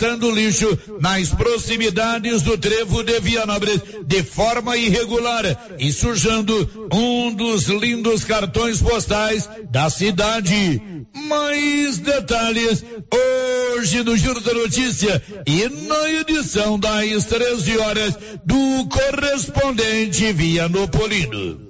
Tando 0.00 0.30
lixo 0.30 0.78
nas 0.98 1.28
proximidades 1.28 2.40
do 2.40 2.56
trevo 2.56 3.02
de 3.02 3.20
Vianópolis 3.20 3.82
de 4.06 4.22
forma 4.22 4.74
irregular 4.74 5.44
e 5.78 5.92
sujando 5.92 6.88
um 6.90 7.34
dos 7.34 7.68
lindos 7.68 8.24
cartões 8.24 8.80
postais 8.80 9.46
da 9.70 9.90
cidade. 9.90 10.80
Mais 11.28 11.98
detalhes 11.98 12.82
hoje 13.12 14.02
no 14.02 14.16
Giro 14.16 14.40
da 14.40 14.54
Notícia 14.54 15.22
e 15.46 15.68
na 15.68 16.10
edição 16.12 16.78
das 16.78 17.26
13 17.26 17.78
horas 17.78 18.14
do 18.46 18.88
correspondente 18.88 20.32
Vianopolino. 20.32 21.69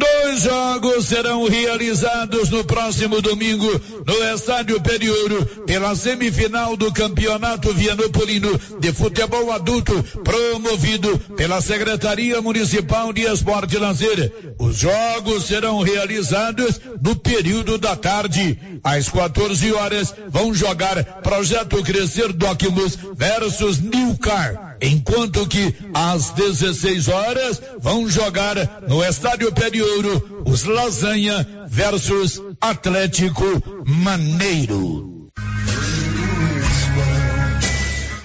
Dois 0.00 0.40
jogos 0.44 1.04
serão 1.04 1.44
realizados 1.44 2.48
no 2.48 2.64
próximo 2.64 3.20
domingo 3.20 3.68
no 4.06 4.34
Estádio 4.34 4.80
Periouro 4.80 5.44
pela 5.66 5.94
semifinal 5.94 6.74
do 6.74 6.90
Campeonato 6.90 7.70
Vianopolino 7.74 8.58
de 8.80 8.94
Futebol 8.94 9.52
Adulto, 9.52 10.02
promovido 10.24 11.18
pela 11.36 11.60
Secretaria 11.60 12.40
Municipal 12.40 13.12
de 13.12 13.30
Esporte 13.30 13.76
e 13.76 13.78
Lazer. 13.78 14.54
Os 14.58 14.78
jogos 14.78 15.44
serão 15.44 15.82
realizados 15.82 16.80
no 17.02 17.14
período 17.14 17.76
da 17.76 17.94
tarde. 17.94 18.58
Às 18.82 19.10
14 19.10 19.70
horas 19.72 20.14
vão 20.28 20.54
jogar 20.54 21.04
Projeto 21.22 21.82
Crescer 21.82 22.32
Docmus 22.32 22.96
versus 23.14 23.78
Newcar 23.78 24.69
enquanto 24.80 25.46
que 25.46 25.74
às 25.92 26.30
16 26.30 27.08
horas 27.08 27.62
vão 27.78 28.08
jogar 28.08 28.56
no 28.88 29.04
Estádio 29.04 29.52
Periouro 29.52 30.42
os 30.46 30.64
Lasanha 30.64 31.46
versus 31.68 32.42
Atlético 32.60 33.44
Maneiro. 33.84 35.19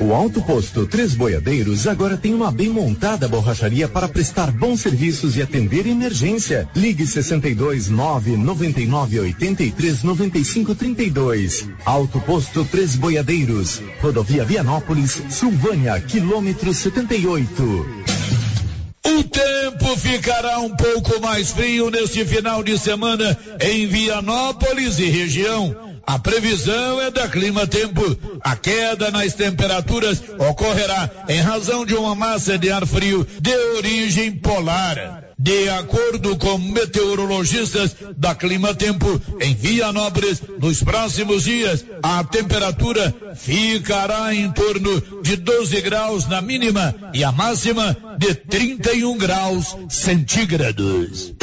O 0.05 0.13
Alto 0.13 0.39
Posto 0.39 0.85
Três 0.85 1.15
Boiadeiros 1.15 1.87
agora 1.87 2.15
tem 2.15 2.31
uma 2.31 2.51
bem 2.51 2.69
montada 2.69 3.27
borracharia 3.27 3.87
para 3.87 4.07
prestar 4.07 4.51
bons 4.51 4.81
serviços 4.81 5.35
e 5.35 5.41
atender 5.41 5.87
emergência. 5.87 6.69
Ligue 6.75 7.07
62 7.07 7.89
9 7.89 8.37
99 8.37 9.19
83 9.21 10.03
95 10.03 10.75
32. 10.75 11.67
Alto 11.83 12.21
Posto 12.21 12.63
Três 12.65 12.95
Boiadeiros. 12.95 13.81
Rodovia 13.99 14.45
Vianópolis, 14.45 15.23
Silvânia, 15.27 15.99
quilômetro 15.99 16.71
78. 16.71 17.63
O 19.07 19.23
tempo 19.23 19.97
ficará 19.97 20.59
um 20.59 20.69
pouco 20.69 21.19
mais 21.19 21.49
frio 21.49 21.89
neste 21.89 22.23
final 22.25 22.61
de 22.61 22.77
semana 22.77 23.35
em 23.59 23.87
Vianópolis 23.87 24.99
e 24.99 25.05
região. 25.05 25.84
A 26.07 26.19
previsão 26.19 27.01
é 27.01 27.09
da 27.09 27.27
Clima 27.27 27.65
Tempo. 27.65 28.03
A 28.41 28.55
queda 28.55 29.09
nas 29.09 29.33
temperaturas 29.33 30.21
ocorrerá 30.37 31.09
em 31.27 31.39
razão 31.39 31.85
de 31.85 31.95
uma 31.95 32.13
massa 32.13 32.57
de 32.57 32.69
ar 32.69 32.85
frio 32.85 33.25
de 33.41 33.55
origem 33.77 34.31
polar. 34.31 35.23
De 35.37 35.67
acordo 35.69 36.37
com 36.37 36.57
meteorologistas 36.57 37.95
da 38.15 38.33
Clima 38.33 38.73
Tempo, 38.73 39.21
em 39.41 39.53
Vianópolis, 39.53 40.41
nos 40.59 40.81
próximos 40.81 41.43
dias, 41.43 41.83
a 42.01 42.23
temperatura 42.23 43.13
ficará 43.35 44.33
em 44.33 44.49
torno 44.51 45.21
de 45.21 45.35
12 45.35 45.81
graus 45.81 46.27
na 46.27 46.41
mínima 46.41 46.95
e 47.13 47.23
a 47.23 47.31
máxima 47.31 47.97
de 48.17 48.33
31 48.33 49.17
graus 49.17 49.75
centígrados. 49.89 51.33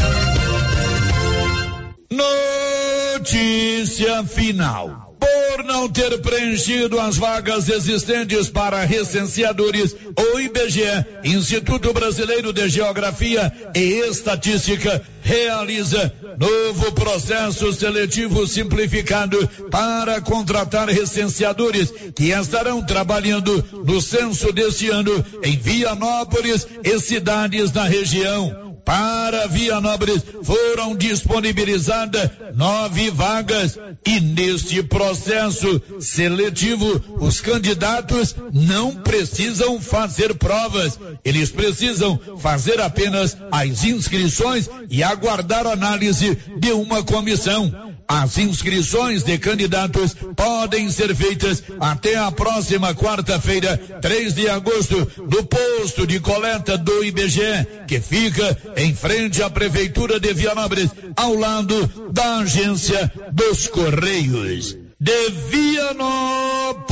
Notícia 3.22 4.24
final. 4.24 5.14
Por 5.20 5.62
não 5.62 5.88
ter 5.88 6.20
preenchido 6.20 6.98
as 6.98 7.16
vagas 7.16 7.68
existentes 7.68 8.48
para 8.50 8.84
recenseadores, 8.84 9.94
o 10.18 10.40
IBGE, 10.40 11.06
Instituto 11.22 11.92
Brasileiro 11.92 12.52
de 12.52 12.68
Geografia 12.68 13.52
e 13.76 14.00
Estatística, 14.08 15.00
realiza 15.22 16.12
novo 16.36 16.90
processo 16.90 17.72
seletivo 17.72 18.44
simplificado 18.44 19.48
para 19.70 20.20
contratar 20.20 20.88
recenseadores 20.88 21.94
que 22.16 22.32
estarão 22.32 22.84
trabalhando 22.84 23.64
no 23.84 24.00
censo 24.00 24.52
deste 24.52 24.90
ano 24.90 25.24
em 25.44 25.56
Vianópolis 25.56 26.66
e 26.82 26.98
cidades 26.98 27.70
da 27.70 27.84
região. 27.84 28.61
Para 28.84 29.47
Vianópolis 29.47 30.22
foram 30.43 30.97
disponibilizadas 30.97 32.31
nove 32.54 33.10
vagas 33.10 33.78
e 34.04 34.20
neste 34.20 34.82
processo 34.82 35.81
seletivo 36.00 37.00
os 37.20 37.41
candidatos 37.41 38.34
não 38.53 38.97
precisam 38.97 39.81
fazer 39.81 40.34
provas, 40.34 40.98
eles 41.25 41.50
precisam 41.50 42.19
fazer 42.38 42.81
apenas 42.81 43.37
as 43.50 43.84
inscrições 43.84 44.69
e 44.91 45.03
aguardar 45.03 45.66
análise 45.66 46.37
de 46.59 46.72
uma 46.72 47.03
comissão. 47.04 47.91
As 48.14 48.36
inscrições 48.36 49.22
de 49.22 49.38
candidatos 49.38 50.14
podem 50.36 50.90
ser 50.90 51.16
feitas 51.16 51.62
até 51.80 52.14
a 52.14 52.30
próxima 52.30 52.94
quarta-feira, 52.94 53.78
3 54.02 54.34
de 54.34 54.50
agosto, 54.50 55.10
no 55.16 55.42
posto 55.46 56.06
de 56.06 56.20
coleta 56.20 56.76
do 56.76 57.02
IBGE, 57.02 57.66
que 57.88 58.02
fica 58.02 58.54
em 58.76 58.94
frente 58.94 59.42
à 59.42 59.48
Prefeitura 59.48 60.20
de 60.20 60.34
Vianópolis, 60.34 60.90
ao 61.16 61.34
lado 61.34 62.10
da 62.12 62.40
agência 62.40 63.10
dos 63.32 63.66
Correios. 63.68 64.76
De 65.00 65.30
Vianópolis, 65.50 66.84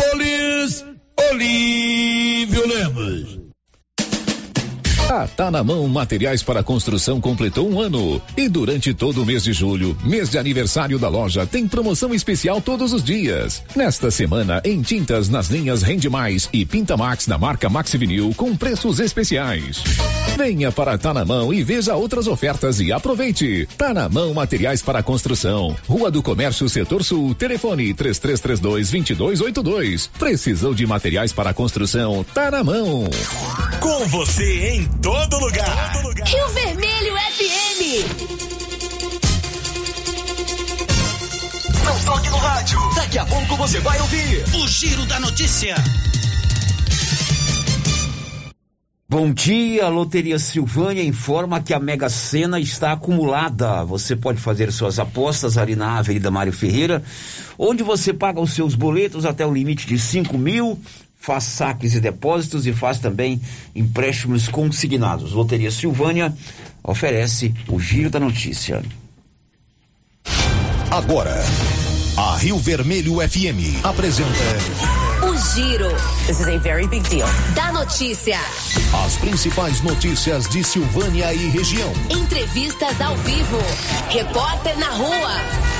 Olívio 1.31 2.67
Lemos. 2.67 3.40
A 5.11 5.27
Tá 5.27 5.51
na 5.51 5.65
Mão 5.65 5.89
Materiais 5.89 6.41
para 6.41 6.63
Construção 6.63 7.21
completou 7.21 7.69
um 7.69 7.81
ano. 7.81 8.23
E 8.37 8.49
durante 8.49 8.95
todo 8.95 9.21
o 9.23 9.27
mês 9.27 9.43
de 9.43 9.53
julho, 9.53 9.97
mês 10.05 10.31
de 10.31 10.39
aniversário 10.39 11.01
da 11.01 11.09
loja, 11.09 11.45
tem 11.45 11.67
promoção 11.67 12.15
especial 12.15 12.61
todos 12.61 12.93
os 12.93 13.03
dias. 13.03 13.61
Nesta 13.75 14.09
semana, 14.13 14.63
em 14.65 14.81
tintas 14.81 15.29
nas 15.29 15.49
linhas 15.49 15.83
Rende 15.83 16.09
Mais 16.09 16.49
e 16.53 16.65
Pinta 16.65 16.97
Max 16.97 17.27
da 17.27 17.37
marca 17.37 17.69
Max 17.69 17.93
Vinil 17.93 18.33
com 18.37 18.57
preços 18.57 19.01
especiais. 19.01 19.83
Venha 20.37 20.71
para 20.71 20.97
Tá 20.97 21.13
na 21.13 21.25
Mão 21.25 21.53
e 21.53 21.65
veja 21.65 21.97
outras 21.97 22.29
ofertas 22.29 22.79
e 22.79 22.93
aproveite. 22.93 23.69
Tá 23.77 23.93
na 23.93 24.09
Mão 24.09 24.33
Materiais 24.33 24.81
para 24.81 25.03
Construção. 25.03 25.77
Rua 25.89 26.09
do 26.09 26.23
Comércio 26.23 26.69
Setor 26.69 27.03
Sul. 27.03 27.35
Telefone 27.35 27.93
3332 27.95 28.91
2282. 28.93 30.07
Precisou 30.07 30.73
de 30.73 30.87
materiais 30.87 31.33
para 31.33 31.53
construção? 31.53 32.25
Tá 32.33 32.49
na 32.53 32.63
mão. 32.63 33.11
Com 33.81 34.07
você 34.07 34.69
em 34.69 35.00
todo 35.03 35.39
lugar. 35.39 35.93
Todo 35.93 36.09
lugar. 36.09 36.27
Rio 36.29 36.49
Vermelho 36.49 37.15
FM. 37.17 37.81
Não 41.85 42.05
toque 42.05 42.31
no 42.31 42.37
rádio. 42.37 42.79
Daqui 42.95 43.19
a 43.19 43.25
pouco 43.25 43.57
você 43.57 43.81
vai 43.81 44.01
ouvir 44.01 44.45
o 44.55 44.69
Giro 44.69 45.07
da 45.07 45.19
Notícia. 45.21 45.75
Bom 49.09 49.33
dia, 49.33 49.87
a 49.87 49.89
Loteria 49.89 50.39
Silvânia 50.39 51.03
informa 51.03 51.61
que 51.61 51.75
a 51.75 51.81
Mega 51.81 52.09
Sena 52.09 52.61
está 52.61 52.93
acumulada. 52.93 53.85
Você 53.85 54.15
pode 54.15 54.39
fazer 54.39 54.71
suas 54.71 55.01
apostas 55.01 55.59
ali 55.59 55.75
na 55.75 55.99
Avenida 55.99 56.31
Mário 56.31 56.53
Ferreira, 56.53 57.03
onde 57.59 57.83
você 57.83 58.13
paga 58.13 58.41
os 58.41 58.53
seus 58.53 58.77
boletos 58.77 59.25
até 59.25 59.45
o 59.45 59.53
limite 59.53 59.85
de 59.85 59.99
cinco 59.99 60.39
mil 60.39 60.79
faz 61.21 61.45
saques 61.45 61.95
e 61.95 62.01
depósitos 62.01 62.67
e 62.67 62.73
faz 62.73 62.99
também 62.99 63.41
empréstimos 63.77 64.49
consignados. 64.49 65.33
Loteria 65.33 65.71
Silvânia 65.71 66.35
oferece 66.83 67.55
o 67.69 67.79
Giro 67.79 68.09
da 68.09 68.19
Notícia. 68.19 68.83
Agora, 70.91 71.45
a 72.17 72.37
Rio 72.39 72.59
Vermelho 72.59 73.17
FM 73.17 73.85
apresenta 73.85 74.29
O 75.23 75.37
Giro. 75.55 75.91
This 76.27 76.41
is 76.41 76.49
a 76.49 76.59
very 76.59 76.89
big 76.89 77.09
deal. 77.09 77.29
Da 77.55 77.71
notícia. 77.73 78.39
as 79.05 79.17
principais 79.17 79.83
notícias 79.83 80.49
de 80.49 80.65
Silvânia 80.65 81.33
e 81.33 81.51
região. 81.51 81.93
Entrevistas 82.11 83.01
ao 83.01 83.17
vivo. 83.19 83.59
Repórter 84.09 84.79
na 84.79 84.91
rua. 84.91 85.80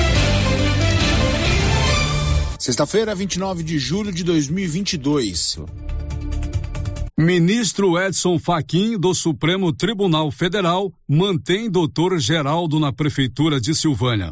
Sexta-feira, 2.61 3.15
29 3.15 3.63
de 3.63 3.79
julho 3.79 4.11
de 4.13 4.23
2022. 4.23 5.57
Ministro 7.17 7.99
Edson 7.99 8.37
Fachin 8.37 8.99
do 8.99 9.15
Supremo 9.15 9.73
Tribunal 9.73 10.29
Federal 10.29 10.93
mantém 11.09 11.71
doutor 11.71 12.19
Geraldo 12.19 12.79
na 12.79 12.93
prefeitura 12.93 13.59
de 13.59 13.73
Silvânia. 13.73 14.31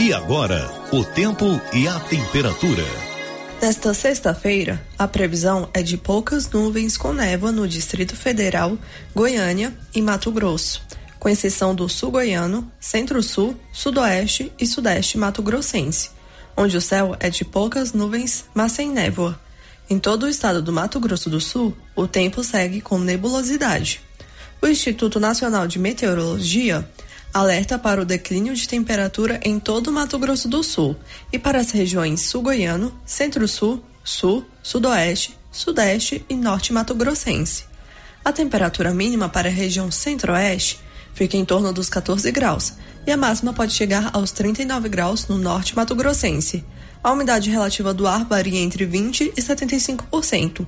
E 0.00 0.10
agora, 0.14 0.70
o 0.90 1.04
tempo 1.04 1.44
e 1.74 1.86
a 1.86 2.00
temperatura. 2.00 2.84
Nesta 3.60 3.92
sexta-feira, 3.92 4.82
a 4.98 5.06
previsão 5.06 5.68
é 5.74 5.82
de 5.82 5.98
poucas 5.98 6.48
nuvens 6.48 6.96
com 6.96 7.12
névoa 7.12 7.52
no 7.52 7.68
Distrito 7.68 8.16
Federal, 8.16 8.78
Goiânia 9.14 9.76
e 9.94 10.00
Mato 10.00 10.32
Grosso, 10.32 10.80
com 11.18 11.28
exceção 11.28 11.74
do 11.74 11.90
sul 11.90 12.10
goiano, 12.10 12.72
centro-sul, 12.80 13.54
sudoeste 13.70 14.50
e 14.58 14.66
sudeste 14.66 15.18
mato-grossense, 15.18 16.16
onde 16.58 16.76
o 16.76 16.80
céu 16.80 17.16
é 17.20 17.30
de 17.30 17.44
poucas 17.44 17.92
nuvens, 17.92 18.44
mas 18.52 18.72
sem 18.72 18.90
névoa. 18.90 19.40
Em 19.88 19.96
todo 19.96 20.24
o 20.24 20.28
estado 20.28 20.60
do 20.60 20.72
Mato 20.72 20.98
Grosso 20.98 21.30
do 21.30 21.40
Sul, 21.40 21.72
o 21.94 22.08
tempo 22.08 22.42
segue 22.42 22.80
com 22.80 22.98
nebulosidade. 22.98 24.00
O 24.60 24.66
Instituto 24.66 25.20
Nacional 25.20 25.68
de 25.68 25.78
Meteorologia 25.78 26.86
alerta 27.32 27.78
para 27.78 28.02
o 28.02 28.04
declínio 28.04 28.56
de 28.56 28.66
temperatura 28.66 29.38
em 29.44 29.60
todo 29.60 29.86
o 29.86 29.92
Mato 29.92 30.18
Grosso 30.18 30.48
do 30.48 30.64
Sul 30.64 30.96
e 31.32 31.38
para 31.38 31.60
as 31.60 31.70
regiões 31.70 32.22
sul-goiano, 32.22 32.92
centro-sul, 33.06 33.80
sul, 34.02 34.44
sudoeste, 34.60 35.38
sudeste 35.52 36.26
e 36.28 36.34
norte 36.34 36.72
mato-grossense. 36.72 37.66
A 38.24 38.32
temperatura 38.32 38.92
mínima 38.92 39.28
para 39.28 39.48
a 39.48 39.52
região 39.52 39.92
centro-oeste 39.92 40.80
fica 41.14 41.36
em 41.36 41.44
torno 41.44 41.72
dos 41.72 41.88
14 41.88 42.32
graus 42.32 42.74
e 43.06 43.12
a 43.12 43.16
máxima 43.16 43.52
pode 43.52 43.72
chegar 43.72 44.10
aos 44.12 44.32
39 44.32 44.88
graus 44.88 45.26
no 45.28 45.38
norte 45.38 45.74
mato-grossense. 45.74 46.64
A 47.02 47.12
umidade 47.12 47.50
relativa 47.50 47.94
do 47.94 48.06
ar 48.06 48.24
varia 48.24 48.60
entre 48.60 48.86
20% 48.86 49.32
e 49.36 49.40
75%. 49.40 50.66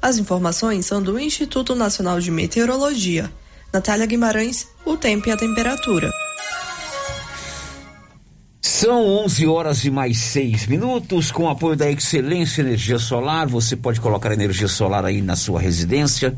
As 0.00 0.18
informações 0.18 0.86
são 0.86 1.02
do 1.02 1.18
Instituto 1.18 1.74
Nacional 1.74 2.20
de 2.20 2.30
Meteorologia. 2.30 3.30
Natália 3.72 4.06
Guimarães, 4.06 4.68
o 4.84 4.96
tempo 4.96 5.28
e 5.28 5.32
a 5.32 5.36
temperatura. 5.36 6.10
São 8.60 9.04
11 9.24 9.46
horas 9.46 9.84
e 9.84 9.90
mais 9.90 10.18
6 10.18 10.66
minutos. 10.66 11.30
Com 11.30 11.44
o 11.44 11.48
apoio 11.48 11.76
da 11.76 11.90
Excelência 11.90 12.62
Energia 12.62 12.98
Solar, 12.98 13.46
você 13.46 13.76
pode 13.76 14.00
colocar 14.00 14.32
energia 14.32 14.68
solar 14.68 15.04
aí 15.04 15.22
na 15.22 15.36
sua 15.36 15.60
residência, 15.60 16.36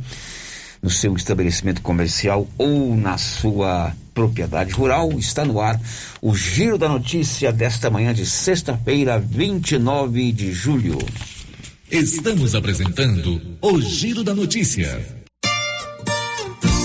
no 0.84 0.90
seu 0.90 1.16
estabelecimento 1.16 1.80
comercial 1.80 2.46
ou 2.58 2.94
na 2.94 3.16
sua 3.16 3.96
propriedade 4.12 4.74
rural. 4.74 5.10
Está 5.18 5.42
no 5.42 5.58
ar 5.58 5.80
o 6.20 6.36
Giro 6.36 6.76
da 6.76 6.90
Notícia 6.90 7.50
desta 7.50 7.88
manhã 7.88 8.12
de 8.12 8.26
sexta-feira, 8.26 9.18
29 9.18 10.30
de 10.30 10.52
julho. 10.52 10.98
Estamos 11.90 12.54
apresentando 12.54 13.40
o 13.62 13.80
Giro 13.80 14.22
da 14.22 14.34
Notícia. 14.34 15.23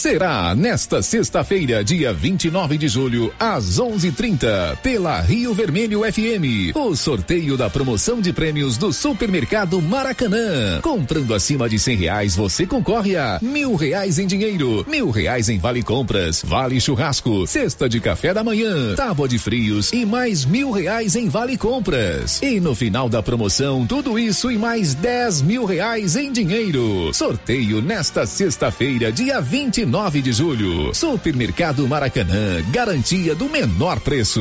Será 0.00 0.54
nesta 0.54 1.02
sexta-feira, 1.02 1.84
dia 1.84 2.10
29 2.10 2.78
de 2.78 2.88
julho, 2.88 3.30
às 3.38 3.78
11:30, 3.78 4.78
pela 4.82 5.20
Rio 5.20 5.52
Vermelho 5.52 6.00
FM, 6.10 6.74
o 6.74 6.96
sorteio 6.96 7.54
da 7.54 7.68
promoção 7.68 8.18
de 8.18 8.32
prêmios 8.32 8.78
do 8.78 8.94
Supermercado 8.94 9.78
Maracanã. 9.82 10.80
Comprando 10.80 11.34
acima 11.34 11.68
de 11.68 11.78
cem 11.78 11.98
reais, 11.98 12.34
você 12.34 12.66
concorre 12.66 13.14
a 13.14 13.40
mil 13.42 13.74
reais 13.74 14.18
em 14.18 14.26
dinheiro, 14.26 14.86
mil 14.88 15.10
reais 15.10 15.50
em 15.50 15.58
vale 15.58 15.82
compras, 15.82 16.42
vale 16.42 16.80
churrasco, 16.80 17.46
cesta 17.46 17.86
de 17.86 18.00
café 18.00 18.32
da 18.32 18.42
manhã, 18.42 18.94
tábua 18.94 19.28
de 19.28 19.38
frios 19.38 19.92
e 19.92 20.06
mais 20.06 20.46
mil 20.46 20.70
reais 20.70 21.14
em 21.14 21.28
vale 21.28 21.58
compras. 21.58 22.40
E 22.40 22.58
no 22.58 22.74
final 22.74 23.06
da 23.10 23.22
promoção, 23.22 23.86
tudo 23.86 24.18
isso 24.18 24.50
e 24.50 24.56
mais 24.56 24.94
dez 24.94 25.42
mil 25.42 25.66
reais 25.66 26.16
em 26.16 26.32
dinheiro. 26.32 27.12
Sorteio 27.12 27.82
nesta 27.82 28.24
sexta-feira, 28.24 29.12
dia 29.12 29.42
29 29.42 29.89
9 29.90 30.22
de 30.22 30.32
julho. 30.32 30.94
Supermercado 30.94 31.86
Maracanã, 31.88 32.62
garantia 32.70 33.34
do 33.34 33.48
menor 33.48 33.98
preço. 33.98 34.40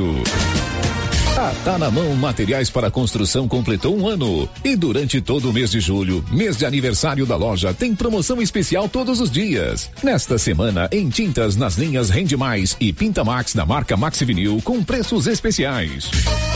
A 1.40 1.54
Tá 1.64 1.78
na 1.78 1.90
Mão 1.90 2.14
Materiais 2.16 2.70
para 2.70 2.92
Construção 2.92 3.48
completou 3.48 3.98
um 3.98 4.10
ano. 4.10 4.50
E 4.62 4.76
durante 4.76 5.22
todo 5.22 5.50
o 5.50 5.54
mês 5.54 5.72
de 5.72 5.80
julho, 5.80 6.22
mês 6.30 6.58
de 6.58 6.66
aniversário 6.66 7.26
da 7.26 7.38
loja, 7.38 7.74
tem 7.74 7.96
promoção 7.96 8.42
especial 8.42 8.90
todos 8.90 9.22
os 9.22 9.32
dias. 9.32 9.90
Nesta 10.04 10.38
semana, 10.38 10.90
em 10.92 11.08
tintas 11.08 11.56
nas 11.56 11.78
linhas 11.78 12.10
Rende 12.10 12.36
Mais 12.36 12.76
e 12.78 12.92
Pinta 12.92 13.24
Max 13.24 13.54
da 13.54 13.66
marca 13.66 13.96
Max 13.96 14.20
Vinil 14.20 14.60
com 14.66 14.84
preços 14.84 15.28
especiais. 15.28 16.12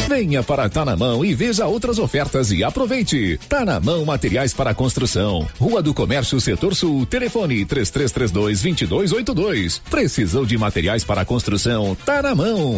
Venha 0.09 0.43
para 0.43 0.67
Tá 0.67 0.83
na 0.83 0.97
Mão 0.97 1.23
e 1.23 1.33
veja 1.33 1.65
outras 1.65 1.97
ofertas 1.97 2.51
e 2.51 2.61
aproveite. 2.61 3.39
Tá 3.47 3.63
na 3.63 3.79
Mão 3.79 4.03
Materiais 4.03 4.53
para 4.53 4.73
Construção. 4.73 5.47
Rua 5.61 5.81
do 5.81 5.93
Comércio, 5.93 6.41
Setor 6.41 6.75
Sul. 6.75 7.05
Telefone 7.05 7.63
3332 7.63 8.61
2282. 8.61 9.81
Precisou 9.89 10.45
de 10.45 10.57
materiais 10.57 11.05
para 11.05 11.23
construção? 11.23 11.95
Tá 12.05 12.21
na 12.21 12.35
mão. 12.35 12.77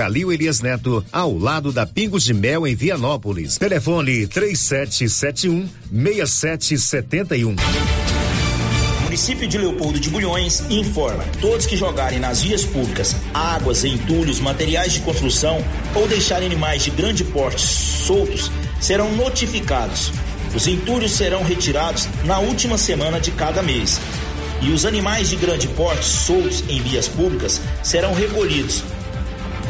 Calil 0.01 0.33
Elias 0.33 0.61
Neto, 0.61 1.05
ao 1.11 1.37
lado 1.37 1.71
da 1.71 1.85
Pingos 1.85 2.23
de 2.23 2.33
Mel 2.33 2.65
em 2.65 2.73
Vianópolis. 2.73 3.59
Telefone 3.59 4.25
3771 4.25 5.69
6771 5.91 7.55
município 9.03 9.47
de 9.47 9.59
Leopoldo 9.59 9.99
de 9.99 10.09
Bulhões 10.09 10.63
informa: 10.71 11.23
todos 11.39 11.67
que 11.67 11.77
jogarem 11.77 12.19
nas 12.19 12.41
vias 12.41 12.65
públicas 12.65 13.15
águas, 13.31 13.83
entulhos, 13.85 14.39
materiais 14.39 14.93
de 14.93 15.01
construção 15.01 15.63
ou 15.93 16.07
deixarem 16.07 16.47
animais 16.47 16.83
de 16.83 16.89
grande 16.89 17.23
porte 17.23 17.61
soltos 17.61 18.49
serão 18.79 19.15
notificados. 19.15 20.11
Os 20.55 20.65
entulhos 20.65 21.11
serão 21.11 21.43
retirados 21.43 22.07
na 22.25 22.39
última 22.39 22.75
semana 22.75 23.19
de 23.19 23.29
cada 23.29 23.61
mês. 23.61 24.01
E 24.63 24.71
os 24.71 24.83
animais 24.83 25.29
de 25.29 25.35
grande 25.35 25.67
porte 25.67 26.05
soltos 26.05 26.63
em 26.67 26.81
vias 26.81 27.07
públicas 27.07 27.61
serão 27.83 28.15
recolhidos. 28.15 28.83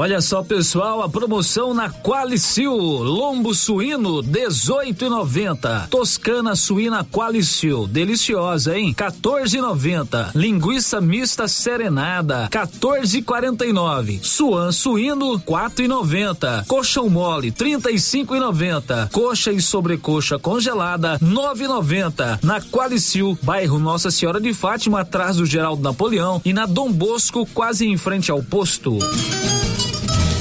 Olha 0.00 0.22
só, 0.22 0.42
pessoal, 0.42 1.02
a 1.02 1.10
promoção 1.10 1.74
na 1.74 1.90
Qualicil. 1.90 2.72
Lombo 2.74 3.54
suíno, 3.54 4.22
18,90. 4.22 5.88
Toscana 5.90 6.56
suína 6.56 7.04
Qualicil, 7.04 7.86
deliciosa, 7.86 8.78
hein? 8.78 8.94
14,90. 8.94 10.30
Linguiça 10.34 11.02
mista 11.02 11.46
serenada, 11.46 12.48
14,49. 12.50 14.24
Suan 14.24 14.72
suíno, 14.72 15.38
4,90. 15.40 16.64
Coxão 16.66 17.10
mole, 17.10 17.52
35,90. 17.52 19.10
Coxa 19.10 19.52
e 19.52 19.60
sobrecoxa 19.60 20.38
congelada, 20.38 21.18
9,90. 21.18 22.38
Na 22.42 22.58
Qualicil, 22.58 23.38
bairro 23.42 23.78
Nossa 23.78 24.10
Senhora 24.10 24.40
de 24.40 24.54
Fátima, 24.54 25.00
atrás 25.00 25.36
do 25.36 25.44
Geraldo 25.44 25.82
Napoleão 25.82 26.40
e 26.42 26.54
na 26.54 26.64
Dom 26.64 26.90
Bosco, 26.90 27.44
quase 27.52 27.86
em 27.86 27.98
frente 27.98 28.30
ao 28.30 28.42
posto. 28.42 28.98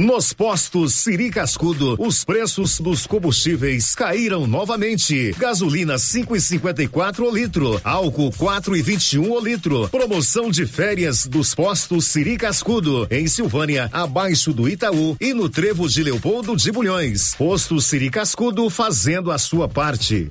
Nos 0.00 0.32
postos 0.32 0.94
Siri 0.94 1.28
Cascudo, 1.28 1.94
os 1.98 2.24
preços 2.24 2.80
dos 2.80 3.06
combustíveis 3.06 3.94
caíram 3.94 4.46
novamente. 4.46 5.34
Gasolina 5.36 5.96
5,54 5.96 7.18
o 7.20 7.30
litro, 7.30 7.78
álcool 7.84 8.30
4,21 8.30 9.28
o 9.28 9.38
litro. 9.38 9.90
Promoção 9.90 10.50
de 10.50 10.64
férias 10.64 11.26
dos 11.26 11.54
postos 11.54 12.06
Siri 12.06 12.38
Cascudo, 12.38 13.06
em 13.10 13.26
Silvânia, 13.26 13.90
abaixo 13.92 14.54
do 14.54 14.66
Itaú 14.70 15.18
e 15.20 15.34
no 15.34 15.50
Trevo 15.50 15.86
de 15.86 16.02
Leopoldo 16.02 16.56
de 16.56 16.72
Bulhões. 16.72 17.34
Posto 17.34 17.78
Siri 17.78 18.08
Cascudo 18.08 18.70
fazendo 18.70 19.30
a 19.30 19.36
sua 19.36 19.68
parte. 19.68 20.28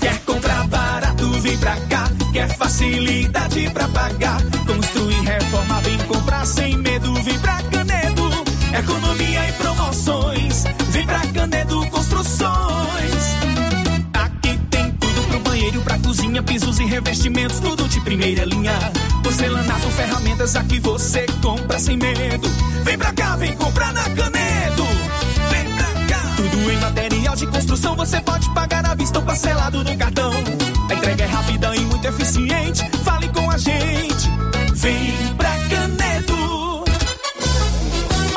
Quer 0.00 0.20
comprar 0.20 0.64
barato, 0.68 1.28
vem 1.40 1.58
pra 1.58 1.74
cá. 1.88 2.08
Quer 2.32 2.56
facilidade 2.56 3.68
pra 3.70 3.88
pagar. 3.88 4.40
Construir, 4.64 5.20
reforma, 5.22 5.80
vem 5.80 5.98
comprar 6.06 6.46
sem 6.46 6.76
medo. 6.76 6.87
Economia 8.78 9.48
e 9.48 9.52
promoções, 9.54 10.64
vem 10.90 11.04
pra 11.04 11.18
Canedo 11.34 11.84
Construções. 11.88 13.24
Aqui 14.14 14.56
tem 14.70 14.92
tudo 14.92 15.22
pro 15.28 15.40
banheiro, 15.40 15.80
pra 15.82 15.98
cozinha, 15.98 16.40
pisos 16.44 16.78
e 16.78 16.84
revestimentos, 16.84 17.58
tudo 17.58 17.88
de 17.88 18.00
primeira 18.02 18.44
linha. 18.44 18.78
Porcelanato, 19.24 19.88
ferramentas, 19.90 20.54
aqui 20.54 20.78
você 20.78 21.26
compra 21.42 21.76
sem 21.80 21.96
medo. 21.96 22.48
Vem 22.84 22.96
pra 22.96 23.12
cá, 23.12 23.34
vem 23.34 23.56
comprar 23.56 23.92
na 23.92 24.04
Canedo. 24.04 24.86
Vem 25.50 25.74
pra 25.74 26.06
cá. 26.06 26.34
Tudo 26.36 26.70
em 26.70 26.78
material 26.78 27.34
de 27.34 27.46
construção, 27.48 27.96
você 27.96 28.20
pode 28.20 28.48
pagar 28.54 28.86
à 28.86 28.94
vista 28.94 29.18
ou 29.18 29.24
parcelado 29.24 29.82
no 29.82 29.96
cartão. 29.98 30.32
A 30.88 30.94
entrega 30.94 31.24
é 31.24 31.26
rápida 31.26 31.74
e 31.74 31.80
muito 31.80 32.06
eficiente. 32.06 32.88
Fale 33.02 33.28
com 33.30 33.50
a 33.50 33.58
gente. 33.58 34.47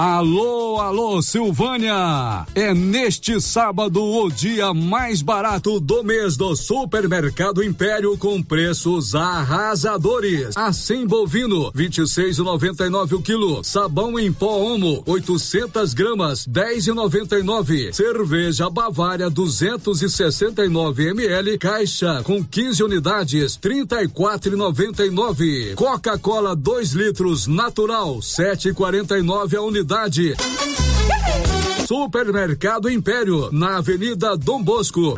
Alô, 0.04 0.80
alô, 0.80 1.22
Silvânia! 1.22 2.48
É 2.56 2.74
neste 2.74 3.40
sábado 3.40 4.04
o 4.04 4.32
dia 4.32 4.74
mais 4.74 5.22
barato 5.22 5.80
do 5.80 6.04
mês 6.04 6.36
do 6.36 6.56
Supermercado 6.56 7.64
Império 7.64 8.18
com 8.18 8.42
preços 8.42 9.14
arrasadores. 9.14 10.58
Assim 10.58 11.06
bovino, 11.06 11.72
26,99 11.74 13.14
o 13.14 13.22
quilo. 13.22 13.64
Sabão 13.64 14.20
em 14.20 14.34
pó 14.34 14.74
Omo, 14.74 15.04
800 15.06 15.94
gramas, 15.94 16.48
10,99. 16.48 17.94
Cerveja 17.94 18.72
Bavária, 18.72 19.30
269 19.30 21.10
ml, 21.10 21.60
caixa 21.60 22.24
com 22.24 22.44
15 22.44 22.84
unidades, 22.84 23.56
34,99. 23.56 25.76
Coca-Cola 25.76 26.56
2 26.56 26.94
litros 26.94 27.46
natural, 27.46 28.18
7,49 28.18 29.56
a 29.56 29.62
unidade. 29.62 29.91
Supermercado 31.86 32.90
Império, 32.90 33.50
na 33.52 33.76
Avenida 33.76 34.38
Dom 34.38 34.64
Bosco. 34.64 35.18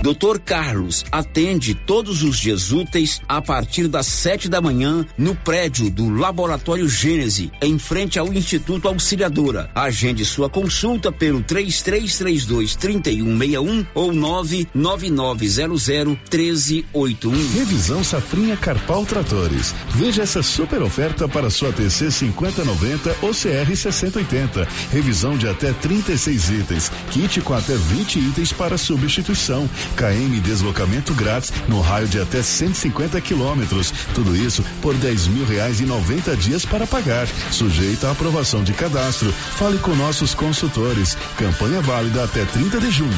Dr. 0.00 0.38
Carlos 0.38 1.04
atende 1.10 1.74
todos 1.74 2.22
os 2.22 2.38
dias 2.38 2.70
úteis 2.70 3.20
a 3.28 3.42
partir 3.42 3.88
das 3.88 4.06
sete 4.06 4.48
da 4.48 4.60
manhã 4.60 5.04
no 5.18 5.34
prédio 5.34 5.90
do 5.90 6.08
Laboratório 6.08 6.88
Gênese, 6.88 7.50
em 7.60 7.78
frente 7.78 8.16
ao 8.16 8.32
Instituto 8.32 8.86
Auxiliadora. 8.86 9.68
Agende 9.74 10.24
sua 10.24 10.48
consulta 10.48 11.10
pelo 11.10 11.42
3332 11.42 12.76
3161 12.76 13.86
ou 13.92 14.12
99900 14.12 15.88
1381. 16.30 17.32
Revisão 17.54 18.04
Safrinha 18.04 18.56
Carpal 18.56 19.04
Tratores. 19.04 19.74
Veja 19.90 20.22
essa 20.22 20.44
super 20.44 20.80
oferta 20.80 21.28
para 21.28 21.50
sua 21.50 21.72
TC 21.72 22.10
5090 22.12 23.16
ou 23.22 23.30
CR 23.30 23.74
6080. 23.74 24.68
Revisão 24.92 25.36
de 25.36 25.48
até 25.48 25.72
36 25.72 26.50
itens. 26.50 26.92
Kit 27.10 27.40
com 27.40 27.54
até 27.54 27.74
20 27.74 28.18
itens 28.20 28.52
para 28.52 28.78
substituição. 28.78 29.68
KM 29.96 30.40
deslocamento 30.40 31.14
grátis 31.14 31.52
no 31.68 31.80
raio 31.80 32.08
de 32.08 32.20
até 32.20 32.42
150 32.42 33.20
quilômetros. 33.20 33.92
Tudo 34.14 34.36
isso 34.36 34.64
por 34.80 34.94
10 34.94 35.28
mil 35.28 35.46
reais 35.46 35.80
e 35.80 35.84
90 35.84 36.36
dias 36.36 36.64
para 36.64 36.86
pagar. 36.86 37.26
Sujeita 37.50 38.08
à 38.08 38.12
aprovação 38.12 38.62
de 38.62 38.72
cadastro. 38.72 39.32
Fale 39.32 39.78
com 39.78 39.94
nossos 39.94 40.34
consultores. 40.34 41.16
Campanha 41.36 41.80
válida 41.80 42.24
até 42.24 42.44
30 42.44 42.80
de 42.80 42.90
junho. 42.90 43.08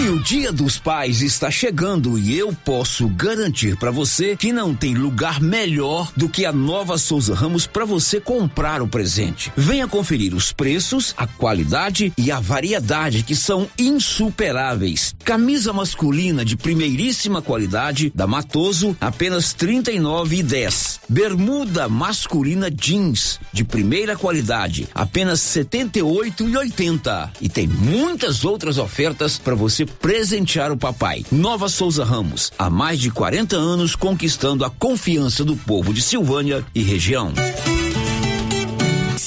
E 0.00 0.08
o 0.10 0.22
Dia 0.22 0.52
dos 0.52 0.78
Pais 0.78 1.22
está 1.22 1.50
chegando 1.50 2.18
e 2.18 2.38
eu 2.38 2.52
posso 2.52 3.08
garantir 3.08 3.76
para 3.76 3.90
você 3.90 4.36
que 4.36 4.52
não 4.52 4.72
tem 4.72 4.94
lugar 4.94 5.40
melhor 5.40 6.12
do 6.16 6.28
que 6.28 6.46
a 6.46 6.52
Nova 6.52 6.96
Souza 6.96 7.34
Ramos 7.34 7.66
para 7.66 7.84
você 7.84 8.20
comprar 8.20 8.80
o 8.80 8.86
presente. 8.86 9.52
Venha 9.56 9.88
conferir 9.88 10.34
os 10.34 10.52
preços, 10.52 11.14
a 11.16 11.26
qualidade 11.26 12.12
e 12.16 12.30
a 12.30 12.38
variedade 12.38 13.24
que 13.24 13.34
são 13.34 13.68
insuperáveis. 13.76 15.14
Camisa 15.24 15.72
masculina 15.78 16.44
de 16.44 16.56
primeiríssima 16.56 17.40
qualidade 17.40 18.10
da 18.12 18.26
Matoso, 18.26 18.96
apenas 19.00 19.52
R$ 19.52 19.68
39,10. 19.68 20.98
Bermuda 21.08 21.88
masculina 21.88 22.68
jeans 22.68 23.38
de 23.52 23.62
primeira 23.62 24.16
qualidade, 24.16 24.88
apenas 24.92 25.54
R$ 25.54 25.62
78,80. 25.62 27.30
E 27.40 27.48
tem 27.48 27.68
muitas 27.68 28.44
outras 28.44 28.76
ofertas 28.76 29.38
para 29.38 29.54
você 29.54 29.86
presentear 29.86 30.72
o 30.72 30.76
papai. 30.76 31.24
Nova 31.30 31.68
Souza 31.68 32.04
Ramos, 32.04 32.50
há 32.58 32.68
mais 32.68 32.98
de 32.98 33.12
40 33.12 33.54
anos 33.54 33.94
conquistando 33.94 34.64
a 34.64 34.70
confiança 34.70 35.44
do 35.44 35.54
povo 35.54 35.94
de 35.94 36.02
Silvânia 36.02 36.66
e 36.74 36.82
região. 36.82 37.32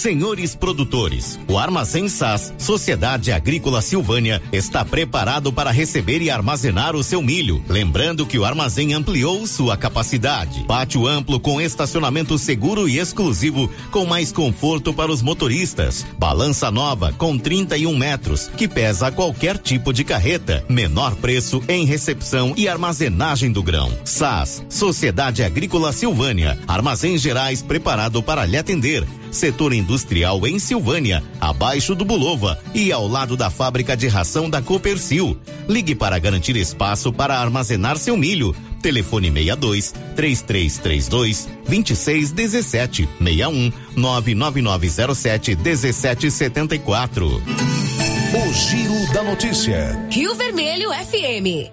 Senhores 0.02 0.56
produtores, 0.56 1.40
o 1.48 1.60
Armazém 1.60 2.10
SAS, 2.10 2.52
Sociedade 2.58 3.32
Agrícola 3.32 3.84
Silvânia, 3.84 4.42
está 4.52 4.84
preparado 4.84 5.54
para 5.54 5.70
receber 5.70 6.24
e 6.24 6.32
armazenar 6.32 6.96
o 6.96 7.04
seu 7.04 7.22
milho. 7.22 7.64
Lembrando 7.70 8.26
que 8.26 8.40
o 8.40 8.44
armazém 8.44 8.96
ampliou 8.96 9.46
sua 9.46 9.78
capacidade. 9.78 10.64
Pátio 10.64 11.06
amplo 11.06 11.40
com 11.40 11.62
estacionamento 11.62 12.36
seguro 12.40 12.90
e 12.90 12.98
exclusivo, 12.98 13.70
com 13.92 14.04
mais 14.08 14.32
conforto 14.32 14.92
para 14.92 15.12
os 15.12 15.22
motoristas. 15.22 16.04
Balança 16.18 16.72
nova 16.72 17.14
com 17.14 17.38
31 17.38 17.96
metros, 17.96 18.50
que 18.58 18.68
pesa 18.68 19.12
qualquer 19.12 19.60
tipo 19.60 19.94
de 19.94 20.04
carreta. 20.04 20.66
Menor 20.68 21.16
preço 21.18 21.62
em 21.68 21.86
recepção 21.86 22.56
e 22.58 22.68
armazenagem 22.68 23.52
do 23.52 23.62
grão. 23.62 23.96
SAS, 24.04 24.66
Sociedade 24.68 25.44
Agrícola 25.44 25.94
Silvânia, 25.94 26.58
Armazéns 26.68 27.22
Gerais 27.22 27.62
preparado 27.62 28.24
para 28.24 28.48
lhe 28.48 28.58
atender. 28.58 29.06
Setor 29.32 29.72
industrial 29.92 30.48
em 30.48 30.58
Silvânia, 30.58 31.22
abaixo 31.40 31.94
do 31.94 32.06
Bulova 32.06 32.58
e 32.74 32.94
ao 32.94 33.06
lado 33.06 33.36
da 33.36 33.50
fábrica 33.50 33.96
de 33.96 34.08
ração 34.08 34.50
da 34.50 34.62
Copercil. 34.62 35.38
Ligue 35.68 35.94
para 35.94 36.18
garantir 36.18 36.56
espaço 36.56 37.12
para 37.12 37.38
armazenar 37.38 37.98
seu 37.98 38.16
milho. 38.16 38.56
Telefone 38.82 39.30
62 39.30 39.94
3332 40.16 41.50
2617 41.68 43.10
61 43.20 43.72
99907 43.98 45.56
1774. 45.58 47.28
O 47.28 48.54
Giro 48.54 49.14
da 49.14 49.24
Notícia. 49.24 50.08
Rio 50.10 50.34
Vermelho 50.36 50.90
FM. 50.92 51.70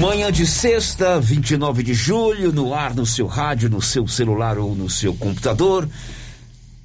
Manhã 0.00 0.30
de 0.30 0.46
sexta, 0.46 1.20
29 1.20 1.82
de 1.82 1.92
julho, 1.92 2.52
no 2.52 2.72
ar, 2.72 2.94
no 2.94 3.04
seu 3.04 3.26
rádio, 3.26 3.68
no 3.68 3.82
seu 3.82 4.06
celular 4.06 4.58
ou 4.58 4.76
no 4.76 4.88
seu 4.88 5.12
computador. 5.14 5.88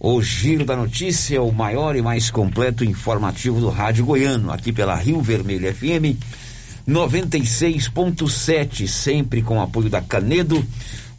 O 0.01 0.21
Giro 0.21 0.63
da 0.63 0.77
Notícia, 0.77 1.41
o 1.41 1.51
maior 1.51 1.93
e 1.93 2.01
mais 2.01 2.31
completo 2.31 2.85
informativo 2.85 3.59
do 3.59 3.67
rádio 3.67 4.05
goiano, 4.05 4.49
aqui 4.49 4.71
pela 4.71 4.95
Rio 4.95 5.21
Vermelho 5.21 5.75
FM 5.75 6.15
96.7, 6.87 8.87
sempre 8.87 9.41
com 9.41 9.61
apoio 9.61 9.89
da 9.89 10.01
Canedo, 10.01 10.65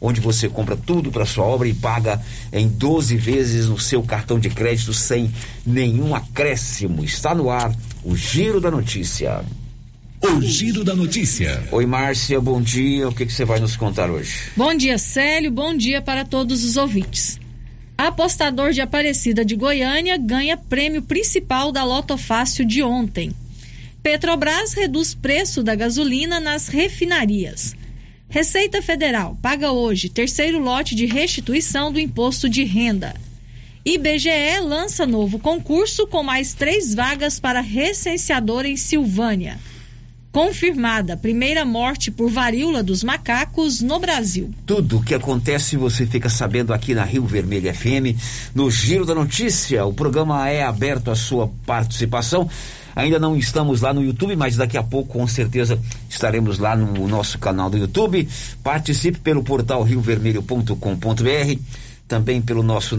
onde 0.01 0.19
você 0.19 0.49
compra 0.49 0.75
tudo 0.75 1.11
para 1.11 1.27
sua 1.27 1.45
obra 1.45 1.67
e 1.67 1.75
paga 1.75 2.19
em 2.51 2.67
12 2.67 3.17
vezes 3.17 3.67
no 3.67 3.77
seu 3.77 4.01
cartão 4.01 4.39
de 4.39 4.49
crédito 4.49 4.95
sem 4.95 5.31
nenhum 5.63 6.15
acréscimo. 6.15 7.03
Está 7.03 7.35
no 7.35 7.51
ar 7.51 7.71
o 8.03 8.15
Giro 8.15 8.59
da 8.59 8.71
Notícia. 8.71 9.45
O 10.23 10.41
Giro 10.41 10.83
da 10.83 10.95
Notícia. 10.95 11.67
Oi, 11.71 11.85
Márcia, 11.85 12.41
bom 12.41 12.59
dia. 12.59 13.07
O 13.07 13.13
que, 13.13 13.27
que 13.27 13.33
você 13.33 13.45
vai 13.45 13.59
nos 13.59 13.75
contar 13.75 14.09
hoje? 14.09 14.39
Bom 14.57 14.73
dia, 14.73 14.97
Célio. 14.97 15.51
Bom 15.51 15.77
dia 15.77 16.01
para 16.01 16.25
todos 16.25 16.63
os 16.63 16.77
ouvintes. 16.77 17.39
Apostador 18.07 18.71
de 18.71 18.81
Aparecida 18.81 19.45
de 19.45 19.55
Goiânia 19.55 20.17
ganha 20.17 20.57
prêmio 20.57 21.03
principal 21.03 21.71
da 21.71 21.83
Loto 21.83 22.17
Fácil 22.17 22.65
de 22.65 22.81
ontem. 22.81 23.31
Petrobras 24.01 24.73
reduz 24.73 25.13
preço 25.13 25.61
da 25.61 25.75
gasolina 25.75 26.39
nas 26.39 26.67
refinarias. 26.67 27.75
Receita 28.27 28.81
Federal 28.81 29.37
paga 29.39 29.71
hoje 29.71 30.09
terceiro 30.09 30.57
lote 30.57 30.95
de 30.95 31.05
restituição 31.05 31.93
do 31.93 31.99
imposto 31.99 32.49
de 32.49 32.63
renda. 32.63 33.13
IBGE 33.85 34.59
lança 34.63 35.05
novo 35.05 35.37
concurso 35.37 36.07
com 36.07 36.23
mais 36.23 36.55
três 36.55 36.95
vagas 36.95 37.39
para 37.39 37.61
recenseador 37.61 38.65
em 38.65 38.77
Silvânia. 38.77 39.59
Confirmada 40.31 41.17
primeira 41.17 41.65
morte 41.65 42.09
por 42.09 42.31
varíola 42.31 42.81
dos 42.81 43.03
macacos 43.03 43.81
no 43.81 43.99
Brasil. 43.99 44.49
Tudo 44.65 44.99
o 44.99 45.03
que 45.03 45.13
acontece 45.13 45.75
você 45.75 46.05
fica 46.05 46.29
sabendo 46.29 46.73
aqui 46.73 46.95
na 46.95 47.03
Rio 47.03 47.25
Vermelho 47.25 47.69
FM, 47.73 48.15
no 48.55 48.71
Giro 48.71 49.05
da 49.05 49.13
Notícia. 49.13 49.85
O 49.85 49.91
programa 49.91 50.49
é 50.49 50.63
aberto 50.63 51.11
à 51.11 51.15
sua 51.15 51.51
participação. 51.65 52.49
Ainda 52.95 53.19
não 53.19 53.35
estamos 53.35 53.81
lá 53.81 53.93
no 53.93 54.01
YouTube, 54.01 54.37
mas 54.37 54.55
daqui 54.55 54.77
a 54.77 54.83
pouco 54.83 55.19
com 55.19 55.27
certeza 55.27 55.77
estaremos 56.09 56.59
lá 56.59 56.77
no 56.77 57.09
nosso 57.09 57.37
canal 57.37 57.69
do 57.69 57.77
YouTube. 57.77 58.25
Participe 58.63 59.19
pelo 59.19 59.43
portal 59.43 59.83
riovermelho.com.br, 59.83 61.59
também 62.07 62.41
pelo 62.41 62.63
nosso 62.63 62.97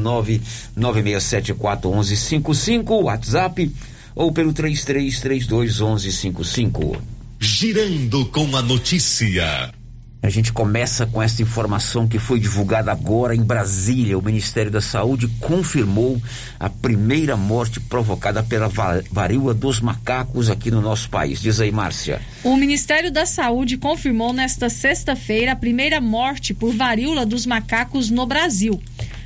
996741155, 0.77 3.05
WhatsApp, 3.05 3.73
ou 4.15 4.31
pelo 4.33 4.53
33321155. 4.53 7.22
Girando 7.45 8.25
com 8.27 8.57
a 8.57 8.63
notícia. 8.63 9.75
A 10.23 10.31
gente 10.31 10.53
começa 10.53 11.05
com 11.07 11.21
essa 11.21 11.43
informação 11.43 12.07
que 12.07 12.17
foi 12.17 12.39
divulgada 12.39 12.93
agora 12.93 13.35
em 13.35 13.43
Brasília. 13.43 14.17
O 14.17 14.23
Ministério 14.23 14.71
da 14.71 14.81
Saúde 14.81 15.27
confirmou 15.41 16.23
a 16.61 16.71
primeira 16.71 17.37
morte 17.37 17.81
provocada 17.81 18.45
pela 18.45 18.71
varíola 19.11 19.53
dos 19.53 19.81
macacos 19.81 20.49
aqui 20.49 20.71
no 20.71 20.81
nosso 20.81 21.11
país. 21.11 21.43
Diz 21.43 21.61
aí, 21.61 21.73
Márcia. 21.73 22.23
O 22.45 22.57
Ministério 22.57 23.11
da 23.11 23.27
Saúde 23.27 23.77
confirmou 23.77 24.33
nesta 24.33 24.69
sexta-feira 24.69 25.51
a 25.51 25.57
primeira 25.57 26.01
morte 26.01 26.55
por 26.55 26.73
varíola 26.73 27.27
dos 27.27 27.45
macacos 27.45 28.09
no 28.09 28.25
Brasil. 28.25 28.81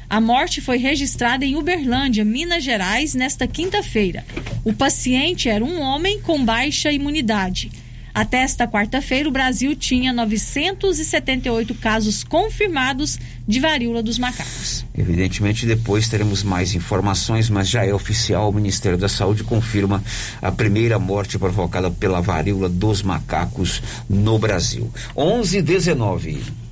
A 0.08 0.22
morte 0.22 0.62
foi 0.62 0.78
registrada 0.78 1.44
em 1.44 1.56
Uberlândia, 1.56 2.24
Minas 2.24 2.64
Gerais, 2.64 3.12
nesta 3.12 3.46
quinta-feira. 3.46 4.24
O 4.64 4.72
paciente 4.72 5.50
era 5.50 5.62
um 5.62 5.82
homem 5.82 6.18
com 6.22 6.42
baixa 6.42 6.90
imunidade. 6.90 7.70
Até 8.16 8.38
esta 8.38 8.66
quarta-feira, 8.66 9.28
o 9.28 9.30
Brasil 9.30 9.76
tinha 9.76 10.10
978 10.10 11.74
casos 11.74 12.24
confirmados 12.24 13.18
de 13.46 13.60
varíola 13.60 14.02
dos 14.02 14.18
macacos. 14.18 14.86
Evidentemente, 14.96 15.66
depois 15.66 16.08
teremos 16.08 16.42
mais 16.42 16.74
informações, 16.74 17.50
mas 17.50 17.68
já 17.68 17.84
é 17.84 17.92
oficial: 17.92 18.48
o 18.48 18.54
Ministério 18.54 18.96
da 18.96 19.06
Saúde 19.06 19.44
confirma 19.44 20.02
a 20.40 20.50
primeira 20.50 20.98
morte 20.98 21.38
provocada 21.38 21.90
pela 21.90 22.22
varíola 22.22 22.70
dos 22.70 23.02
macacos 23.02 23.82
no 24.08 24.38
Brasil. 24.38 24.90
11 25.14 25.60
19. 25.60 26.65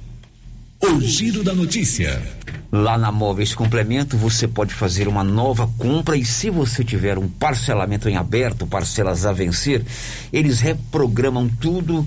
O 0.86 1.00
Giro 1.00 1.42
da 1.42 1.54
Notícia. 1.54 2.22
Lá 2.70 2.98
na 2.98 3.10
Móveis 3.10 3.54
Complemento 3.54 4.18
você 4.18 4.46
pode 4.46 4.74
fazer 4.74 5.08
uma 5.08 5.24
nova 5.24 5.66
compra 5.78 6.14
e 6.14 6.26
se 6.26 6.50
você 6.50 6.84
tiver 6.84 7.16
um 7.16 7.26
parcelamento 7.26 8.06
em 8.06 8.18
aberto, 8.18 8.66
parcelas 8.66 9.24
a 9.24 9.32
vencer, 9.32 9.82
eles 10.30 10.60
reprogramam 10.60 11.48
tudo 11.48 12.06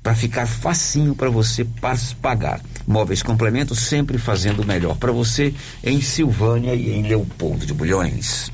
para 0.00 0.14
ficar 0.14 0.46
facinho 0.46 1.16
para 1.16 1.28
você 1.28 1.66
pagar. 2.22 2.60
Móveis 2.86 3.20
Complemento 3.20 3.74
sempre 3.74 4.16
fazendo 4.16 4.62
o 4.62 4.66
melhor 4.66 4.96
para 4.96 5.10
você 5.10 5.52
em 5.82 6.00
Silvânia 6.00 6.76
e 6.76 6.88
em 6.88 7.02
Leopoldo 7.02 7.66
de 7.66 7.74
Bulhões. 7.74 8.52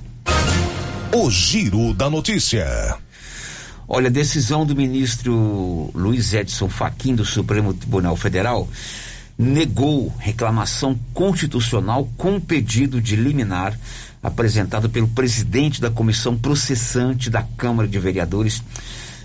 O 1.14 1.30
Giro 1.30 1.92
da 1.92 2.08
Notícia. 2.08 2.96
Olha, 3.86 4.08
a 4.08 4.10
decisão 4.10 4.64
do 4.64 4.74
ministro 4.74 5.90
Luiz 5.94 6.32
Edson 6.32 6.70
Fachin 6.70 7.14
do 7.14 7.26
Supremo 7.26 7.74
Tribunal 7.74 8.16
Federal 8.16 8.66
negou 9.38 10.12
reclamação 10.18 10.98
constitucional 11.14 12.11
com 12.16 12.40
pedido 12.40 13.01
de 13.01 13.14
liminar 13.14 13.79
apresentado 14.20 14.90
pelo 14.90 15.07
presidente 15.07 15.81
da 15.81 15.90
comissão 15.90 16.37
processante 16.37 17.31
da 17.31 17.44
Câmara 17.57 17.88
de 17.88 17.98
Vereadores, 18.01 18.61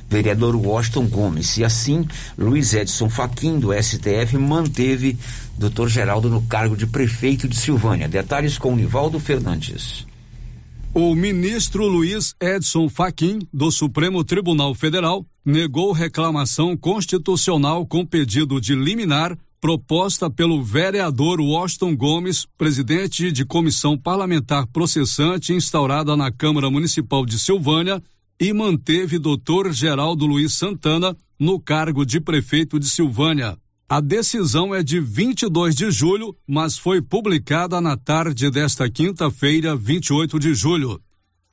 vereador 0.07 0.55
Washington 0.55 1.07
Gomes. 1.07 1.57
E 1.57 1.63
assim, 1.63 2.07
Luiz 2.37 2.75
Edson 2.75 3.09
Fachin, 3.09 3.59
do 3.59 3.73
STF, 3.73 4.37
manteve 4.37 5.17
Dr. 5.57 5.87
Geraldo 5.87 6.29
no 6.29 6.43
cargo 6.43 6.77
de 6.77 6.85
prefeito 6.85 7.47
de 7.47 7.55
Silvânia. 7.55 8.07
Detalhes 8.07 8.59
com 8.59 8.75
Nivaldo 8.75 9.19
Fernandes. 9.19 10.05
O 10.93 11.15
ministro 11.15 11.87
Luiz 11.87 12.35
Edson 12.39 12.87
Fachin, 12.87 13.39
do 13.51 13.71
Supremo 13.71 14.23
Tribunal 14.23 14.75
Federal, 14.75 15.25
negou 15.43 15.91
reclamação 15.91 16.77
constitucional 16.77 17.83
com 17.83 18.05
pedido 18.05 18.61
de 18.61 18.75
liminar 18.75 19.35
proposta 19.63 20.29
pelo 20.29 20.61
vereador 20.61 21.39
Washington 21.39 21.95
Gomes, 21.95 22.45
presidente 22.57 23.31
de 23.31 23.45
comissão 23.45 23.97
parlamentar 23.97 24.67
processante 24.67 25.53
instaurada 25.53 26.17
na 26.17 26.29
Câmara 26.29 26.69
Municipal 26.69 27.25
de 27.25 27.39
Silvânia, 27.39 28.03
e 28.37 28.51
manteve 28.51 29.17
doutor 29.17 29.71
Geraldo 29.71 30.25
Luiz 30.25 30.51
Santana 30.55 31.15
no 31.39 31.61
cargo 31.61 32.05
de 32.05 32.19
prefeito 32.19 32.77
de 32.77 32.89
Silvânia. 32.89 33.57
A 33.87 34.01
decisão 34.01 34.75
é 34.75 34.83
de 34.83 34.99
22 34.99 35.73
de 35.73 35.89
julho, 35.91 36.35
mas 36.45 36.77
foi 36.77 37.01
publicada 37.01 37.79
na 37.79 37.95
tarde 37.95 38.51
desta 38.51 38.89
quinta-feira, 38.89 39.77
28 39.77 40.39
de 40.39 40.53
julho. 40.53 40.99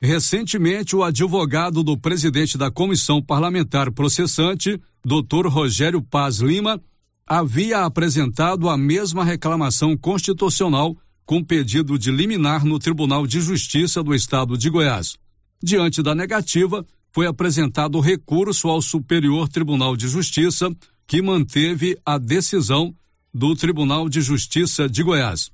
Recentemente, 0.01 0.97
o 0.97 1.03
advogado 1.03 1.81
do 1.81 1.97
presidente 1.97 2.57
da 2.57 2.69
comissão 2.69 3.21
parlamentar 3.21 3.89
processante, 3.89 4.77
Dr. 5.01 5.47
Rogério 5.47 6.01
Paz 6.01 6.39
Lima, 6.39 6.81
havia 7.33 7.85
apresentado 7.85 8.67
a 8.67 8.75
mesma 8.75 9.23
reclamação 9.23 9.95
constitucional 9.95 10.97
com 11.25 11.41
pedido 11.41 11.97
de 11.97 12.11
liminar 12.11 12.65
no 12.65 12.77
Tribunal 12.77 13.25
de 13.25 13.39
Justiça 13.39 14.03
do 14.03 14.13
Estado 14.13 14.57
de 14.57 14.69
Goiás. 14.69 15.15
Diante 15.63 16.03
da 16.03 16.13
negativa, 16.13 16.85
foi 17.09 17.25
apresentado 17.25 18.01
recurso 18.01 18.67
ao 18.67 18.81
Superior 18.81 19.47
Tribunal 19.47 19.95
de 19.95 20.09
Justiça 20.09 20.75
que 21.07 21.21
manteve 21.21 21.97
a 22.05 22.17
decisão 22.17 22.93
do 23.33 23.55
Tribunal 23.55 24.09
de 24.09 24.19
Justiça 24.19 24.89
de 24.89 25.01
Goiás. 25.01 25.51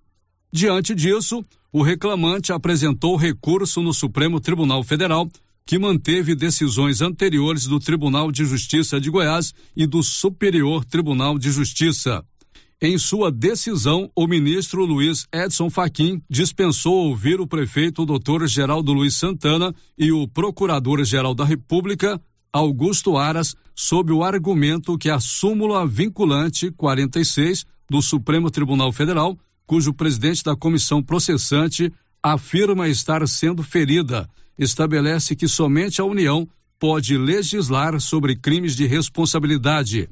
Diante 0.51 0.95
disso, 0.95 1.45
o 1.71 1.83
reclamante 1.83 2.51
apresentou 2.51 3.15
recurso 3.15 3.83
no 3.83 3.93
Supremo 3.93 4.39
Tribunal 4.39 4.83
Federal, 4.83 5.29
que 5.67 5.77
manteve 5.77 6.33
decisões 6.33 7.01
anteriores 7.01 7.67
do 7.67 7.77
Tribunal 7.77 8.31
de 8.31 8.45
Justiça 8.45 9.01
de 9.01 9.09
Goiás 9.09 9.53
e 9.75 9.85
do 9.85 10.01
Superior 10.01 10.85
Tribunal 10.85 11.37
de 11.37 11.51
Justiça. 11.51 12.23
Em 12.81 12.97
sua 12.97 13.29
decisão, 13.29 14.09
o 14.15 14.25
ministro 14.27 14.85
Luiz 14.85 15.27
Edson 15.33 15.69
Fachin 15.69 16.21
dispensou 16.29 17.09
ouvir 17.09 17.41
o 17.41 17.47
prefeito 17.47 18.05
Dr. 18.05 18.45
Geraldo 18.47 18.93
Luiz 18.93 19.15
Santana 19.15 19.75
e 19.97 20.09
o 20.09 20.25
procurador-geral 20.25 21.35
da 21.35 21.43
República, 21.43 22.21
Augusto 22.53 23.17
Aras, 23.17 23.53
sob 23.75 24.13
o 24.13 24.23
argumento 24.23 24.97
que 24.97 25.09
a 25.09 25.19
súmula 25.19 25.85
vinculante 25.85 26.71
46 26.71 27.65
do 27.89 28.01
Supremo 28.01 28.49
Tribunal 28.49 28.93
Federal, 28.93 29.37
cujo 29.65 29.93
presidente 29.93 30.45
da 30.45 30.55
comissão 30.55 31.03
processante 31.03 31.91
afirma 32.23 32.87
estar 32.87 33.27
sendo 33.27 33.63
ferida, 33.63 34.29
estabelece 34.57 35.35
que 35.35 35.47
somente 35.47 36.01
a 36.01 36.05
União 36.05 36.47
pode 36.79 37.17
legislar 37.17 37.99
sobre 37.99 38.35
crimes 38.35 38.75
de 38.75 38.85
responsabilidade. 38.85 40.09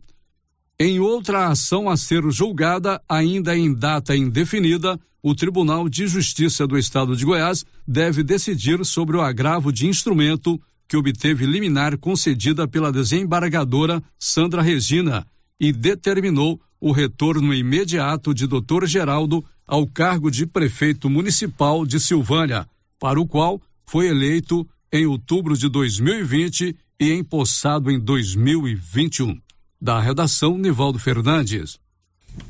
Em 0.80 1.00
outra 1.00 1.48
ação 1.48 1.90
a 1.90 1.96
ser 1.96 2.30
julgada, 2.32 3.02
ainda 3.08 3.58
em 3.58 3.74
data 3.74 4.16
indefinida, 4.16 5.00
o 5.24 5.34
Tribunal 5.34 5.90
de 5.90 6.06
Justiça 6.06 6.68
do 6.68 6.78
Estado 6.78 7.16
de 7.16 7.26
Goiás 7.26 7.66
deve 7.88 8.24
decidir 8.24 8.86
sobre 8.86 9.18
o 9.18 9.22
agravo 9.22 9.72
de 9.72 9.88
instrumento 9.88 10.62
que 10.88 10.98
obteve 10.98 11.46
liminar 11.46 11.98
concedida 11.98 12.68
pela 12.68 12.92
desembargadora 12.92 14.04
Sandra 14.20 14.62
Regina 14.62 15.26
e 15.60 15.72
determinou 15.72 16.62
o 16.80 16.92
retorno 16.92 17.54
imediato 17.54 18.34
de 18.34 18.46
Dr. 18.46 18.86
Geraldo 18.86 19.44
ao 19.66 19.88
cargo 19.88 20.30
de 20.30 20.46
prefeito 20.46 21.10
municipal 21.10 21.86
de 21.86 22.00
Silvânia, 22.00 22.68
para 23.00 23.20
o 23.20 23.26
qual 23.26 23.60
foi 23.86 24.08
eleito 24.08 24.67
em 24.91 25.06
outubro 25.06 25.58
de 25.58 25.69
2020 25.69 26.76
e 27.00 27.13
empossado 27.13 27.91
em 27.91 28.00
2021. 28.00 29.39
Da 29.82 30.00
redação, 30.00 30.58
Nivaldo 30.58 30.98
Fernandes. 30.98 31.78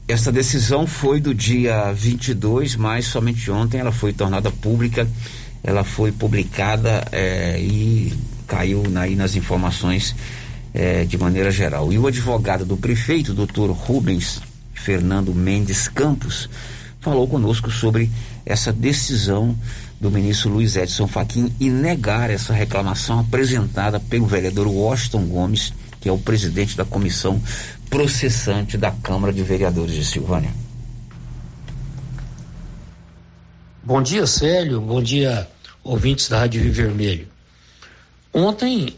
Essa 0.07 0.31
decisão 0.31 0.87
foi 0.87 1.19
do 1.19 1.33
dia 1.33 1.91
22, 1.91 2.75
mas 2.75 3.05
somente 3.05 3.49
ontem 3.51 3.79
ela 3.79 3.91
foi 3.91 4.13
tornada 4.13 4.49
pública 4.51 5.07
ela 5.65 5.83
foi 5.83 6.11
publicada 6.11 7.07
é, 7.11 7.59
e 7.59 8.13
caiu 8.45 8.83
aí 8.97 9.15
nas 9.15 9.35
informações 9.35 10.15
é, 10.71 11.03
de 11.05 11.17
maneira 11.17 11.49
geral. 11.49 11.91
E 11.91 11.97
o 11.97 12.05
advogado 12.05 12.63
do 12.63 12.77
prefeito, 12.77 13.33
doutor 13.33 13.71
Rubens 13.71 14.41
Fernando 14.75 15.33
Mendes 15.33 15.87
Campos, 15.87 16.47
falou 16.99 17.27
conosco 17.27 17.71
sobre 17.71 18.11
essa 18.45 18.71
decisão 18.71 19.57
do 19.99 20.11
ministro 20.11 20.49
Luiz 20.49 20.75
Edson 20.75 21.07
Fachin 21.07 21.53
e 21.59 21.69
negar 21.69 22.29
essa 22.29 22.53
reclamação 22.53 23.19
apresentada 23.19 23.99
pelo 23.99 24.25
vereador 24.25 24.67
Washington 24.67 25.25
Gomes, 25.25 25.73
que 26.01 26.09
é 26.09 26.11
o 26.11 26.17
presidente 26.17 26.75
da 26.75 26.83
comissão 26.83 27.41
processante 27.89 28.77
da 28.77 28.91
Câmara 28.91 29.31
de 29.31 29.41
Vereadores 29.41 29.95
de 29.95 30.05
Silvânia. 30.05 30.51
Bom 33.83 34.01
dia, 34.01 34.25
Célio. 34.25 34.81
Bom 34.81 35.01
dia, 35.01 35.47
ouvintes 35.83 36.27
da 36.27 36.39
Rádio 36.39 36.61
Rio 36.61 36.73
Vermelho. 36.73 37.27
Ontem 38.33 38.95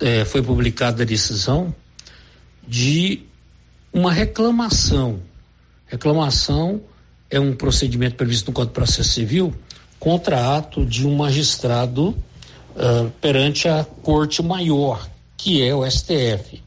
é, 0.00 0.24
foi 0.24 0.42
publicada 0.42 1.02
a 1.02 1.06
decisão 1.06 1.74
de 2.66 3.22
uma 3.92 4.12
reclamação. 4.12 5.20
Reclamação 5.86 6.80
é 7.28 7.38
um 7.38 7.54
procedimento 7.54 8.16
previsto 8.16 8.48
no 8.48 8.52
Código 8.52 8.72
de 8.72 8.74
Processo 8.74 9.10
Civil 9.10 9.54
contra 10.00 10.56
ato 10.56 10.84
de 10.84 11.06
um 11.06 11.14
magistrado 11.14 12.08
uh, 12.08 13.10
perante 13.20 13.68
a 13.68 13.84
Corte 13.84 14.42
Maior, 14.42 15.06
que 15.36 15.62
é 15.62 15.72
o 15.72 15.88
STF. 15.88 16.60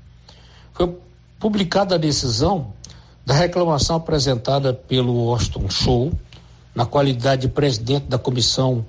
Foi 0.73 0.95
publicada 1.39 1.95
a 1.95 1.97
decisão 1.97 2.71
da 3.25 3.33
reclamação 3.33 3.97
apresentada 3.97 4.73
pelo 4.73 5.25
Washington 5.25 5.69
Show, 5.69 6.13
na 6.75 6.85
qualidade 6.85 7.43
de 7.43 7.47
presidente 7.49 8.05
da 8.05 8.17
comissão 8.17 8.85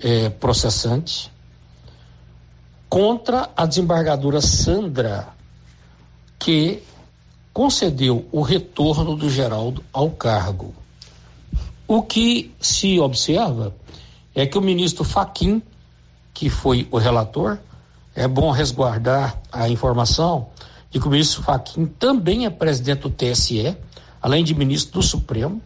é, 0.00 0.28
processante 0.28 1.30
contra 2.88 3.50
a 3.56 3.66
desembargadora 3.66 4.40
Sandra, 4.40 5.28
que 6.38 6.82
concedeu 7.52 8.26
o 8.32 8.40
retorno 8.40 9.16
do 9.16 9.28
Geraldo 9.28 9.84
ao 9.92 10.10
cargo. 10.10 10.74
O 11.88 12.02
que 12.02 12.54
se 12.60 13.00
observa 13.00 13.74
é 14.34 14.46
que 14.46 14.58
o 14.58 14.60
ministro 14.60 15.04
Faquim, 15.04 15.62
que 16.34 16.50
foi 16.50 16.86
o 16.90 16.98
relator, 16.98 17.58
é 18.14 18.28
bom 18.28 18.50
resguardar 18.50 19.40
a 19.50 19.70
informação 19.70 20.48
de 20.90 21.00
que 21.00 21.08
o 21.08 21.10
ministro 21.10 21.42
Faquim 21.42 21.86
também 21.86 22.44
é 22.44 22.50
presidente 22.50 23.00
do 23.00 23.10
TSE, 23.10 23.74
além 24.20 24.44
de 24.44 24.54
ministro 24.54 25.00
do 25.00 25.02
Supremo. 25.02 25.62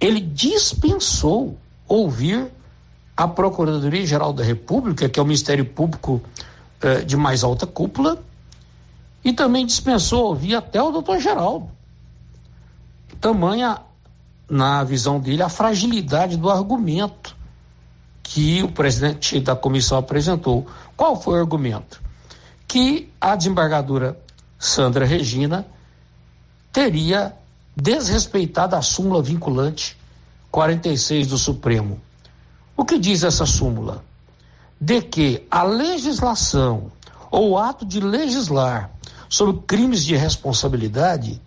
Ele 0.00 0.20
dispensou 0.20 1.56
ouvir 1.86 2.50
a 3.16 3.28
Procuradoria-Geral 3.28 4.32
da 4.32 4.42
República, 4.42 5.08
que 5.08 5.20
é 5.20 5.22
o 5.22 5.26
Ministério 5.26 5.64
Público 5.64 6.20
eh, 6.82 7.02
de 7.02 7.16
mais 7.16 7.44
alta 7.44 7.68
cúpula, 7.68 8.20
e 9.24 9.32
também 9.32 9.64
dispensou 9.64 10.26
ouvir 10.26 10.56
até 10.56 10.82
o 10.82 10.90
doutor 10.90 11.20
Geraldo. 11.20 11.68
Tamanha, 13.20 13.80
na 14.48 14.82
visão 14.84 15.20
dele, 15.20 15.42
a 15.42 15.48
fragilidade 15.48 16.36
do 16.36 16.50
argumento 16.50 17.36
que 18.22 18.62
o 18.62 18.70
presidente 18.70 19.40
da 19.40 19.56
comissão 19.56 19.98
apresentou. 19.98 20.66
Qual 20.96 21.20
foi 21.20 21.38
o 21.38 21.40
argumento? 21.40 22.00
Que 22.66 23.10
a 23.20 23.34
desembargadora 23.34 24.18
Sandra 24.58 25.04
Regina 25.04 25.66
teria 26.72 27.34
desrespeitado 27.76 28.76
a 28.76 28.82
súmula 28.82 29.22
vinculante 29.22 29.96
46 30.50 31.28
do 31.28 31.38
Supremo 31.38 32.00
o 32.78 32.84
que 32.84 32.96
diz 32.96 33.24
essa 33.24 33.44
súmula? 33.44 34.04
De 34.80 35.02
que 35.02 35.44
a 35.50 35.64
legislação 35.64 36.92
ou 37.28 37.50
o 37.50 37.58
ato 37.58 37.84
de 37.84 37.98
legislar 37.98 38.88
sobre 39.28 39.60
crimes 39.66 40.04
de 40.04 40.14
responsabilidade 40.14 41.42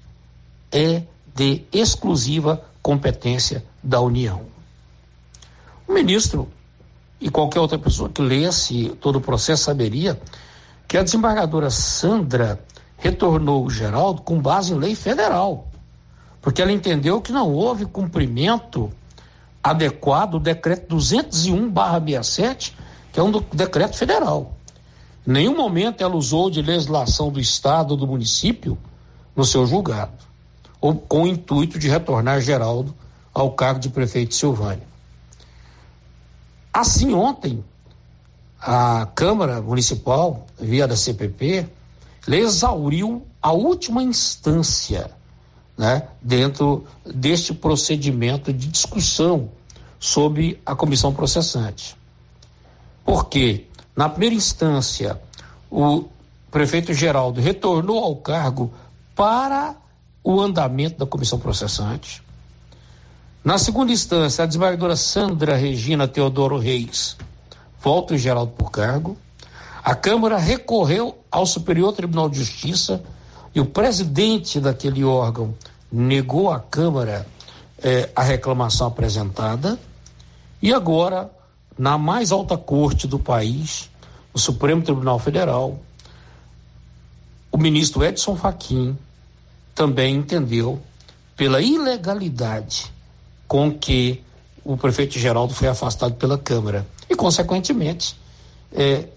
é 0.69 1.03
de 1.33 1.63
exclusiva 1.71 2.61
competência 2.81 3.63
da 3.83 4.01
União. 4.01 4.43
O 5.87 5.93
ministro 5.93 6.47
e 7.19 7.29
qualquer 7.29 7.59
outra 7.59 7.77
pessoa 7.77 8.09
que 8.09 8.21
lesse 8.21 8.89
todo 8.99 9.17
o 9.17 9.21
processo 9.21 9.63
saberia 9.63 10.19
que 10.87 10.97
a 10.97 11.03
desembargadora 11.03 11.69
Sandra 11.69 12.63
retornou 12.97 13.65
o 13.65 13.69
Geraldo 13.69 14.21
com 14.21 14.41
base 14.41 14.73
em 14.73 14.77
lei 14.77 14.95
federal, 14.95 15.67
porque 16.41 16.61
ela 16.61 16.71
entendeu 16.71 17.21
que 17.21 17.31
não 17.31 17.51
houve 17.53 17.85
cumprimento 17.85 18.91
adequado 19.63 20.31
do 20.31 20.39
decreto 20.39 20.95
201/67, 20.95 22.73
que 23.13 23.19
é 23.19 23.23
um 23.23 23.31
decreto 23.53 23.95
federal. 23.95 24.55
Em 25.27 25.31
nenhum 25.31 25.55
momento 25.55 26.01
ela 26.01 26.15
usou 26.15 26.49
de 26.49 26.61
legislação 26.61 27.31
do 27.31 27.39
estado 27.39 27.91
ou 27.91 27.97
do 27.97 28.07
município 28.07 28.77
no 29.35 29.45
seu 29.45 29.65
julgado, 29.65 30.11
ou 30.81 30.95
com 30.95 31.23
o 31.23 31.27
intuito 31.27 31.77
de 31.77 31.87
retornar 31.87 32.41
Geraldo 32.41 32.93
ao 33.31 33.51
cargo 33.51 33.79
de 33.79 33.89
prefeito 33.89 34.29
de 34.29 34.35
Silvânia. 34.35 34.83
Assim, 36.73 37.13
ontem, 37.13 37.63
a 38.59 39.07
Câmara 39.13 39.61
Municipal, 39.61 40.47
via 40.59 40.87
da 40.87 40.95
CPP, 40.95 41.67
exauriu 42.27 43.25
a 43.41 43.51
última 43.51 44.01
instância 44.01 45.11
né, 45.77 46.07
dentro 46.21 46.85
deste 47.05 47.53
procedimento 47.53 48.53
de 48.53 48.67
discussão 48.67 49.49
sobre 49.99 50.61
a 50.65 50.75
comissão 50.75 51.13
processante. 51.13 51.95
Porque, 53.03 53.67
na 53.95 54.07
primeira 54.07 54.35
instância, 54.35 55.19
o 55.69 56.05
prefeito 56.51 56.93
Geraldo 56.93 57.41
retornou 57.41 58.03
ao 58.03 58.15
cargo 58.15 58.71
para 59.15 59.75
o 60.23 60.39
andamento 60.39 60.97
da 60.97 61.05
comissão 61.05 61.39
processante. 61.39 62.21
Na 63.43 63.57
segunda 63.57 63.91
instância, 63.91 64.43
a 64.43 64.47
desembargadora 64.47 64.95
Sandra 64.95 65.55
Regina 65.55 66.07
Teodoro 66.07 66.57
Reis 66.57 67.17
volta 67.81 68.13
o 68.13 68.17
Geraldo 68.17 68.51
por 68.51 68.69
cargo. 68.69 69.17
A 69.83 69.95
Câmara 69.95 70.37
recorreu 70.37 71.17
ao 71.31 71.45
Superior 71.45 71.93
Tribunal 71.93 72.29
de 72.29 72.37
Justiça 72.37 73.01
e 73.55 73.59
o 73.59 73.65
presidente 73.65 74.59
daquele 74.59 75.03
órgão 75.03 75.55
negou 75.91 76.51
à 76.51 76.59
Câmara 76.59 77.25
eh, 77.81 78.09
a 78.15 78.21
reclamação 78.21 78.87
apresentada. 78.87 79.79
E 80.61 80.71
agora, 80.71 81.31
na 81.75 81.97
mais 81.97 82.31
alta 82.31 82.55
corte 82.55 83.07
do 83.07 83.17
país, 83.17 83.89
o 84.31 84.37
Supremo 84.37 84.83
Tribunal 84.83 85.17
Federal, 85.17 85.79
o 87.51 87.57
ministro 87.57 88.03
Edson 88.03 88.35
Fachin 88.35 88.95
também 89.73 90.15
entendeu 90.15 90.81
pela 91.35 91.61
ilegalidade 91.61 92.91
com 93.47 93.71
que 93.71 94.21
o 94.63 94.77
prefeito 94.77 95.17
Geraldo 95.17 95.53
foi 95.53 95.67
afastado 95.67 96.15
pela 96.15 96.37
Câmara 96.37 96.85
e, 97.09 97.15
consequentemente, 97.15 98.15
é, 98.71 99.07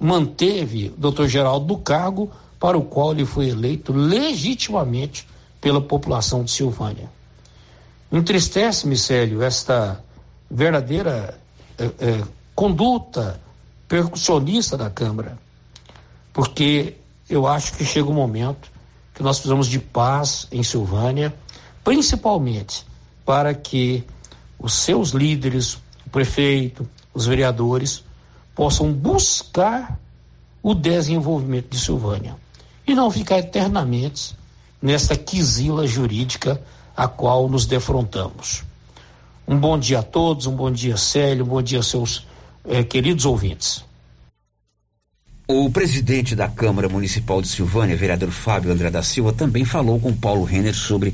manteve 0.00 0.88
o 0.88 1.00
doutor 1.00 1.28
Geraldo 1.28 1.66
do 1.66 1.78
cargo 1.78 2.30
para 2.58 2.78
o 2.78 2.82
qual 2.82 3.12
ele 3.12 3.26
foi 3.26 3.48
eleito 3.48 3.92
legitimamente 3.92 5.26
pela 5.60 5.80
população 5.80 6.42
de 6.42 6.50
Silvânia. 6.50 7.10
Entristece-me, 8.10 8.96
Célio, 8.96 9.42
esta 9.42 10.02
verdadeira 10.50 11.38
é, 11.78 11.84
é, 11.84 12.24
conduta 12.54 13.40
percussionista 13.88 14.76
da 14.76 14.88
Câmara, 14.88 15.38
porque 16.32 16.94
eu 17.28 17.46
acho 17.46 17.74
que 17.74 17.84
chega 17.84 18.08
um 18.08 18.14
momento 18.14 18.70
que 19.14 19.22
nós 19.22 19.38
precisamos 19.38 19.68
de 19.68 19.78
paz 19.78 20.48
em 20.50 20.62
Silvânia, 20.62 21.34
principalmente 21.84 22.84
para 23.24 23.54
que 23.54 24.04
os 24.58 24.74
seus 24.74 25.10
líderes, 25.10 25.74
o 26.06 26.10
prefeito, 26.10 26.88
os 27.14 27.26
vereadores, 27.26 28.04
possam 28.54 28.92
buscar 28.92 29.98
o 30.62 30.74
desenvolvimento 30.74 31.70
de 31.70 31.78
Silvânia 31.78 32.36
e 32.86 32.94
não 32.94 33.10
ficar 33.10 33.38
eternamente 33.38 34.36
nesta 34.80 35.16
quisila 35.16 35.86
jurídica 35.86 36.60
a 36.96 37.08
qual 37.08 37.48
nos 37.48 37.66
defrontamos. 37.66 38.62
Um 39.46 39.58
bom 39.58 39.78
dia 39.78 40.00
a 40.00 40.02
todos, 40.02 40.46
um 40.46 40.56
bom 40.56 40.70
dia, 40.70 40.96
Célio, 40.96 41.44
um 41.44 41.48
bom 41.48 41.62
dia, 41.62 41.82
seus 41.82 42.26
eh, 42.66 42.82
queridos 42.82 43.26
ouvintes. 43.26 43.84
O 45.46 45.68
presidente 45.68 46.34
da 46.34 46.48
Câmara 46.48 46.88
Municipal 46.88 47.42
de 47.42 47.48
Silvânia, 47.48 47.94
vereador 47.94 48.30
Fábio 48.30 48.72
André 48.72 48.90
da 48.90 49.02
Silva, 49.02 49.30
também 49.30 49.62
falou 49.62 50.00
com 50.00 50.10
Paulo 50.10 50.42
Renner 50.42 50.74
sobre 50.74 51.12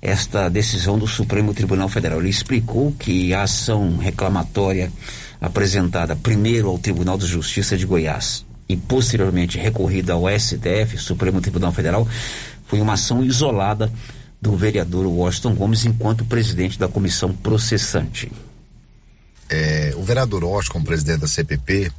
esta 0.00 0.48
decisão 0.48 0.96
do 0.96 1.08
Supremo 1.08 1.52
Tribunal 1.52 1.88
Federal. 1.88 2.20
Ele 2.20 2.28
explicou 2.28 2.92
que 2.92 3.34
a 3.34 3.42
ação 3.42 3.96
reclamatória 3.96 4.92
apresentada 5.40 6.14
primeiro 6.14 6.68
ao 6.68 6.78
Tribunal 6.78 7.18
de 7.18 7.26
Justiça 7.26 7.76
de 7.76 7.84
Goiás 7.84 8.46
e 8.68 8.76
posteriormente 8.76 9.58
recorrida 9.58 10.12
ao 10.12 10.28
STF, 10.28 10.96
Supremo 10.96 11.40
Tribunal 11.40 11.72
Federal, 11.72 12.06
foi 12.66 12.80
uma 12.80 12.92
ação 12.92 13.24
isolada 13.24 13.92
do 14.40 14.56
vereador 14.56 15.04
Washington 15.06 15.56
Gomes 15.56 15.84
enquanto 15.84 16.24
presidente 16.24 16.78
da 16.78 16.86
comissão 16.86 17.32
processante. 17.32 18.30
É, 19.48 19.92
o 19.96 20.04
vereador 20.04 20.44
Washington, 20.44 20.84
presidente 20.84 21.22
da 21.22 21.26
CPP, 21.26 21.90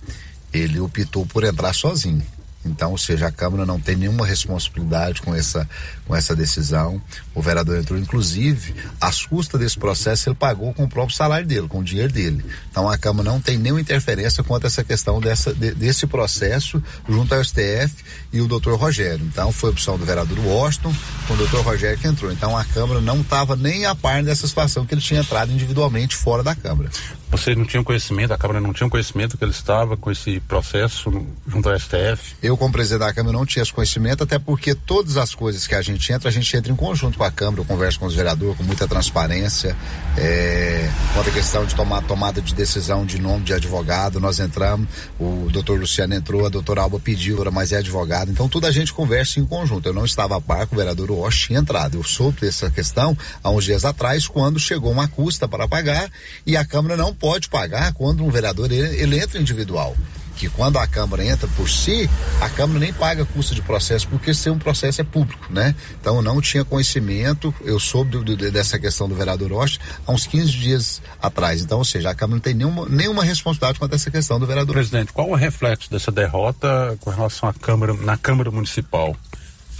ele 0.54 0.80
optou 0.80 1.26
por 1.26 1.44
entrar 1.44 1.74
sozinho. 1.74 2.24
Então, 2.64 2.92
ou 2.92 2.98
seja, 2.98 3.28
a 3.28 3.32
Câmara 3.32 3.66
não 3.66 3.80
tem 3.80 3.96
nenhuma 3.96 4.26
responsabilidade 4.26 5.22
com 5.22 5.34
essa, 5.34 5.68
com 6.06 6.16
essa 6.16 6.36
decisão. 6.36 7.02
O 7.34 7.42
vereador 7.42 7.78
entrou, 7.78 8.00
inclusive, 8.00 8.76
as 9.00 9.26
custas 9.26 9.60
desse 9.60 9.78
processo 9.78 10.30
ele 10.30 10.36
pagou 10.36 10.74
com 10.74 10.84
o 10.84 10.90
próprio 10.90 11.16
salário 11.16 11.48
dele, 11.48 11.68
com 11.68 11.80
o 11.80 11.84
dinheiro 11.84 12.14
dele. 12.14 12.46
Então, 12.70 12.88
a 12.88 12.98
Câmara 12.98 13.30
não 13.30 13.42
tem 13.42 13.58
nenhuma 13.58 13.82
interferência 13.82 14.44
quanto 14.44 14.66
a 14.66 14.68
essa 14.68 14.84
questão 14.84 15.20
dessa, 15.20 15.54
de, 15.54 15.74
desse 15.74 16.06
processo 16.06 16.82
junto 17.10 17.34
ao 17.34 17.44
STF 17.44 17.96
e 18.32 18.42
o 18.42 18.48
doutor 18.48 18.78
Rogério. 18.78 19.26
Então, 19.26 19.52
foi 19.52 19.72
opção 19.72 19.98
do 19.98 20.06
vereador 20.06 20.38
Washington 20.40 20.94
com 21.28 21.34
o 21.34 21.38
doutor 21.38 21.62
Rogério 21.64 21.98
que 21.98 22.08
entrou. 22.08 22.32
Então, 22.32 22.56
a 22.56 22.64
Câmara 22.64 23.02
não 23.02 23.22
estava 23.22 23.56
nem 23.56 23.86
a 23.86 23.96
par 23.96 24.24
dessa 24.24 24.48
situação 24.48 24.86
que 24.86 24.94
ele 24.94 25.02
tinha 25.02 25.22
entrado 25.22 25.52
individualmente 25.52 26.16
fora 26.16 26.44
da 26.44 26.54
Câmara. 26.54 26.92
Vocês 27.32 27.56
não 27.56 27.64
tinham 27.66 27.82
conhecimento, 27.82 28.34
a 28.34 28.38
Câmara 28.38 28.60
não 28.60 28.74
tinha 28.74 28.90
conhecimento 28.90 29.38
que 29.38 29.44
ele 29.44 29.52
estava 29.52 29.96
com 29.96 30.12
esse 30.12 30.42
processo 30.42 31.26
junto 31.48 31.70
ao 31.70 31.80
STF? 31.80 32.36
Eu, 32.44 32.58
como 32.58 32.74
presidente 32.74 33.00
da 33.00 33.14
Câmara, 33.14 33.38
não 33.38 33.46
tinha 33.46 33.64
esse 33.64 33.72
conhecimento, 33.72 34.26
até 34.26 34.38
porque 34.38 34.76
todas 34.76 35.16
as 35.16 35.34
coisas 35.34 35.66
que 35.66 35.74
a 35.74 35.82
gente 35.82 36.12
entra, 36.12 36.28
a 36.28 36.32
gente 36.32 36.56
entra 36.58 36.70
em 36.70 36.76
conjunto 36.76 37.18
com 37.18 37.24
a 37.24 37.32
Câmara, 37.32 37.62
eu 37.62 37.66
converso 37.66 38.00
com 38.00 38.06
os 38.06 38.14
vereadores 38.14 38.58
com 38.58 38.64
muita 38.64 38.86
transparência. 38.86 39.78
É, 40.18 40.90
quanto 41.14 41.30
à 41.30 41.32
questão 41.32 41.66
de 41.66 41.74
tomar 41.74 42.02
tomada 42.02 42.42
de 42.42 42.54
decisão 42.54 43.06
de 43.06 43.18
nome 43.18 43.46
de 43.46 43.54
advogado, 43.54 44.20
nós 44.20 44.40
entramos, 44.42 44.90
o 45.18 45.48
doutor 45.50 45.80
Luciano 45.80 46.14
entrou, 46.14 46.46
a 46.46 46.50
doutora 46.50 46.82
Alba 46.82 47.00
pediu, 47.00 47.42
mas 47.50 47.72
é 47.72 47.78
advogado, 47.78 48.30
então 48.30 48.50
tudo 48.50 48.68
a 48.68 48.72
gente 48.72 48.92
conversa 48.92 49.40
em 49.40 49.46
conjunto. 49.46 49.88
Eu 49.88 49.94
não 49.94 50.04
estava 50.04 50.36
a 50.36 50.42
par 50.42 50.68
com 50.68 50.76
o 50.76 50.78
vereador 50.78 51.10
Walsh 51.10 51.48
tinha 51.48 51.60
entrado. 51.60 51.98
Eu 51.98 52.04
soube 52.04 52.42
dessa 52.42 52.70
questão 52.70 53.18
há 53.42 53.50
uns 53.50 53.64
dias 53.64 53.86
atrás, 53.86 54.28
quando 54.28 54.60
chegou 54.60 54.92
uma 54.92 55.08
custa 55.08 55.48
para 55.48 55.66
pagar 55.66 56.12
e 56.46 56.58
a 56.58 56.66
Câmara 56.66 56.98
não 56.98 57.14
pode 57.22 57.48
pagar 57.48 57.94
quando 57.94 58.26
um 58.26 58.30
vereador 58.30 58.72
ele, 58.72 59.00
ele 59.00 59.20
entra 59.20 59.40
individual 59.40 59.96
que 60.42 60.50
quando 60.50 60.80
a 60.80 60.88
Câmara 60.88 61.24
entra 61.24 61.48
por 61.50 61.70
si, 61.70 62.10
a 62.40 62.50
Câmara 62.50 62.80
nem 62.80 62.92
paga 62.92 63.24
custo 63.26 63.54
de 63.54 63.62
processo, 63.62 64.08
porque 64.08 64.34
ser 64.34 64.50
um 64.50 64.58
processo 64.58 65.00
é 65.00 65.04
público, 65.04 65.46
né? 65.52 65.76
Então 66.00 66.16
eu 66.16 66.22
não 66.24 66.42
tinha 66.42 66.66
conhecimento, 66.66 67.54
eu 67.62 67.80
soube 67.80 68.10
do, 68.10 68.24
do, 68.24 68.52
dessa 68.52 68.80
questão 68.80 69.08
do 69.08 69.14
vereador 69.14 69.52
Rocha 69.52 69.80
há 70.08 70.12
uns 70.12 70.26
15 70.26 70.52
dias 70.52 71.02
atrás. 71.22 71.62
Então, 71.62 71.78
ou 71.78 71.86
seja, 71.86 72.10
a 72.10 72.16
Câmara 72.16 72.38
não 72.38 72.42
tem 72.42 72.56
nenhuma, 72.56 72.88
nenhuma 72.90 73.24
responsabilidade 73.24 73.78
quanto 73.78 73.94
a 73.94 73.96
essa 73.96 74.10
questão 74.10 74.40
do 74.40 74.48
vereador. 74.48 74.74
Presidente, 74.74 75.14
qual 75.14 75.30
o 75.30 75.36
reflexo 75.36 75.92
dessa 75.92 76.12
derrota 76.12 76.98
com 77.02 77.12
relação 77.12 77.48
à 77.48 77.54
Câmara, 77.54 77.94
na 77.94 78.18
Câmara 78.18 78.50
Municipal? 78.50 79.16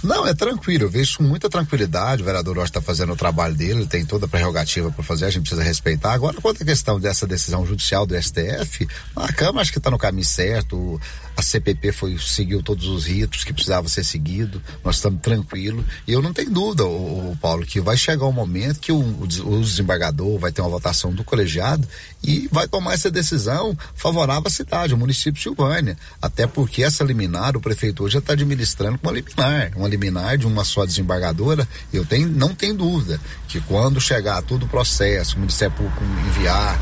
Não, 0.02 0.26
é 0.26 0.34
tranquilo, 0.34 0.84
eu 0.84 0.90
vejo 0.90 1.18
com 1.18 1.22
muita 1.22 1.48
tranquilidade. 1.48 2.22
O 2.22 2.24
vereador 2.24 2.56
Rocha 2.56 2.70
está 2.70 2.82
fazendo 2.82 3.12
o 3.12 3.16
trabalho 3.16 3.54
dele, 3.54 3.80
ele 3.80 3.86
tem 3.86 4.04
toda 4.04 4.26
a 4.26 4.28
prerrogativa 4.28 4.90
para 4.90 5.04
fazer, 5.04 5.26
a 5.26 5.30
gente 5.30 5.42
precisa 5.42 5.62
respeitar. 5.62 6.12
Agora, 6.12 6.40
quanto 6.40 6.62
à 6.62 6.66
questão 6.66 6.98
dessa 6.98 7.26
decisão 7.26 7.64
judicial 7.64 8.04
do 8.04 8.20
STF, 8.20 8.88
a 9.14 9.32
Câmara 9.32 9.62
acho 9.62 9.70
que 9.70 9.78
está 9.78 9.90
no 9.90 9.98
caminho 9.98 10.24
certo, 10.24 11.00
a 11.36 11.42
CPP 11.42 11.92
foi, 11.92 12.18
seguiu 12.18 12.62
todos 12.62 12.86
os 12.86 13.06
ritos 13.06 13.44
que 13.44 13.52
precisava 13.52 13.88
ser 13.88 14.04
seguido, 14.04 14.62
nós 14.84 14.96
estamos 14.96 15.20
tranquilos. 15.20 15.84
E 16.06 16.12
eu 16.12 16.20
não 16.20 16.32
tenho 16.32 16.50
dúvida, 16.50 16.84
o, 16.84 17.36
Paulo, 17.40 17.64
que 17.64 17.80
vai 17.80 17.96
chegar 17.96 18.26
um 18.26 18.32
momento 18.32 18.80
que 18.80 18.92
o, 18.92 18.98
o, 18.98 19.60
desembargador 19.60 20.38
vai 20.38 20.52
ter 20.52 20.60
uma 20.60 20.70
votação 20.70 21.12
do 21.12 21.24
colegiado 21.24 21.86
e 22.22 22.48
vai 22.52 22.68
tomar 22.68 22.94
essa 22.94 23.10
decisão 23.10 23.76
favorável 23.94 24.46
à 24.46 24.50
cidade, 24.50 24.92
ao 24.92 24.98
município 24.98 25.32
de 25.32 25.42
Silvânia. 25.42 25.96
Até 26.20 26.46
porque 26.46 26.82
essa 26.82 27.04
liminar, 27.04 27.56
o 27.56 27.60
prefeito 27.60 28.04
hoje 28.04 28.14
já 28.14 28.18
está 28.18 28.34
administrando 28.34 28.98
com 28.98 29.08
uma 29.08 29.14
liminar, 29.14 29.72
uma 29.76 29.88
liminar 29.88 30.36
de 30.36 30.46
uma 30.46 30.64
só 30.64 30.84
desembargadora, 30.84 31.66
eu 31.92 32.04
tenho, 32.04 32.28
não 32.28 32.54
tenho 32.54 32.74
dúvida 32.74 33.20
que 33.48 33.60
quando 33.62 34.00
chegar 34.00 34.42
todo 34.42 34.64
o 34.64 34.68
processo, 34.68 35.36
o 35.36 35.40
Ministério 35.40 35.74
Público 35.74 36.02
enviar 36.28 36.78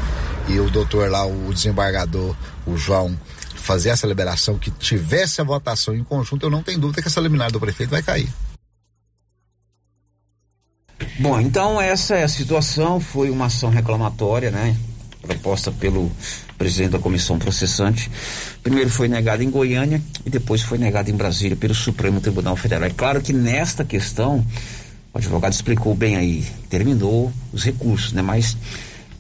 e 0.49 0.59
o 0.59 0.71
doutor 0.71 1.11
lá, 1.11 1.25
o 1.25 1.53
desembargador, 1.53 2.35
o 2.67 2.77
João, 2.77 3.17
fazer 3.71 3.91
essa 3.91 4.05
liberação, 4.05 4.59
que 4.59 4.69
tivesse 4.69 5.41
a 5.41 5.45
votação 5.45 5.95
em 5.95 6.03
conjunto, 6.03 6.45
eu 6.45 6.51
não 6.51 6.61
tenho 6.61 6.81
dúvida 6.81 7.01
que 7.01 7.07
essa 7.07 7.21
liminar 7.21 7.53
do 7.53 7.61
prefeito 7.61 7.91
vai 7.91 8.03
cair. 8.03 8.29
Bom, 11.21 11.41
então 11.41 11.81
essa 11.81 12.17
é 12.17 12.25
a 12.25 12.29
situação, 12.29 12.99
foi 12.99 13.31
uma 13.31 13.47
ação 13.47 13.71
reclamatória, 13.71 14.51
né? 14.51 14.77
Proposta 15.23 15.71
pelo 15.71 16.11
presidente 16.59 16.91
da 16.91 16.99
comissão 16.99 17.39
processante. 17.39 18.11
Primeiro 18.61 18.91
foi 18.91 19.07
negado 19.07 19.45
em 19.45 19.51
Goiânia 19.51 20.03
e 20.27 20.31
depois 20.31 20.63
foi 20.63 20.77
negado 20.77 21.09
em 21.09 21.15
Brasília 21.15 21.57
pelo 21.57 21.75
Supremo 21.75 22.21
Tribunal 22.21 22.57
Federal. 22.57 22.89
É 22.89 22.91
claro 22.91 23.23
que 23.23 23.33
nesta 23.33 23.85
questão, 23.85 24.45
o 25.15 25.19
advogado 25.19 25.53
explicou 25.53 25.95
bem 25.95 26.17
aí, 26.17 26.45
terminou 26.69 27.33
os 27.53 27.63
recursos, 27.63 28.13
né? 28.13 28.21
Mas 28.21 28.57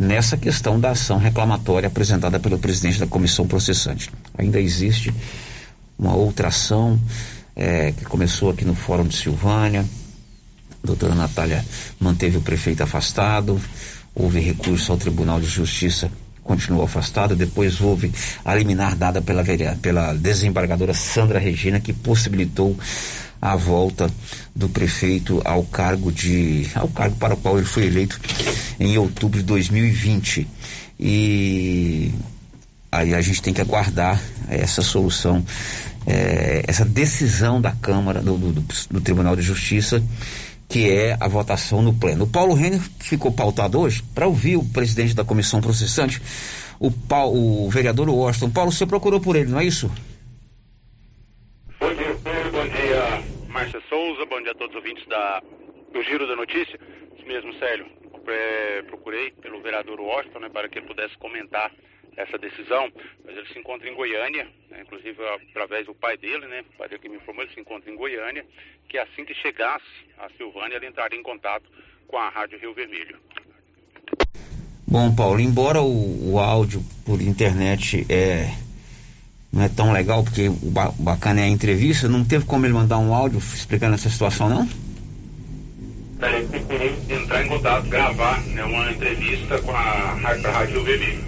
nessa 0.00 0.34
questão 0.34 0.80
da 0.80 0.92
ação 0.92 1.18
reclamatória 1.18 1.86
apresentada 1.86 2.40
pelo 2.40 2.58
presidente 2.58 2.98
da 2.98 3.06
comissão 3.06 3.46
processante. 3.46 4.10
Ainda 4.38 4.58
existe 4.58 5.12
uma 5.98 6.14
outra 6.14 6.48
ação 6.48 6.98
é, 7.54 7.92
que 7.92 8.06
começou 8.06 8.48
aqui 8.48 8.64
no 8.64 8.74
Fórum 8.74 9.04
de 9.04 9.14
Silvânia. 9.14 9.84
A 10.82 10.86
doutora 10.86 11.14
Natália 11.14 11.62
manteve 12.00 12.38
o 12.38 12.40
prefeito 12.40 12.82
afastado, 12.82 13.60
houve 14.14 14.40
recurso 14.40 14.90
ao 14.90 14.96
Tribunal 14.96 15.38
de 15.38 15.46
Justiça 15.46 16.10
continuou 16.42 16.82
afastado. 16.82 17.36
Depois 17.36 17.80
houve 17.80 18.10
a 18.44 18.54
liminar 18.54 18.96
dada 18.96 19.20
pela, 19.20 19.44
pela 19.80 20.14
desembargadora 20.14 20.94
Sandra 20.94 21.38
Regina, 21.38 21.78
que 21.78 21.92
possibilitou 21.92 22.76
a 23.40 23.56
volta 23.56 24.10
do 24.54 24.68
prefeito 24.68 25.40
ao 25.44 25.62
cargo 25.64 26.12
de 26.12 26.68
ao 26.74 26.88
cargo 26.88 27.16
para 27.16 27.34
o 27.34 27.36
qual 27.36 27.56
ele 27.56 27.66
foi 27.66 27.86
eleito 27.86 28.20
em 28.78 28.98
outubro 28.98 29.38
de 29.38 29.44
2020 29.44 30.46
e 30.98 32.12
aí 32.92 33.14
a 33.14 33.20
gente 33.20 33.40
tem 33.40 33.54
que 33.54 33.60
aguardar 33.60 34.20
essa 34.48 34.82
solução 34.82 35.44
é, 36.06 36.64
essa 36.66 36.84
decisão 36.84 37.60
da 37.60 37.72
Câmara 37.72 38.20
do, 38.20 38.36
do, 38.36 38.64
do 38.90 39.00
Tribunal 39.00 39.36
de 39.36 39.42
Justiça 39.42 40.02
que 40.70 40.88
é 40.88 41.16
a 41.18 41.26
votação 41.26 41.82
no 41.82 41.92
pleno. 41.92 42.24
O 42.24 42.28
Paulo 42.28 42.54
Renner 42.54 42.80
ficou 43.00 43.32
pautado 43.32 43.80
hoje 43.80 44.04
para 44.14 44.28
ouvir 44.28 44.56
o 44.56 44.64
presidente 44.64 45.14
da 45.14 45.24
comissão 45.24 45.60
processante, 45.60 46.22
o, 46.78 46.92
Paulo, 46.92 47.66
o 47.66 47.68
vereador 47.68 48.08
Washington. 48.08 48.50
Paulo, 48.50 48.70
você 48.70 48.86
procurou 48.86 49.20
por 49.20 49.34
ele, 49.34 49.50
não 49.50 49.58
é 49.58 49.64
isso? 49.64 49.90
Bom 51.80 51.92
dia, 51.92 52.16
Pedro. 52.22 52.52
Bom 52.52 52.68
dia, 52.68 53.22
Márcia 53.48 53.80
Souza. 54.10 54.26
Bom 54.26 54.42
dia 54.42 54.50
a 54.50 54.54
todos 54.54 54.74
os 54.74 54.82
ouvintes 54.82 55.06
da, 55.06 55.40
do 55.92 56.02
Giro 56.02 56.26
da 56.26 56.34
Notícia. 56.34 56.80
Isso 57.16 57.26
mesmo, 57.26 57.54
Célio. 57.60 57.86
É, 58.26 58.82
procurei 58.82 59.30
pelo 59.30 59.62
vereador 59.62 60.00
Washington 60.00 60.40
né, 60.40 60.48
para 60.48 60.68
que 60.68 60.78
ele 60.78 60.86
pudesse 60.86 61.16
comentar 61.18 61.70
essa 62.16 62.36
decisão, 62.36 62.90
mas 63.24 63.36
ele 63.36 63.46
se 63.52 63.58
encontra 63.58 63.88
em 63.88 63.94
Goiânia, 63.94 64.48
né, 64.68 64.82
inclusive 64.82 65.16
através 65.50 65.86
do 65.86 65.94
pai 65.94 66.16
dele, 66.16 66.46
né, 66.46 66.64
o 66.74 66.76
pai 66.76 66.88
dele 66.88 67.00
que 67.00 67.08
me 67.08 67.16
informou, 67.16 67.44
ele 67.44 67.54
se 67.54 67.60
encontra 67.60 67.90
em 67.90 67.96
Goiânia, 67.96 68.44
que 68.88 68.98
assim 68.98 69.24
que 69.24 69.32
chegasse 69.34 69.86
a 70.18 70.28
Silvânia, 70.30 70.76
ele 70.76 70.88
entraria 70.88 71.18
em 71.18 71.22
contato 71.22 71.70
com 72.08 72.18
a 72.18 72.28
Rádio 72.28 72.58
Rio 72.58 72.74
Vermelho. 72.74 73.16
Bom, 74.86 75.14
Paulo, 75.14 75.40
embora 75.40 75.80
o, 75.80 76.32
o 76.32 76.38
áudio 76.38 76.82
por 77.06 77.22
internet 77.22 78.04
é, 78.12 78.50
não 79.52 79.62
é 79.62 79.68
tão 79.68 79.92
legal, 79.92 80.22
porque 80.22 80.48
o 80.48 80.70
ba 80.70 80.92
bacana 80.98 81.40
é 81.40 81.44
a 81.44 81.48
entrevista, 81.48 82.08
não 82.08 82.24
teve 82.24 82.44
como 82.44 82.66
ele 82.66 82.72
mandar 82.72 82.98
um 82.98 83.12
áudio 83.12 83.38
explicando 83.38 83.94
essa 83.94 84.08
situação, 84.08 84.48
não? 84.48 84.68
Ele 86.22 86.46
procurou 86.46 86.92
entrar 87.08 87.44
em 87.44 87.48
contato, 87.48 87.88
gravar 87.88 88.40
né, 88.42 88.62
uma 88.64 88.90
entrevista 88.92 89.58
com 89.58 89.72
a, 89.72 90.18
a 90.22 90.50
Rádio 90.52 90.84
Vermelho. 90.84 91.24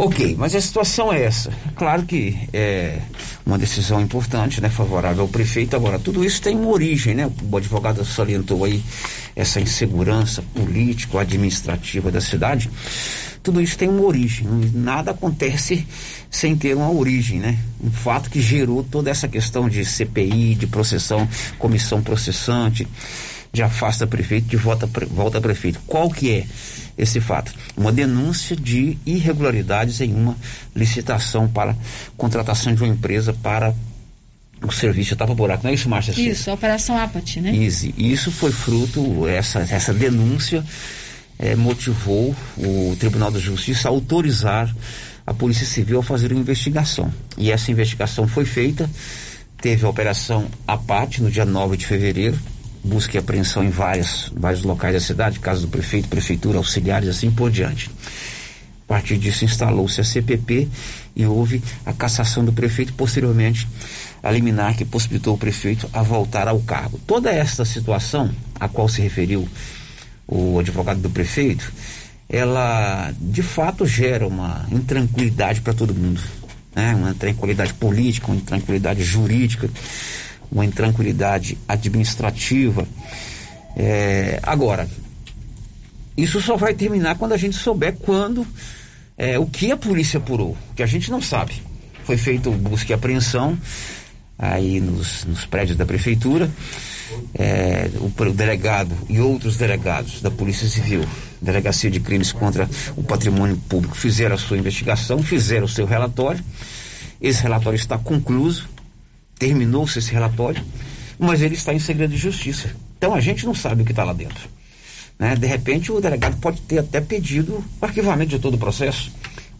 Ok, 0.00 0.36
mas 0.38 0.54
a 0.54 0.60
situação 0.60 1.12
é 1.12 1.24
essa. 1.24 1.52
Claro 1.74 2.04
que 2.04 2.38
é 2.52 3.00
uma 3.44 3.58
decisão 3.58 4.00
importante, 4.00 4.60
né, 4.60 4.68
favorável 4.68 5.22
ao 5.22 5.28
prefeito. 5.28 5.74
Agora, 5.74 5.98
tudo 5.98 6.24
isso 6.24 6.40
tem 6.40 6.54
uma 6.54 6.68
origem, 6.68 7.16
né? 7.16 7.28
O 7.50 7.56
advogado 7.56 8.04
salientou 8.04 8.64
aí 8.64 8.80
essa 9.34 9.60
insegurança 9.60 10.40
político-administrativa 10.54 12.12
da 12.12 12.20
cidade. 12.20 12.70
Tudo 13.42 13.60
isso 13.60 13.76
tem 13.76 13.88
uma 13.88 14.02
origem. 14.02 14.46
Nada 14.74 15.10
acontece 15.12 15.86
sem 16.30 16.56
ter 16.56 16.76
uma 16.76 16.90
origem, 16.90 17.38
né? 17.38 17.58
Um 17.82 17.90
fato 17.90 18.30
que 18.30 18.40
gerou 18.40 18.82
toda 18.82 19.10
essa 19.10 19.28
questão 19.28 19.68
de 19.68 19.84
CPI, 19.84 20.54
de 20.54 20.66
processão, 20.66 21.28
comissão 21.58 22.02
processante, 22.02 22.86
de 23.52 23.62
afasta 23.62 24.06
prefeito, 24.06 24.48
de 24.48 24.56
volta, 24.56 24.88
volta 25.10 25.40
prefeito. 25.40 25.80
Qual 25.86 26.10
que 26.10 26.32
é? 26.32 26.46
esse 26.98 27.20
fato. 27.20 27.54
Uma 27.76 27.92
denúncia 27.92 28.56
de 28.56 28.98
irregularidades 29.06 30.00
em 30.00 30.12
uma 30.12 30.36
licitação 30.74 31.48
para 31.48 31.76
contratação 32.16 32.74
de 32.74 32.82
uma 32.82 32.92
empresa 32.92 33.32
para 33.32 33.72
o 34.60 34.72
serviço 34.72 35.10
de 35.10 35.16
tapa-buraco. 35.16 35.62
Não 35.62 35.70
é 35.70 35.74
isso, 35.74 35.88
Márcia? 35.88 36.12
Isso, 36.20 36.50
a 36.50 36.54
Operação 36.54 36.98
Apat, 36.98 37.40
né? 37.40 37.52
Isso, 37.52 37.92
isso 37.96 38.32
foi 38.32 38.50
fruto, 38.50 39.28
essa, 39.28 39.60
essa 39.60 39.94
denúncia 39.94 40.64
é, 41.38 41.54
motivou 41.54 42.34
o 42.56 42.96
Tribunal 42.98 43.30
da 43.30 43.38
Justiça 43.38 43.88
a 43.88 43.90
autorizar 43.90 44.74
a 45.26 45.32
Polícia 45.32 45.66
Civil 45.66 46.00
a 46.00 46.02
fazer 46.02 46.32
uma 46.32 46.40
investigação. 46.40 47.12
E 47.36 47.52
essa 47.52 47.70
investigação 47.70 48.26
foi 48.26 48.44
feita, 48.44 48.88
teve 49.60 49.84
a 49.84 49.88
Operação 49.88 50.48
Apat 50.66 51.22
no 51.22 51.30
dia 51.30 51.44
9 51.44 51.76
de 51.76 51.86
fevereiro, 51.86 52.38
busca 52.82 53.16
e 53.16 53.18
apreensão 53.18 53.62
em 53.62 53.70
várias, 53.70 54.32
vários 54.34 54.62
locais 54.62 54.94
da 54.94 55.00
cidade, 55.00 55.38
casa 55.38 55.60
do 55.60 55.68
prefeito, 55.68 56.08
prefeitura, 56.08 56.58
auxiliares, 56.58 57.08
assim 57.08 57.30
por 57.30 57.50
diante. 57.50 57.90
A 58.84 58.88
partir 58.88 59.18
disso 59.18 59.44
instalou-se 59.44 60.00
a 60.00 60.04
CPP 60.04 60.66
e 61.14 61.26
houve 61.26 61.62
a 61.84 61.92
cassação 61.92 62.42
do 62.42 62.52
prefeito, 62.52 62.94
posteriormente 62.94 63.68
a 64.22 64.30
liminar 64.30 64.74
que 64.76 64.84
possibilitou 64.84 65.34
o 65.34 65.38
prefeito 65.38 65.88
a 65.92 66.02
voltar 66.02 66.48
ao 66.48 66.58
cargo. 66.60 66.98
Toda 67.06 67.30
esta 67.30 67.66
situação 67.66 68.30
a 68.58 68.66
qual 68.66 68.88
se 68.88 69.02
referiu 69.02 69.46
o 70.28 70.58
advogado 70.58 71.00
do 71.00 71.10
prefeito, 71.10 71.72
ela 72.28 73.12
de 73.18 73.42
fato 73.42 73.86
gera 73.86 74.26
uma 74.26 74.66
intranquilidade 74.70 75.62
para 75.62 75.72
todo 75.72 75.94
mundo, 75.94 76.20
né? 76.76 76.94
uma 76.94 77.10
intranquilidade 77.10 77.74
política, 77.74 78.26
uma 78.28 78.36
intranquilidade 78.36 79.02
jurídica 79.02 79.68
uma 80.50 80.64
intranquilidade 80.64 81.58
administrativa. 81.68 82.86
É, 83.76 84.40
agora, 84.42 84.88
isso 86.16 86.40
só 86.40 86.56
vai 86.56 86.74
terminar 86.74 87.16
quando 87.16 87.32
a 87.32 87.36
gente 87.36 87.56
souber 87.56 87.94
quando, 87.94 88.46
é, 89.16 89.38
o 89.38 89.46
que 89.46 89.70
a 89.70 89.76
polícia 89.76 90.18
apurou, 90.18 90.56
que 90.74 90.82
a 90.82 90.86
gente 90.86 91.10
não 91.10 91.20
sabe. 91.20 91.62
Foi 92.04 92.16
feito 92.16 92.50
busca 92.50 92.92
e 92.92 92.94
apreensão 92.94 93.58
aí 94.38 94.80
nos, 94.80 95.24
nos 95.24 95.44
prédios 95.44 95.76
da 95.76 95.84
prefeitura. 95.84 96.50
É, 97.34 97.90
o, 98.00 98.32
delegado 98.32 98.94
e 99.08 99.20
outros 99.20 99.56
delegados 99.56 100.20
da 100.20 100.30
Polícia 100.30 100.68
Civil, 100.68 101.04
Delegacia 101.40 101.90
de 101.90 102.00
Crimes 102.00 102.32
contra 102.32 102.68
o 102.96 103.02
Patrimônio 103.02 103.56
Público, 103.68 103.96
fizeram 103.96 104.34
a 104.34 104.38
sua 104.38 104.58
investigação, 104.58 105.22
fizeram 105.22 105.64
o 105.64 105.68
seu 105.68 105.86
relatório. 105.86 106.44
Esse 107.20 107.42
relatório 107.42 107.76
está 107.76 107.98
concluído 107.98 108.68
terminou-se 109.38 109.98
esse 109.98 110.12
relatório, 110.12 110.62
mas 111.18 111.40
ele 111.40 111.54
está 111.54 111.72
em 111.72 111.78
segredo 111.78 112.10
de 112.10 112.18
justiça. 112.18 112.70
Então 112.98 113.14
a 113.14 113.20
gente 113.20 113.46
não 113.46 113.54
sabe 113.54 113.82
o 113.82 113.84
que 113.84 113.92
está 113.92 114.04
lá 114.04 114.12
dentro. 114.12 114.48
Né? 115.18 115.36
De 115.36 115.46
repente 115.46 115.92
o 115.92 116.00
delegado 116.00 116.36
pode 116.38 116.60
ter 116.62 116.78
até 116.78 117.00
pedido 117.00 117.64
o 117.80 117.84
arquivamento 117.84 118.30
de 118.30 118.38
todo 118.38 118.54
o 118.54 118.58
processo, 118.58 119.10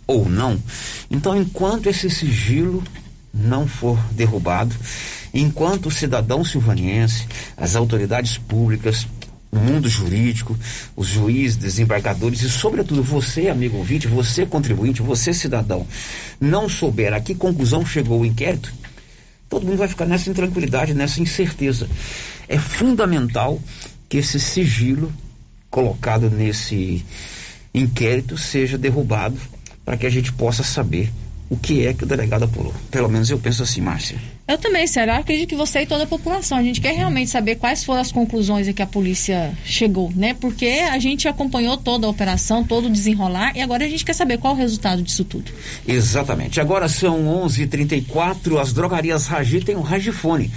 ou 0.07 0.29
não. 0.29 0.61
Então, 1.11 1.37
enquanto 1.37 1.87
esse 1.87 2.11
sigilo 2.11 2.83
não 3.33 3.67
for 3.67 3.99
derrubado, 4.13 4.75
enquanto 5.41 5.91
cidadão 5.91 6.45
silvaniense, 6.45 7.27
as 7.57 7.77
autoridades 7.77 8.39
públicas, 8.39 9.07
o 9.51 9.57
mundo 9.57 9.89
jurídico, 9.89 10.57
os 10.95 11.07
juízes, 11.07 11.57
desembargadores 11.57 12.43
e, 12.43 12.51
sobretudo, 12.51 13.03
você, 13.03 13.49
amigo 13.49 13.79
ouvinte, 13.79 14.07
você 14.07 14.45
contribuinte, 14.45 15.01
você 15.01 15.33
cidadão, 15.33 15.87
não 16.41 16.69
souber 16.69 17.15
a 17.15 17.21
que 17.21 17.35
conclusão 17.35 17.85
chegou 17.85 18.21
o 18.21 18.27
inquérito, 18.27 18.73
todo 19.49 19.67
mundo 19.67 19.79
vai 19.79 19.89
ficar 19.89 20.05
nessa 20.05 20.29
intranquilidade, 20.29 20.93
nessa 20.95 21.21
incerteza. 21.21 21.89
É 22.47 22.59
fundamental 22.59 23.61
que 24.09 24.19
esse 24.19 24.39
sigilo 24.39 25.13
colocado 25.71 26.31
nesse 26.31 27.05
inquérito 27.73 28.37
seja 28.37 28.77
derrubado 28.77 29.39
para 29.85 29.97
que 29.97 30.07
a 30.07 30.11
gente 30.11 30.33
possa 30.33 30.63
saber 30.63 31.11
o 31.51 31.57
que 31.57 31.87
é 31.87 31.95
que 31.95 32.05
o 32.05 32.07
delegado 32.07 32.45
apurou. 32.45 32.75
Pelo 32.91 33.09
menos 33.09 33.31
eu 33.31 33.39
penso 33.39 33.63
assim, 33.63 33.81
Márcia. 33.81 34.19
Eu 34.47 34.59
também, 34.59 34.87
Sérgio. 34.87 35.15
Acredito 35.15 35.49
que 35.51 35.57
você 35.57 35.83
e 35.83 35.87
toda 35.87 36.05
a 36.05 36.07
população. 36.07 36.59
A 36.59 36.63
gente 36.63 36.81
quer 36.81 36.95
realmente 36.95 37.31
saber 37.31 37.57
quais 37.57 37.85
foram 37.85 38.01
as 38.01 38.13
conclusões 38.13 38.69
em 38.69 38.73
que 38.73 38.83
a 38.83 38.87
polícia 38.87 39.53
chegou, 39.65 40.13
né? 40.15 40.35
Porque 40.35 40.67
a 40.67 40.99
gente 40.99 41.27
acompanhou 41.29 41.77
toda 41.77 42.07
a 42.07 42.11
operação, 42.11 42.65
todo 42.65 42.87
o 42.87 42.91
desenrolar, 42.91 43.57
e 43.57 43.63
agora 43.63 43.85
a 43.85 43.89
gente 43.89 44.05
quer 44.05 44.15
saber 44.15 44.39
qual 44.39 44.55
o 44.55 44.57
resultado 44.57 45.03
disso 45.03 45.25
tudo. 45.25 45.51
Exatamente. 45.87 46.61
Agora 46.61 46.89
são 46.89 47.27
11:34. 47.45 47.63
h 47.63 47.67
34 47.69 48.59
as 48.59 48.73
drogarias 48.73 49.27
Ragi 49.27 49.61
têm 49.61 49.77
um 49.77 49.83
Ragifone 49.83 50.51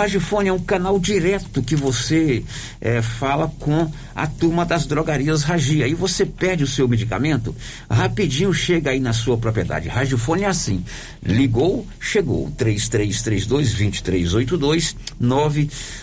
Ragifone 0.00 0.48
é 0.48 0.52
um 0.52 0.58
canal 0.58 0.98
direto 0.98 1.62
que 1.62 1.76
você 1.76 2.42
é, 2.80 3.02
fala 3.02 3.52
com 3.58 3.92
a 4.14 4.26
turma 4.26 4.64
das 4.64 4.86
drogarias 4.86 5.42
Ragi. 5.42 5.82
Aí 5.82 5.92
você 5.92 6.24
pede 6.24 6.64
o 6.64 6.66
seu 6.66 6.88
medicamento, 6.88 7.54
rapidinho 7.90 8.50
chega 8.54 8.92
aí 8.92 9.00
na 9.00 9.12
sua 9.12 9.36
propriedade. 9.36 9.90
Ragifone 9.90 10.44
é 10.44 10.46
assim. 10.46 10.82
Ligou, 11.22 11.86
chegou. 12.00 12.50
3332-2382, 12.52 14.96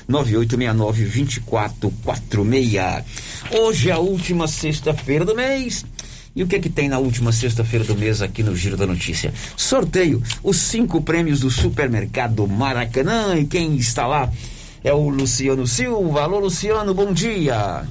99869-2446. 0.07 3.03
Hoje 3.49 3.89
é 3.89 3.93
a 3.93 3.97
última 3.97 4.47
sexta-feira 4.47 5.25
do 5.25 5.33
mês. 5.33 5.83
E 6.37 6.43
o 6.43 6.47
que 6.47 6.55
é 6.55 6.59
que 6.59 6.69
tem 6.69 6.87
na 6.87 6.99
última 6.99 7.31
sexta-feira 7.31 7.83
do 7.83 7.95
mês 7.95 8.21
aqui 8.21 8.43
no 8.43 8.55
Giro 8.55 8.77
da 8.77 8.85
Notícia? 8.85 9.33
Sorteio, 9.57 10.21
os 10.43 10.57
cinco 10.57 11.01
prêmios 11.01 11.39
do 11.39 11.49
Supermercado 11.49 12.47
Maracanã. 12.47 13.39
E 13.39 13.47
quem 13.47 13.75
está 13.75 14.05
lá 14.05 14.29
é 14.83 14.93
o 14.93 15.09
Luciano 15.09 15.65
Silva. 15.65 16.21
Alô, 16.21 16.37
Luciano, 16.37 16.93
bom 16.93 17.11
dia. 17.11 17.87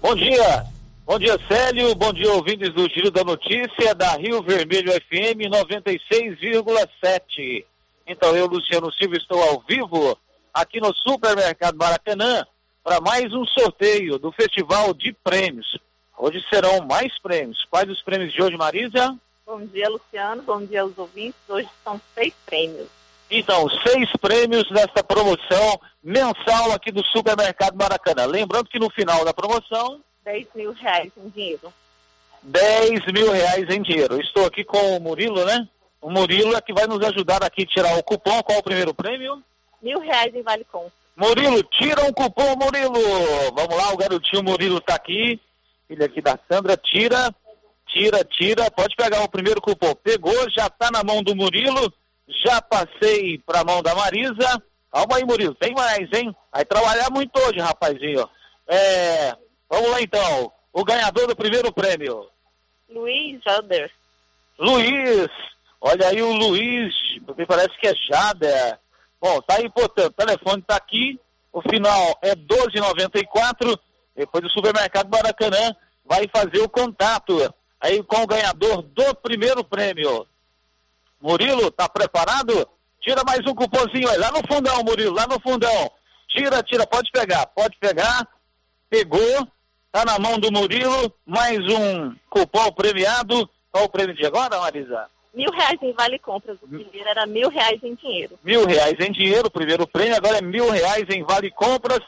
Bom 0.00 0.14
dia. 0.14 0.64
Bom 1.04 1.18
dia, 1.18 1.38
Célio. 1.46 1.94
Bom 1.94 2.10
dia, 2.14 2.32
ouvintes 2.32 2.72
do 2.72 2.88
Giro 2.88 3.10
da 3.10 3.22
Notícia 3.22 3.94
da 3.94 4.16
Rio 4.16 4.42
Vermelho 4.42 4.92
FM 4.92 5.52
96,7. 5.52 7.66
Então, 8.06 8.34
eu, 8.34 8.46
Luciano 8.46 8.90
Silva, 8.94 9.18
estou 9.18 9.42
ao 9.42 9.62
vivo 9.68 10.16
aqui 10.54 10.80
no 10.80 10.90
Supermercado 11.06 11.76
Maracanã 11.76 12.46
para 12.82 12.98
mais 12.98 13.30
um 13.34 13.44
sorteio 13.44 14.18
do 14.18 14.32
Festival 14.32 14.94
de 14.94 15.14
Prêmios. 15.22 15.78
Hoje 16.22 16.44
serão 16.50 16.82
mais 16.82 17.18
prêmios. 17.18 17.64
Quais 17.70 17.88
os 17.88 18.02
prêmios 18.02 18.30
de 18.30 18.42
hoje, 18.42 18.54
Marisa? 18.54 19.16
Bom 19.46 19.64
dia, 19.64 19.88
Luciano. 19.88 20.42
Bom 20.42 20.62
dia 20.62 20.82
aos 20.82 20.96
ouvintes. 20.98 21.40
Hoje 21.48 21.66
são 21.82 21.98
seis 22.14 22.34
prêmios. 22.44 22.88
Então, 23.30 23.66
seis 23.86 24.06
prêmios 24.20 24.70
nessa 24.70 25.02
promoção 25.02 25.80
mensal 26.04 26.72
aqui 26.72 26.92
do 26.92 27.02
Supermercado 27.06 27.74
Maracanã. 27.74 28.26
Lembrando 28.26 28.68
que 28.68 28.78
no 28.78 28.90
final 28.90 29.24
da 29.24 29.32
promoção. 29.32 30.02
10 30.22 30.48
mil 30.54 30.72
reais 30.72 31.10
em 31.16 31.30
dinheiro. 31.30 31.72
10 32.42 33.06
mil 33.14 33.32
reais 33.32 33.70
em 33.70 33.80
dinheiro. 33.80 34.20
Estou 34.20 34.44
aqui 34.44 34.62
com 34.62 34.98
o 34.98 35.00
Murilo, 35.00 35.42
né? 35.46 35.66
O 36.02 36.10
Murilo 36.10 36.54
é 36.54 36.60
que 36.60 36.74
vai 36.74 36.86
nos 36.86 37.02
ajudar 37.02 37.42
aqui 37.42 37.62
a 37.62 37.66
tirar 37.66 37.98
o 37.98 38.02
cupom. 38.02 38.42
Qual 38.42 38.58
o 38.58 38.62
primeiro 38.62 38.92
prêmio? 38.92 39.42
Mil 39.80 39.98
reais 40.00 40.34
em 40.34 40.42
Vale 40.42 40.66
Com. 40.70 40.90
Murilo, 41.16 41.62
tira 41.62 42.04
um 42.04 42.12
cupom, 42.12 42.56
Murilo. 42.56 43.00
Vamos 43.54 43.74
lá, 43.74 43.90
o 43.94 43.96
garotinho 43.96 44.42
Murilo 44.42 44.76
está 44.76 44.96
aqui 44.96 45.40
filha 45.90 46.06
aqui 46.06 46.22
da 46.22 46.38
Sandra, 46.48 46.76
tira, 46.76 47.34
tira, 47.88 48.24
tira, 48.24 48.70
pode 48.70 48.94
pegar 48.94 49.22
o 49.24 49.28
primeiro 49.28 49.60
cupom. 49.60 49.92
Pegou, 49.96 50.48
já 50.50 50.68
está 50.68 50.88
na 50.88 51.02
mão 51.02 51.20
do 51.20 51.34
Murilo, 51.34 51.92
já 52.44 52.62
passei 52.62 53.38
para 53.38 53.60
a 53.60 53.64
mão 53.64 53.82
da 53.82 53.92
Marisa. 53.92 54.62
Calma 54.92 55.16
aí, 55.16 55.24
Murilo, 55.24 55.54
tem 55.56 55.74
mais, 55.74 56.08
hein? 56.12 56.34
Vai 56.52 56.64
trabalhar 56.64 57.10
muito 57.10 57.36
hoje, 57.40 57.58
rapazinho. 57.58 58.28
É, 58.68 59.36
vamos 59.68 59.90
lá 59.90 60.00
então, 60.00 60.52
o 60.72 60.84
ganhador 60.84 61.26
do 61.26 61.34
primeiro 61.34 61.72
prêmio. 61.72 62.28
Luiz 62.88 63.42
Jader. 63.42 63.90
Luiz, 64.60 65.28
olha 65.80 66.08
aí 66.08 66.22
o 66.22 66.32
Luiz, 66.32 66.94
me 67.36 67.46
parece 67.46 67.76
que 67.80 67.88
é 67.88 67.94
Jader. 68.08 68.78
Bom, 69.20 69.40
tá 69.42 69.56
aí, 69.56 69.68
portanto, 69.68 70.12
o 70.12 70.24
telefone 70.24 70.62
está 70.62 70.76
aqui, 70.76 71.18
o 71.52 71.60
final 71.62 72.16
é 72.22 72.36
1294 72.36 73.76
depois 74.20 74.44
o 74.44 74.50
supermercado 74.50 75.08
Maracanã 75.08 75.74
vai 76.04 76.28
fazer 76.28 76.60
o 76.60 76.68
contato 76.68 77.52
aí 77.80 78.02
com 78.02 78.22
o 78.22 78.26
ganhador 78.26 78.82
do 78.82 79.14
primeiro 79.14 79.64
prêmio. 79.64 80.26
Murilo, 81.18 81.70
tá 81.70 81.88
preparado? 81.88 82.68
Tira 83.00 83.22
mais 83.24 83.40
um 83.46 83.54
cupomzinho 83.54 84.10
aí, 84.10 84.18
lá 84.18 84.30
no 84.30 84.46
fundão, 84.46 84.82
Murilo, 84.84 85.14
lá 85.14 85.26
no 85.26 85.40
fundão. 85.40 85.90
Tira, 86.28 86.62
tira, 86.62 86.86
pode 86.86 87.10
pegar, 87.10 87.46
pode 87.46 87.78
pegar. 87.78 88.28
Pegou, 88.90 89.48
tá 89.90 90.04
na 90.04 90.18
mão 90.18 90.38
do 90.38 90.52
Murilo, 90.52 91.10
mais 91.24 91.58
um 91.60 92.14
cupom 92.28 92.70
premiado. 92.72 93.48
Qual 93.72 93.84
o 93.84 93.88
prêmio 93.88 94.14
de 94.14 94.26
agora, 94.26 94.60
Marisa? 94.60 95.06
Mil 95.32 95.50
reais 95.50 95.78
em 95.80 95.92
vale 95.94 96.18
compras. 96.18 96.58
O 96.60 96.68
primeiro 96.68 97.08
era 97.08 97.24
mil 97.24 97.48
reais 97.48 97.82
em 97.82 97.94
dinheiro. 97.94 98.38
Mil 98.44 98.66
reais 98.66 98.96
em 99.00 99.12
dinheiro, 99.12 99.46
o 99.46 99.50
primeiro 99.50 99.86
prêmio, 99.86 100.16
agora 100.16 100.38
é 100.38 100.42
mil 100.42 100.68
reais 100.68 101.06
em 101.08 101.22
vale 101.22 101.50
compras 101.50 102.00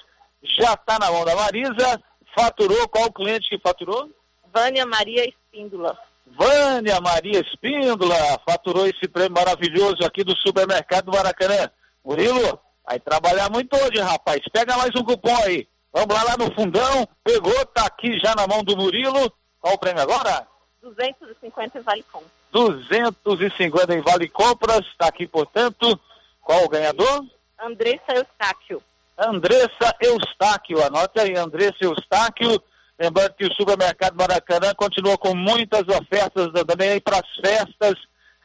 já 0.43 0.75
está 0.75 0.99
na 0.99 1.11
mão 1.11 1.25
da 1.25 1.35
Marisa. 1.35 2.03
Faturou, 2.35 2.89
qual 2.89 3.07
o 3.07 3.13
cliente 3.13 3.49
que 3.49 3.59
faturou? 3.59 4.11
Vânia 4.53 4.87
Maria 4.87 5.29
Espíndola. 5.29 5.99
Vânia 6.27 7.01
Maria 7.01 7.41
Espíndola 7.41 8.17
faturou 8.47 8.87
esse 8.87 9.07
prêmio 9.09 9.33
maravilhoso 9.33 10.05
aqui 10.05 10.25
do 10.25 10.37
supermercado 10.37 11.07
do 11.07 11.13
Maracanã. 11.13 11.71
Murilo, 12.05 12.59
vai 12.87 12.99
trabalhar 12.99 13.51
muito 13.51 13.75
hoje, 13.77 14.01
rapaz. 14.01 14.41
Pega 14.53 14.77
mais 14.77 14.91
um 14.97 15.05
cupom 15.05 15.37
aí. 15.45 15.69
Vamos 15.93 16.15
lá, 16.15 16.23
lá 16.23 16.37
no 16.39 16.53
fundão. 16.55 17.07
Pegou, 17.23 17.67
tá 17.67 17.87
aqui 17.87 18.19
já 18.19 18.35
na 18.35 18.47
mão 18.47 18.65
do 18.65 18.77
Murilo. 18.77 19.33
Qual 19.61 19.75
o 19.75 19.79
prêmio 19.79 20.03
agora? 20.03 20.47
250 20.83 21.79
em 21.79 21.83
Vale 21.83 22.03
Compras. 22.05 22.33
250 22.51 23.95
em 23.95 24.01
Vale 24.01 24.29
Compras. 24.29 24.81
Está 24.87 25.07
aqui, 25.09 25.27
portanto. 25.27 25.99
Qual 26.41 26.65
o 26.65 26.69
ganhador? 26.69 27.25
Andressa 27.61 28.15
Eustáquio. 28.15 28.83
Andressa 29.19 29.95
Eustáquio. 30.01 30.83
Anote 30.85 31.21
aí, 31.21 31.37
Andressa 31.37 31.77
Eustáquio. 31.81 32.63
Lembrando 32.99 33.35
que 33.35 33.47
o 33.47 33.55
supermercado 33.55 34.17
Maracanã 34.17 34.73
continua 34.75 35.19
com 35.19 35.35
muitas 35.35 35.83
ofertas 35.89 36.49
também 36.67 37.01
para 37.01 37.19
as 37.19 37.37
festas 37.41 37.95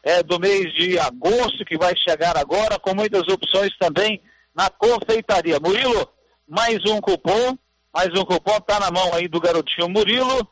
é, 0.03 0.23
do 0.23 0.39
mês 0.39 0.73
de 0.73 0.97
agosto, 0.97 1.65
que 1.65 1.77
vai 1.77 1.93
chegar 1.97 2.37
agora, 2.37 2.79
com 2.79 2.95
muitas 2.95 3.27
opções 3.27 3.69
também 3.77 4.21
na 4.55 4.69
confeitaria. 4.69 5.59
Murilo, 5.59 6.09
mais 6.47 6.79
um 6.85 6.99
cupom, 7.01 7.57
mais 7.93 8.09
um 8.17 8.23
cupom, 8.23 8.57
está 8.57 8.79
na 8.79 8.89
mão 8.89 9.13
aí 9.13 9.27
do 9.27 9.39
garotinho 9.39 9.89
Murilo, 9.89 10.47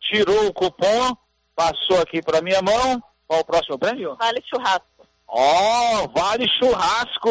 tirou 0.00 0.48
o 0.48 0.52
cupom, 0.52 1.16
passou 1.54 2.00
aqui 2.00 2.20
para 2.20 2.42
minha 2.42 2.60
mão. 2.60 3.02
Qual 3.26 3.40
o 3.40 3.44
próximo 3.44 3.78
prêmio? 3.78 4.16
Vale 4.16 4.42
churrasco. 4.48 5.06
Ó, 5.26 6.04
oh, 6.04 6.08
vale 6.08 6.46
churrasco. 6.58 7.30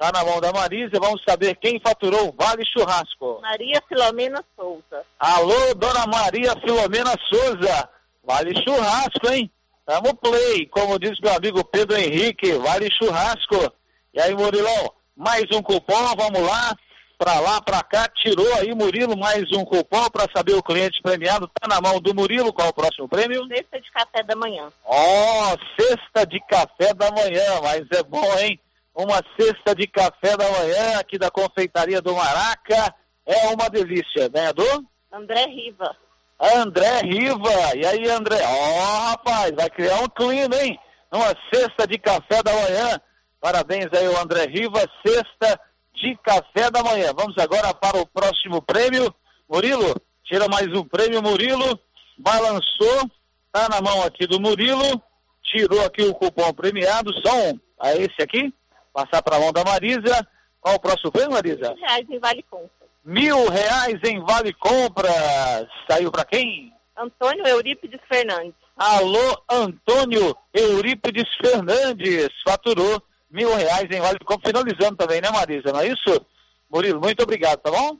Está 0.00 0.12
na 0.12 0.24
mão 0.24 0.40
da 0.40 0.52
Marisa, 0.52 1.00
vamos 1.00 1.20
saber 1.28 1.56
quem 1.56 1.80
faturou 1.80 2.28
o 2.28 2.32
Vale 2.32 2.64
Churrasco. 2.64 3.40
Maria 3.42 3.82
Filomena 3.88 4.44
Souza. 4.54 5.04
Alô, 5.18 5.74
dona 5.74 6.06
Maria 6.06 6.54
Filomena 6.60 7.16
Souza. 7.28 7.88
Vale 8.22 8.54
Churrasco, 8.62 9.28
hein? 9.28 9.50
Tamo 9.84 10.14
play, 10.14 10.66
como 10.66 11.00
diz 11.00 11.18
meu 11.20 11.34
amigo 11.34 11.64
Pedro 11.64 11.96
Henrique, 11.96 12.52
Vale 12.52 12.88
Churrasco. 12.92 13.72
E 14.14 14.20
aí, 14.20 14.32
Murilão, 14.36 14.92
mais 15.16 15.46
um 15.52 15.60
cupom, 15.60 16.14
vamos 16.16 16.42
lá. 16.42 16.76
Pra 17.18 17.40
lá, 17.40 17.60
pra 17.60 17.82
cá, 17.82 18.06
tirou 18.06 18.54
aí, 18.54 18.72
Murilo, 18.72 19.18
mais 19.18 19.50
um 19.50 19.64
cupom 19.64 20.08
para 20.10 20.30
saber 20.32 20.54
o 20.54 20.62
cliente 20.62 21.02
premiado. 21.02 21.50
Tá 21.60 21.66
na 21.66 21.80
mão 21.80 22.00
do 22.00 22.14
Murilo, 22.14 22.52
qual 22.52 22.68
é 22.68 22.70
o 22.70 22.72
próximo 22.74 23.08
prêmio? 23.08 23.44
Cesta 23.48 23.80
de 23.80 23.90
café 23.90 24.22
da 24.22 24.36
manhã. 24.36 24.68
Ó, 24.84 24.94
oh, 24.94 25.58
cesta 25.76 26.24
de 26.24 26.38
café 26.46 26.94
da 26.94 27.10
manhã, 27.10 27.60
mas 27.64 27.84
é 27.90 28.04
bom, 28.04 28.38
hein? 28.38 28.60
Uma 28.94 29.22
cesta 29.38 29.74
de 29.74 29.86
café 29.86 30.36
da 30.36 30.50
manhã 30.50 30.98
aqui 30.98 31.18
da 31.18 31.30
confeitaria 31.30 32.00
do 32.00 32.14
Maraca. 32.14 32.94
É 33.24 33.48
uma 33.48 33.68
delícia, 33.68 34.28
ganhador? 34.28 34.82
André 35.12 35.44
Riva. 35.46 35.96
André 36.40 37.00
Riva. 37.00 37.76
E 37.76 37.86
aí, 37.86 38.08
André? 38.08 38.38
Ó, 38.44 38.50
oh, 38.50 39.10
rapaz, 39.10 39.52
vai 39.54 39.68
criar 39.70 40.00
um 40.00 40.08
clima, 40.08 40.56
hein? 40.56 40.78
Uma 41.12 41.34
cesta 41.52 41.86
de 41.86 41.98
café 41.98 42.42
da 42.42 42.52
manhã. 42.52 43.00
Parabéns 43.40 43.86
aí, 43.92 44.08
o 44.08 44.18
André 44.18 44.46
Riva. 44.46 44.80
Cesta 45.06 45.60
de 45.94 46.16
café 46.22 46.70
da 46.70 46.82
manhã. 46.82 47.12
Vamos 47.16 47.36
agora 47.38 47.74
para 47.74 47.98
o 47.98 48.06
próximo 48.06 48.62
prêmio. 48.62 49.12
Murilo, 49.48 49.94
tira 50.24 50.46
mais 50.48 50.68
um 50.68 50.84
prêmio, 50.84 51.22
Murilo. 51.22 51.78
Balançou. 52.18 53.10
Tá 53.52 53.68
na 53.68 53.80
mão 53.80 54.02
aqui 54.02 54.26
do 54.26 54.40
Murilo. 54.40 55.02
Tirou 55.42 55.84
aqui 55.84 56.02
o 56.02 56.14
cupom 56.14 56.52
premiado. 56.52 57.12
Só 57.20 57.34
um. 57.48 57.58
A 57.80 57.94
esse 57.94 58.22
aqui? 58.22 58.52
Passar 58.98 59.22
para 59.22 59.36
a 59.36 59.40
mão 59.40 59.52
da 59.52 59.62
Marisa. 59.62 60.26
Qual 60.60 60.74
o 60.74 60.80
próximo 60.80 61.12
prêmio, 61.12 61.32
Marisa? 61.32 61.74
Mil 61.74 61.86
reais 61.86 62.06
em 62.10 62.18
Vale 62.18 62.42
Compras. 62.42 62.90
Mil 63.04 63.48
reais 63.48 64.00
em 64.04 64.20
Vale 64.20 64.52
Compras. 64.54 65.68
Saiu 65.88 66.10
para 66.10 66.24
quem? 66.24 66.72
Antônio 66.96 67.46
Eurípides 67.46 68.00
Fernandes. 68.08 68.54
Alô, 68.76 69.42
Antônio 69.48 70.36
Eurípides 70.52 71.28
Fernandes. 71.40 72.28
Faturou 72.44 73.00
mil 73.30 73.54
reais 73.54 73.86
em 73.90 74.00
Vale 74.00 74.18
Compras. 74.24 74.52
Finalizando 74.52 74.96
também, 74.96 75.20
né, 75.20 75.30
Marisa? 75.30 75.72
Não 75.72 75.80
é 75.80 75.86
isso? 75.86 76.26
Murilo, 76.68 77.00
muito 77.00 77.22
obrigado, 77.22 77.60
tá 77.60 77.70
bom? 77.70 77.98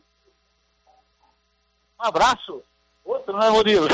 Um 2.01 2.05
abraço. 2.05 2.63
Outro, 3.05 3.37
né, 3.39 3.49
Murilo? 3.51 3.89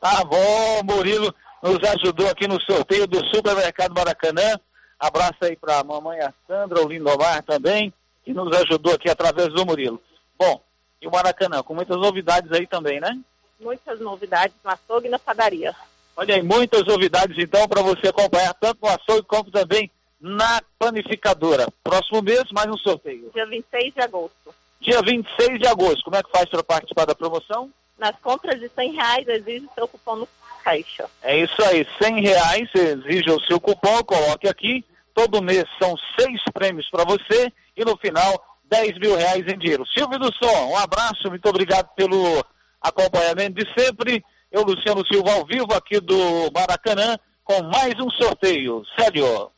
Tá 0.00 0.24
bom, 0.24 0.82
Murilo 0.82 1.34
nos 1.62 1.78
ajudou 1.82 2.28
aqui 2.28 2.46
no 2.46 2.60
sorteio 2.60 3.06
do 3.06 3.24
Supermercado 3.34 3.94
Maracanã. 3.94 4.58
Abraço 4.98 5.38
aí 5.42 5.56
para 5.56 5.80
a 5.80 5.84
mamãe 5.84 6.20
a 6.20 6.32
Sandra, 6.46 6.82
o 6.82 6.88
Lindomar 6.88 7.42
também, 7.42 7.92
que 8.24 8.32
nos 8.32 8.54
ajudou 8.56 8.94
aqui 8.94 9.10
através 9.10 9.52
do 9.52 9.64
Murilo. 9.66 10.00
Bom, 10.38 10.60
e 11.00 11.06
o 11.06 11.10
Maracanã, 11.10 11.62
com 11.62 11.74
muitas 11.74 11.96
novidades 11.96 12.50
aí 12.52 12.66
também, 12.66 13.00
né? 13.00 13.18
Muitas 13.60 14.00
novidades 14.00 14.56
no 14.64 14.70
açougue 14.70 15.06
e 15.06 15.10
na 15.10 15.18
padaria. 15.18 15.74
Olha 16.16 16.34
aí, 16.34 16.42
muitas 16.42 16.84
novidades 16.84 17.36
então 17.38 17.68
para 17.68 17.82
você 17.82 18.08
acompanhar 18.08 18.54
tanto 18.54 18.78
no 18.82 18.88
açougue 18.88 19.26
como 19.26 19.50
também 19.50 19.90
na 20.20 20.62
panificadora. 20.78 21.66
Próximo 21.84 22.22
mês, 22.22 22.44
mais 22.52 22.68
um 22.68 22.78
sorteio. 22.78 23.30
Dia 23.34 23.46
26 23.46 23.94
de 23.94 24.00
agosto. 24.00 24.54
Dia 24.80 25.02
26 25.02 25.60
de 25.60 25.66
agosto. 25.66 26.02
Como 26.04 26.16
é 26.16 26.22
que 26.22 26.30
faz 26.30 26.48
para 26.48 26.62
participar 26.62 27.04
da 27.04 27.14
promoção? 27.14 27.70
Nas 27.98 28.16
compras 28.20 28.58
de 28.60 28.68
100 28.68 28.92
reais, 28.92 29.28
exige 29.28 29.68
seu 29.74 29.88
cupom 29.88 30.16
no 30.16 30.28
caixa. 30.66 31.08
É 31.22 31.38
isso 31.38 31.62
aí, 31.64 31.86
100 32.02 32.20
reais, 32.20 32.68
exige 32.74 33.30
o 33.30 33.40
seu 33.42 33.60
cupom, 33.60 34.02
coloque 34.02 34.48
aqui. 34.48 34.84
Todo 35.14 35.42
mês 35.42 35.64
são 35.80 35.94
seis 36.18 36.40
prêmios 36.52 36.90
para 36.90 37.04
você 37.04 37.52
e 37.76 37.84
no 37.84 37.96
final 37.96 38.44
10 38.68 38.98
mil 38.98 39.16
reais 39.16 39.46
em 39.46 39.56
dinheiro. 39.56 39.86
Silvio 39.86 40.18
do 40.18 40.34
Som, 40.34 40.72
um 40.72 40.76
abraço, 40.76 41.28
muito 41.28 41.48
obrigado 41.48 41.88
pelo 41.94 42.44
acompanhamento 42.82 43.64
de 43.64 43.72
sempre. 43.78 44.24
Eu, 44.50 44.62
Luciano 44.62 45.06
Silva, 45.06 45.32
ao 45.32 45.46
vivo 45.46 45.72
aqui 45.72 46.00
do 46.00 46.50
Maracanã, 46.52 47.16
com 47.44 47.62
mais 47.62 47.94
um 48.00 48.10
sorteio. 48.10 48.82
Sério. 48.98 49.52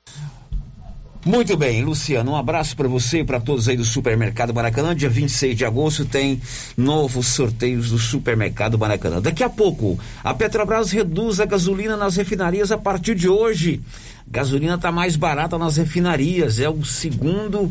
Muito 1.29 1.59
bem, 1.59 1.85
Luciano, 1.85 2.33
um 2.33 2.37
abraço 2.37 2.75
para 2.75 2.89
você 2.89 3.19
e 3.19 3.25
para 3.25 3.39
todos 3.39 3.69
aí 3.69 3.77
do 3.77 3.85
Supermercado 3.85 4.55
Maracanã. 4.55 4.97
Dia 4.97 5.11
26 5.11 5.59
de 5.59 5.63
agosto 5.63 6.07
tem 6.07 6.41
novos 6.75 7.27
sorteios 7.27 7.91
do 7.91 7.99
Supermercado 7.99 8.79
Maracanã. 8.79 9.21
Daqui 9.21 9.45
a 9.45 9.51
pouco, 9.51 9.99
a 10.25 10.33
Petrobras 10.33 10.91
reduz 10.91 11.39
a 11.39 11.45
gasolina 11.45 11.99
nas 11.99 12.17
refinarias 12.17 12.73
a 12.73 12.79
partir 12.79 13.15
de 13.15 13.29
hoje. 13.29 13.83
Gasolina 14.27 14.77
está 14.77 14.91
mais 14.91 15.17
barata 15.17 15.59
nas 15.59 15.77
refinarias, 15.77 16.61
é 16.61 16.71
o 16.71 16.83
segundo 16.83 17.71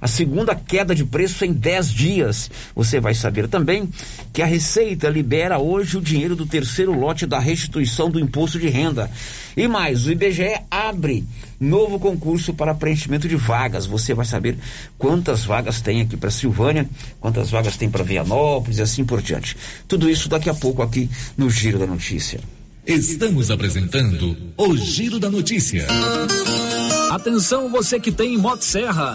a 0.00 0.08
segunda 0.08 0.54
queda 0.54 0.94
de 0.94 1.04
preço 1.04 1.44
em 1.44 1.52
10 1.52 1.90
dias. 1.90 2.50
Você 2.74 3.00
vai 3.00 3.14
saber 3.14 3.48
também 3.48 3.88
que 4.32 4.42
a 4.42 4.46
Receita 4.46 5.08
libera 5.08 5.58
hoje 5.58 5.98
o 5.98 6.00
dinheiro 6.00 6.34
do 6.34 6.46
terceiro 6.46 6.98
lote 6.98 7.26
da 7.26 7.38
restituição 7.38 8.10
do 8.10 8.18
imposto 8.18 8.58
de 8.58 8.68
renda. 8.68 9.10
E 9.56 9.68
mais, 9.68 10.06
o 10.06 10.12
IBGE 10.12 10.60
abre 10.70 11.24
novo 11.58 11.98
concurso 11.98 12.54
para 12.54 12.74
preenchimento 12.74 13.28
de 13.28 13.36
vagas. 13.36 13.86
Você 13.86 14.14
vai 14.14 14.24
saber 14.24 14.56
quantas 14.96 15.44
vagas 15.44 15.80
tem 15.82 16.00
aqui 16.00 16.16
para 16.16 16.30
Silvânia, 16.30 16.88
quantas 17.20 17.50
vagas 17.50 17.76
tem 17.76 17.90
para 17.90 18.02
Vianópolis 18.02 18.78
e 18.78 18.82
assim 18.82 19.04
por 19.04 19.20
diante. 19.20 19.56
Tudo 19.86 20.08
isso 20.08 20.28
daqui 20.28 20.48
a 20.48 20.54
pouco 20.54 20.82
aqui 20.82 21.10
no 21.36 21.50
Giro 21.50 21.78
da 21.78 21.86
Notícia. 21.86 22.40
Estamos 22.86 23.50
apresentando 23.50 24.36
o 24.56 24.76
Giro 24.76 25.18
da 25.18 25.30
Notícia. 25.30 25.86
Atenção 27.10 27.68
você 27.68 28.00
que 28.00 28.10
tem 28.10 28.38
Motosserra. 28.38 29.14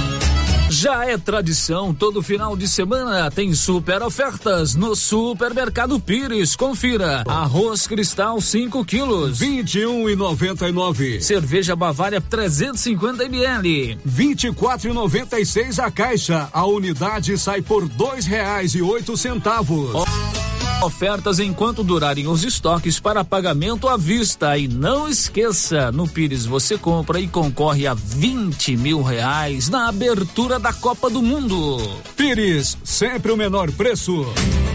Já 0.81 1.05
é 1.05 1.15
tradição, 1.15 1.93
todo 1.93 2.23
final 2.23 2.57
de 2.57 2.67
semana 2.67 3.29
tem 3.29 3.53
super 3.53 4.01
ofertas 4.01 4.73
no 4.73 4.95
Supermercado 4.95 5.99
Pires. 5.99 6.55
Confira: 6.55 7.23
arroz 7.27 7.85
cristal 7.85 8.41
5 8.41 8.83
quilos, 8.83 9.37
21 9.37 10.09
e 10.09 10.15
99. 10.15 11.21
Cerveja 11.21 11.75
Bavária 11.75 12.19
350 12.19 13.25
ml, 13.25 13.99
24 14.03 14.89
e 14.89 14.93
96 14.93 15.77
a 15.77 15.91
caixa. 15.91 16.49
A 16.51 16.65
unidade 16.65 17.37
sai 17.37 17.61
por 17.61 17.87
dois 17.87 18.25
reais 18.25 18.73
e 18.73 18.81
oito 18.81 19.15
centavos. 19.15 19.91
Ofertas 20.81 21.37
enquanto 21.39 21.83
durarem 21.83 22.27
os 22.27 22.43
estoques 22.43 22.99
para 22.99 23.23
pagamento 23.23 23.87
à 23.87 23.95
vista. 23.95 24.57
E 24.57 24.67
não 24.67 25.07
esqueça, 25.07 25.91
no 25.91 26.07
Pires 26.07 26.43
você 26.43 26.75
compra 26.75 27.19
e 27.19 27.27
concorre 27.27 27.85
a 27.85 27.93
20 27.93 28.77
mil 28.77 29.03
reais 29.03 29.69
na 29.69 29.87
abertura 29.87 30.57
da 30.57 30.73
Copa 30.73 31.07
do 31.07 31.21
Mundo. 31.21 31.77
Pires, 32.17 32.75
sempre 32.83 33.31
o 33.31 33.37
menor 33.37 33.71
preço. 33.71 34.25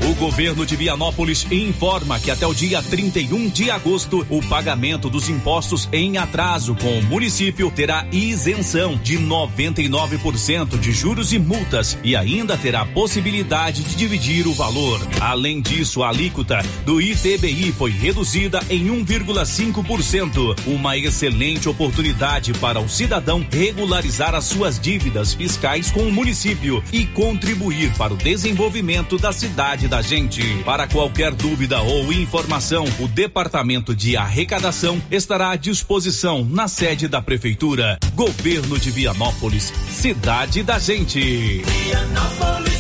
O 0.08 0.14
governo 0.14 0.64
de 0.64 0.76
Vianópolis 0.76 1.50
informa 1.50 2.20
que 2.20 2.30
até 2.30 2.46
o 2.46 2.54
dia 2.54 2.80
31 2.80 3.48
de 3.48 3.72
agosto 3.72 4.24
o 4.30 4.40
pagamento 4.40 5.10
dos 5.10 5.28
impostos 5.28 5.88
em 5.92 6.16
atraso 6.16 6.76
com 6.76 7.00
o 7.00 7.02
município 7.02 7.72
terá 7.72 8.06
isenção 8.12 8.96
de 8.96 9.18
99% 9.18 10.78
de 10.78 10.92
juros 10.92 11.32
e 11.32 11.40
multas 11.40 11.98
e 12.04 12.14
ainda 12.14 12.56
terá 12.56 12.86
possibilidade 12.86 13.82
de 13.82 13.96
dividir 13.96 14.46
o 14.46 14.54
valor. 14.54 15.00
Além 15.20 15.60
disso, 15.60 15.95
a 16.02 16.08
alíquota 16.08 16.58
do 16.84 17.00
ITBI 17.00 17.72
foi 17.72 17.90
reduzida 17.90 18.60
em 18.68 18.86
1,5%, 18.86 20.56
uma 20.66 20.96
excelente 20.96 21.68
oportunidade 21.68 22.52
para 22.54 22.80
o 22.80 22.88
cidadão 22.88 23.46
regularizar 23.50 24.34
as 24.34 24.44
suas 24.44 24.78
dívidas 24.78 25.34
fiscais 25.34 25.90
com 25.90 26.02
o 26.02 26.12
município 26.12 26.82
e 26.92 27.06
contribuir 27.06 27.92
para 27.96 28.14
o 28.14 28.16
desenvolvimento 28.16 29.18
da 29.18 29.32
cidade 29.32 29.88
da 29.88 30.02
gente. 30.02 30.42
Para 30.64 30.86
qualquer 30.86 31.32
dúvida 31.32 31.80
ou 31.80 32.12
informação, 32.12 32.84
o 33.00 33.08
Departamento 33.08 33.94
de 33.94 34.16
Arrecadação 34.16 35.00
estará 35.10 35.50
à 35.50 35.56
disposição 35.56 36.44
na 36.44 36.68
sede 36.68 37.08
da 37.08 37.20
Prefeitura. 37.22 37.98
Governo 38.14 38.78
de 38.78 38.90
Vianópolis, 38.90 39.72
cidade 39.90 40.62
da 40.62 40.78
gente. 40.78 41.62
Vianópolis, 41.64 42.75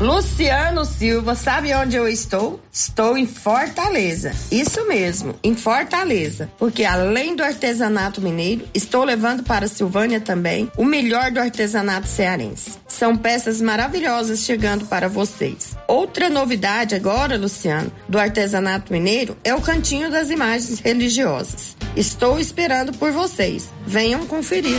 Luciano 0.00 0.86
Silva, 0.86 1.34
sabe 1.34 1.74
onde 1.74 1.94
eu 1.94 2.08
estou? 2.08 2.58
Estou 2.72 3.18
em 3.18 3.26
Fortaleza. 3.26 4.32
Isso 4.50 4.88
mesmo, 4.88 5.34
em 5.44 5.54
Fortaleza. 5.54 6.50
Porque 6.58 6.86
além 6.86 7.36
do 7.36 7.42
artesanato 7.42 8.18
mineiro, 8.18 8.66
estou 8.72 9.04
levando 9.04 9.42
para 9.42 9.68
Silvânia 9.68 10.18
também 10.18 10.72
o 10.74 10.86
melhor 10.86 11.30
do 11.30 11.38
artesanato 11.38 12.08
cearense. 12.08 12.78
São 12.88 13.14
peças 13.14 13.60
maravilhosas 13.60 14.40
chegando 14.40 14.86
para 14.86 15.06
vocês. 15.06 15.76
Outra 15.86 16.30
novidade 16.30 16.94
agora, 16.94 17.36
Luciano, 17.36 17.92
do 18.08 18.18
artesanato 18.18 18.90
mineiro 18.90 19.36
é 19.44 19.54
o 19.54 19.60
cantinho 19.60 20.10
das 20.10 20.30
imagens 20.30 20.80
religiosas. 20.80 21.76
Estou 21.94 22.40
esperando 22.40 22.94
por 22.94 23.12
vocês. 23.12 23.68
Venham 23.86 24.26
conferir. 24.26 24.78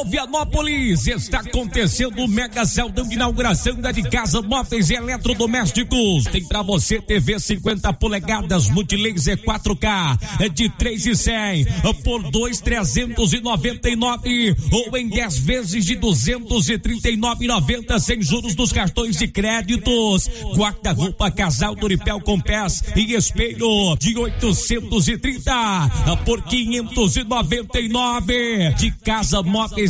O 0.00 0.02
Alô 0.02 0.10
Vianópolis 0.10 1.06
está 1.06 1.40
acontecendo 1.40 2.24
o 2.24 2.28
mega 2.28 2.64
celdão 2.64 3.06
de 3.06 3.16
inauguração 3.16 3.74
da 3.74 3.92
de 3.92 4.02
casa, 4.08 4.40
móveis 4.40 4.88
e 4.88 4.94
eletrodomésticos. 4.94 6.24
Tem 6.24 6.42
para 6.42 6.62
você 6.62 7.02
TV 7.02 7.38
50 7.38 7.92
polegadas, 7.94 8.70
multilaser 8.70 9.36
4K 9.44 10.18
é 10.40 10.48
de 10.48 10.70
3 10.70 11.06
e 11.06 11.14
100 11.14 11.66
por 12.02 12.22
2,399 12.30 14.56
ou 14.72 14.96
em 14.96 15.06
10 15.06 15.38
vezes 15.40 15.84
de 15.84 15.96
239,90 15.96 17.98
sem 17.98 18.22
juros 18.22 18.54
dos 18.54 18.72
cartões 18.72 19.18
de 19.18 19.28
créditos. 19.28 20.30
Guarda-roupa 20.56 21.30
casal 21.30 21.74
Doripel 21.74 22.20
com 22.20 22.40
pés 22.40 22.82
e 22.96 23.12
espelho 23.14 23.94
de 23.98 24.16
830 24.16 25.52
por 26.24 26.40
599 26.42 28.72
de 28.78 28.90
casa, 28.92 29.42
móveis 29.42 29.89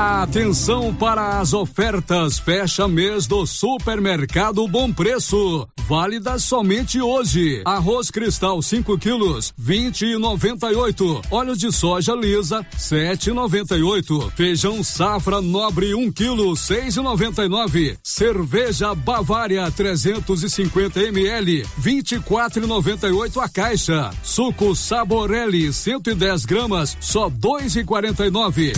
Atenção 0.00 0.94
para 0.94 1.40
as 1.40 1.52
ofertas 1.52 2.38
fecha 2.38 2.86
mês 2.86 3.26
do 3.26 3.44
Supermercado 3.44 4.64
Bom 4.68 4.92
Preço. 4.92 5.66
Válida 5.88 6.38
somente 6.38 7.00
hoje. 7.00 7.62
Arroz 7.64 8.08
cristal 8.08 8.62
5 8.62 8.96
quilos, 8.96 9.52
20 9.58 10.06
e 10.06 10.16
98. 10.16 11.22
Óleo 11.32 11.56
de 11.56 11.72
soja 11.72 12.14
lisa, 12.14 12.64
7 12.76 13.30
e 13.30 13.32
98. 13.32 14.32
Feijão 14.36 14.84
safra 14.84 15.42
nobre 15.42 15.92
1 15.92 16.00
um 16.00 16.12
quilo, 16.12 16.54
6 16.54 16.98
e 16.98 17.00
99. 17.00 17.98
Cerveja 18.00 18.94
Bavária 18.94 19.68
350 19.68 21.00
ml, 21.00 21.66
24 21.76 22.62
e 22.62 22.66
98 22.68 23.40
a 23.40 23.48
caixa. 23.48 24.10
Suco 24.22 24.76
Saborelli 24.76 25.72
110 25.72 26.44
gramas, 26.44 26.96
só 27.00 27.28
2 27.28 27.74
e 27.74 27.84
49. 27.84 28.74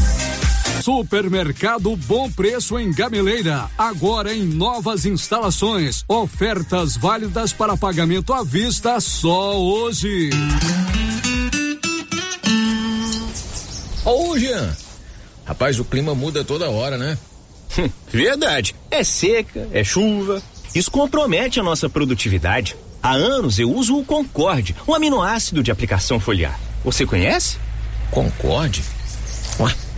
Supermercado 0.82 1.94
Bom 1.96 2.30
Preço 2.30 2.78
em 2.78 2.92
Gameleira, 2.92 3.68
agora 3.76 4.34
em 4.34 4.42
novas 4.42 5.04
instalações. 5.04 6.04
Ofertas 6.08 6.96
válidas 6.96 7.52
para 7.52 7.76
pagamento 7.76 8.32
à 8.32 8.42
vista 8.42 8.98
só 9.00 9.58
hoje. 9.58 10.30
Ô, 14.04 14.38
Jean, 14.38 14.74
rapaz, 15.44 15.78
o 15.78 15.84
clima 15.84 16.14
muda 16.14 16.44
toda 16.44 16.70
hora, 16.70 16.96
né? 16.96 17.18
Verdade. 18.10 18.74
É 18.90 19.04
seca, 19.04 19.68
é 19.72 19.84
chuva. 19.84 20.42
Isso 20.74 20.90
compromete 20.90 21.60
a 21.60 21.62
nossa 21.62 21.88
produtividade. 21.88 22.76
Há 23.02 23.12
anos 23.12 23.58
eu 23.58 23.70
uso 23.70 23.98
o 23.98 24.04
Concorde, 24.04 24.74
um 24.86 24.94
aminoácido 24.94 25.62
de 25.62 25.70
aplicação 25.70 26.18
foliar. 26.20 26.58
Você 26.84 27.04
conhece? 27.04 27.58
Concorde? 28.10 28.82
Ué, 29.58 29.74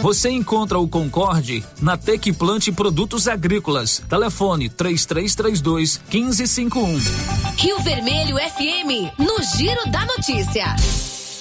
Você 0.00 0.30
encontra 0.30 0.78
o 0.78 0.88
Concorde 0.88 1.64
na 1.80 1.96
Tec 1.96 2.32
Plante 2.32 2.72
Produtos 2.72 3.28
Agrícolas. 3.28 4.02
Telefone 4.08 4.68
3332 4.68 6.00
1551. 6.12 6.98
Rio 7.56 7.78
Vermelho 7.80 8.36
FM, 8.36 9.18
no 9.18 9.42
Giro 9.42 9.90
da 9.90 10.04
Notícia. 10.04 10.76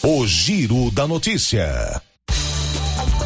O 0.04 0.26
Giro 0.28 0.92
da 0.92 1.08
Notícia. 1.08 2.02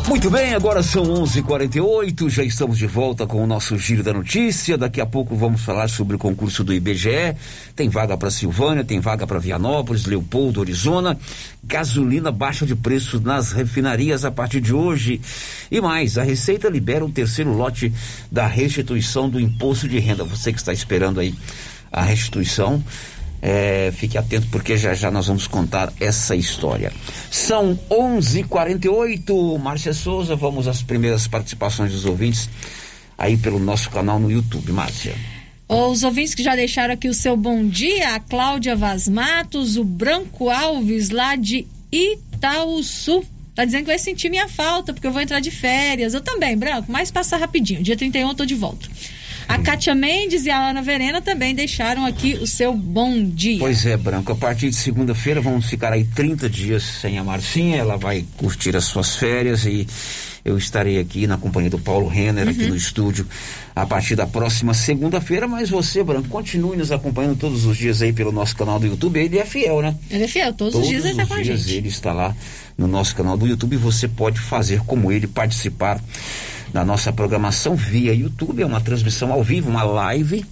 Muito 0.08 0.30
bem, 0.30 0.54
agora 0.54 0.84
são 0.84 1.04
11:48. 1.04 2.30
Já 2.30 2.44
estamos 2.44 2.78
de 2.78 2.86
volta 2.86 3.26
com 3.26 3.44
o 3.44 3.48
nosso 3.48 3.76
giro 3.76 4.04
da 4.04 4.14
notícia. 4.14 4.78
Daqui 4.78 5.02
a 5.02 5.06
pouco 5.06 5.36
vamos 5.36 5.62
falar 5.64 5.88
sobre 5.88 6.16
o 6.16 6.20
concurso 6.20 6.64
do 6.64 6.72
IBGE. 6.72 7.36
Tem 7.76 7.90
vaga 7.90 8.16
para 8.16 8.30
Silvânia, 8.30 8.84
tem 8.84 9.00
vaga 9.00 9.26
para 9.26 9.40
Vianópolis, 9.40 10.06
Leopoldo, 10.06 10.62
Arizona. 10.62 11.18
Gasolina 11.64 12.32
baixa 12.32 12.68
de 12.68 12.76
preço 12.76 13.20
nas 13.20 13.52
refinarias 13.52 14.24
a 14.24 14.30
partir 14.30 14.62
de 14.62 14.76
hoje. 14.76 15.20
E 15.72 15.82
mais, 15.82 16.20
a 16.20 16.24
Receita 16.24 16.70
libera 16.70 17.04
o 17.04 17.12
terceiro 17.12 17.52
lote 17.52 17.92
da 18.32 18.46
restituição 18.46 19.28
do 19.28 19.40
imposto 19.40 19.88
de 19.88 19.98
renda. 19.98 20.24
Você 20.24 20.54
que 20.54 20.60
está 20.60 20.72
esperando 20.72 21.20
aí 21.20 21.34
a 21.92 22.04
restituição, 22.04 22.84
é, 23.48 23.92
fique 23.92 24.18
atento 24.18 24.48
porque 24.50 24.76
já 24.76 24.96
já 24.96 25.12
nós 25.12 25.28
vamos 25.28 25.46
contar 25.46 25.94
essa 26.00 26.36
história. 26.36 26.92
São 27.30 27.80
11:48. 27.92 29.60
Márcia 29.60 29.94
Souza, 29.94 30.36
vamos 30.36 30.68
às 30.68 30.82
primeiras 30.82 31.28
participações 31.28 31.92
dos 31.92 32.06
ouvintes 32.06 32.50
aí 33.16 33.38
pelo 33.38 33.60
nosso 33.60 33.92
canal 33.92 34.20
no 34.20 34.32
YouTube, 34.32 34.72
Márcia. 34.72 35.14
Os 35.70 36.02
ouvintes 36.04 36.34
que 36.34 36.42
já 36.42 36.56
deixaram 36.56 36.96
aqui 36.96 37.08
o 37.08 37.14
seu 37.14 37.38
bom 37.38 37.68
dia, 37.68 38.16
a 38.16 38.20
Cláudia 38.20 38.76
Vaz 38.76 39.08
Matos, 39.08 39.78
o 39.78 39.84
Branco 39.84 40.50
Alves 40.50 41.12
lá 41.12 41.36
de 41.36 41.68
Itaúsu. 41.92 43.24
Tá 43.54 43.64
dizendo 43.64 43.82
que 43.82 43.92
vai 43.92 44.00
sentir 44.00 44.28
minha 44.28 44.48
falta, 44.48 44.92
porque 44.92 45.06
eu 45.06 45.12
vou 45.12 45.22
entrar 45.22 45.40
de 45.40 45.52
férias. 45.52 46.16
Eu 46.16 46.22
também, 46.22 46.58
Branco, 46.58 46.92
mas 46.92 47.12
passar 47.12 47.38
rapidinho. 47.38 47.84
Dia 47.84 47.96
31 47.96 48.30
eu 48.30 48.36
tô 48.36 48.44
de 48.44 48.56
volta. 48.56 48.90
A 49.48 49.60
Kátia 49.60 49.94
Mendes 49.94 50.46
e 50.46 50.50
a 50.50 50.70
Ana 50.70 50.82
Verena 50.82 51.22
também 51.22 51.54
deixaram 51.54 52.06
aqui 52.06 52.34
o 52.42 52.48
seu 52.48 52.74
bom 52.74 53.24
dia. 53.24 53.60
Pois 53.60 53.86
é, 53.86 53.96
Branco. 53.96 54.32
A 54.32 54.36
partir 54.36 54.70
de 54.70 54.76
segunda-feira 54.76 55.40
vamos 55.40 55.66
ficar 55.68 55.94
aí 55.94 56.04
30 56.04 56.50
dias 56.50 56.84
sem 56.84 57.18
a 57.20 57.24
Marcinha. 57.24 57.78
Ela 57.78 57.96
vai 57.96 58.26
curtir 58.38 58.76
as 58.76 58.86
suas 58.86 59.16
férias 59.16 59.66
e 59.66 59.88
eu 60.44 60.58
estarei 60.58 61.00
aqui 61.00 61.28
na 61.28 61.38
companhia 61.38 61.70
do 61.70 61.80
Paulo 61.80 62.08
Renner, 62.08 62.48
aqui 62.48 62.64
Uhum. 62.64 62.70
no 62.70 62.76
estúdio, 62.76 63.26
a 63.76 63.86
partir 63.86 64.16
da 64.16 64.26
próxima 64.28 64.74
segunda-feira. 64.74 65.48
Mas 65.48 65.70
você, 65.70 66.04
Branco, 66.04 66.28
continue 66.28 66.76
nos 66.76 66.92
acompanhando 66.92 67.38
todos 67.38 67.66
os 67.66 67.78
dias 67.78 68.02
aí 68.02 68.12
pelo 68.14 68.32
nosso 68.32 68.56
canal 68.56 68.80
do 68.80 68.88
YouTube. 68.88 69.20
Ele 69.20 69.38
é 69.38 69.46
fiel, 69.46 69.82
né? 69.82 69.96
Ele 70.10 70.24
é 70.24 70.28
fiel, 70.28 70.54
todos, 70.54 70.76
os 70.76 70.88
dias 70.88 71.04
ele 71.06 71.12
está 71.14 71.26
com 71.28 71.34
a 71.36 71.42
dias 71.42 71.62
gente. 71.62 71.76
ele 71.78 71.88
está 71.88 72.12
lá 72.14 72.36
no 72.78 72.88
nosso 72.88 73.16
canal 73.16 73.38
do 73.38 73.48
YouTube. 73.48 73.78
Você 73.78 74.08
pode 74.08 74.40
fazer 74.40 74.82
como 74.82 75.12
ele, 75.12 75.28
participar 75.28 76.00
da 76.76 76.84
nossa 76.84 77.14
programação 77.14 77.74
via 77.74 78.14
YouTube. 78.14 78.62
É 78.62 78.66
uma 78.66 78.82
transmissão 78.82 79.32
ao 79.32 79.42
vivo, 79.42 79.70
uma 79.70 79.84
live. 79.84 80.46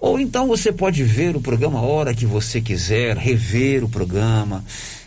Ou 0.00 0.18
então 0.18 0.48
você 0.48 0.72
pode 0.72 1.04
ver 1.04 1.36
o 1.36 1.40
programa 1.40 1.78
a 1.78 1.82
hora 1.82 2.12
que 2.12 2.26
você 2.26 2.60
quiser, 2.60 3.16
rever 3.16 3.84
o 3.84 3.88
programa. 3.88 4.64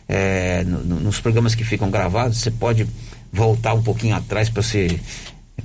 É, 0.08 0.64
no- 0.64 0.84
no- 0.86 1.00
nos 1.02 1.20
programas 1.20 1.54
que 1.54 1.66
ficam 1.66 1.92
gravados, 1.92 2.38
você 2.38 2.50
pode 2.50 2.88
voltar 3.30 3.74
um 3.74 3.84
pouquinho 3.84 4.16
atrás 4.16 4.48
para 4.50 4.64
você 4.64 4.98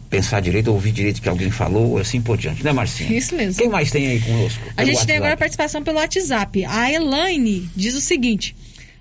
pensar 0.09 0.41
direito, 0.41 0.73
ouvir 0.73 0.91
direito 0.91 1.19
o 1.19 1.23
que 1.23 1.29
alguém 1.29 1.51
falou, 1.53 1.99
assim 1.99 2.21
por 2.21 2.37
diante, 2.37 2.65
né, 2.65 2.73
Marcinha? 2.73 3.17
Isso 3.17 3.37
mesmo. 3.37 3.61
Quem 3.63 3.69
mais 3.71 3.93
tem 3.93 4.09
aí 4.09 4.21
conosco? 4.21 4.61
A 4.77 4.85
gente 4.85 5.07
tem 5.07 5.17
agora 5.17 5.35
a 5.35 5.35
WhatsApp? 5.35 5.39
participação 5.39 5.85
pelo 5.85 5.99
WhatsApp. 5.99 6.65
A 6.65 6.91
Elaine 6.91 7.71
diz 7.77 7.95
o 7.95 8.01
seguinte: 8.01 8.57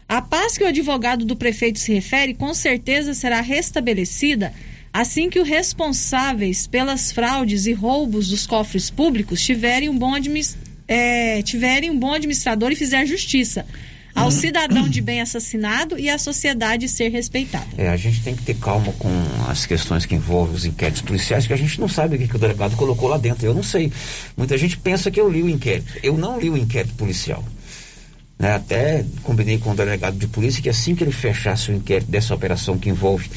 a 0.08 0.22
paz 0.22 0.60
que 0.60 0.64
o 0.64 0.68
advogado 0.68 1.26
do 1.26 1.36
prefeito 1.36 1.80
se 1.80 1.92
refere 1.92 2.36
com 2.36 2.54
certeza 2.54 3.16
será 3.16 3.42
restabelecida 3.42 4.54
assim 4.94 5.30
que 5.30 5.40
os 5.40 5.48
responsáveis 5.48 6.68
pelas 6.68 7.12
fraudes 7.12 7.66
e 7.66 7.74
roubos 7.74 8.30
dos 8.30 8.46
cofres 8.48 8.90
públicos 8.90 9.42
tiverem 9.42 9.90
um 9.90 9.98
bom, 9.98 10.14
eh, 10.88 11.42
tiverem 11.44 11.92
um 11.92 11.98
bom 11.98 12.14
administrador 12.14 12.72
e 12.72 12.76
fizer 12.76 13.06
justiça 13.06 13.66
ao 14.16 14.32
cidadão 14.32 14.88
de 14.90 15.02
bem 15.02 15.22
assassinado 15.22 15.98
e 15.98 16.10
à 16.10 16.18
sociedade 16.18 16.88
ser 16.88 17.10
respeitada. 17.10 17.66
É, 17.78 17.90
a 17.90 17.98
gente 17.98 18.22
tem 18.22 18.36
que 18.36 18.44
ter 18.44 18.56
calma 18.56 18.92
com 18.94 19.10
as 19.48 19.66
questões 19.66 20.06
que 20.06 20.16
envolvem 20.16 20.56
os 20.56 20.66
inquéritos 20.66 21.02
policiais, 21.02 21.48
que 21.48 21.54
a 21.54 21.58
gente 21.58 21.80
não 21.80 21.88
sabe 21.88 22.16
o 22.16 22.20
que, 22.20 22.28
que 22.28 22.36
o 22.36 22.40
delegado 22.40 22.76
colocou 22.76 23.08
lá 23.08 23.18
dentro. 23.18 23.46
Eu 23.46 23.54
não 23.54 23.64
sei. 23.64 23.92
Muita 24.36 24.58
gente 24.58 24.78
pensa 24.78 25.10
que 25.10 25.20
eu 25.20 25.30
li 25.30 25.42
o 25.42 25.50
inquérito. 25.50 25.94
Eu 26.04 26.18
não 26.18 26.40
li 26.40 26.50
o 26.50 26.58
inquérito 26.58 26.96
policial. 26.96 27.44
Né, 28.38 28.54
Até 28.54 29.06
combinei 29.24 29.58
com 29.58 29.72
o 29.72 29.76
delegado 29.76 30.18
de 30.18 30.28
polícia 30.28 30.62
que 30.62 30.70
assim 30.70 30.96
que 30.96 31.04
ele 31.04 31.12
fechasse 31.12 31.72
o 31.72 31.74
inquérito 31.74 32.10
dessa 32.10 32.34
operação 32.34 32.78
que 32.78 32.90
envolve 32.90 33.30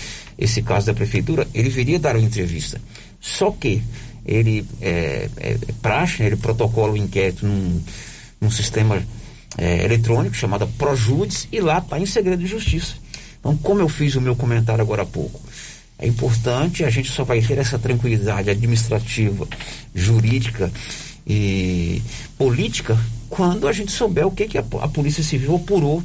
esse 0.42 0.60
caso 0.60 0.86
da 0.86 0.94
prefeitura, 0.94 1.46
ele 1.54 1.68
viria 1.68 1.98
dar 1.98 2.16
uma 2.16 2.24
entrevista. 2.24 2.80
Só 3.20 3.52
que 3.52 3.80
ele 4.26 4.66
é, 4.80 5.28
é, 5.36 5.50
é 5.52 5.72
praxe, 5.80 6.20
né, 6.20 6.26
ele 6.26 6.36
protocola 6.36 6.92
o 6.92 6.96
inquérito 6.96 7.46
num, 7.46 7.80
num 8.40 8.50
sistema 8.50 9.02
é, 9.56 9.84
eletrônico 9.84 10.34
chamado 10.34 10.66
Projudice 10.66 11.46
e 11.52 11.60
lá 11.60 11.78
está 11.78 11.98
em 11.98 12.06
segredo 12.06 12.40
de 12.40 12.48
justiça. 12.48 12.94
Então, 13.38 13.56
como 13.56 13.80
eu 13.80 13.88
fiz 13.88 14.16
o 14.16 14.20
meu 14.20 14.34
comentário 14.34 14.82
agora 14.82 15.02
há 15.02 15.06
pouco, 15.06 15.40
é 15.98 16.06
importante, 16.08 16.84
a 16.84 16.90
gente 16.90 17.10
só 17.10 17.22
vai 17.22 17.40
ter 17.40 17.58
essa 17.58 17.78
tranquilidade 17.78 18.50
administrativa, 18.50 19.46
jurídica 19.94 20.72
e 21.24 22.02
política 22.36 22.98
quando 23.28 23.68
a 23.68 23.72
gente 23.72 23.92
souber 23.92 24.26
o 24.26 24.30
que, 24.32 24.48
que 24.48 24.58
a, 24.58 24.64
a 24.80 24.88
Polícia 24.88 25.22
Civil 25.22 25.54
apurou 25.54 26.02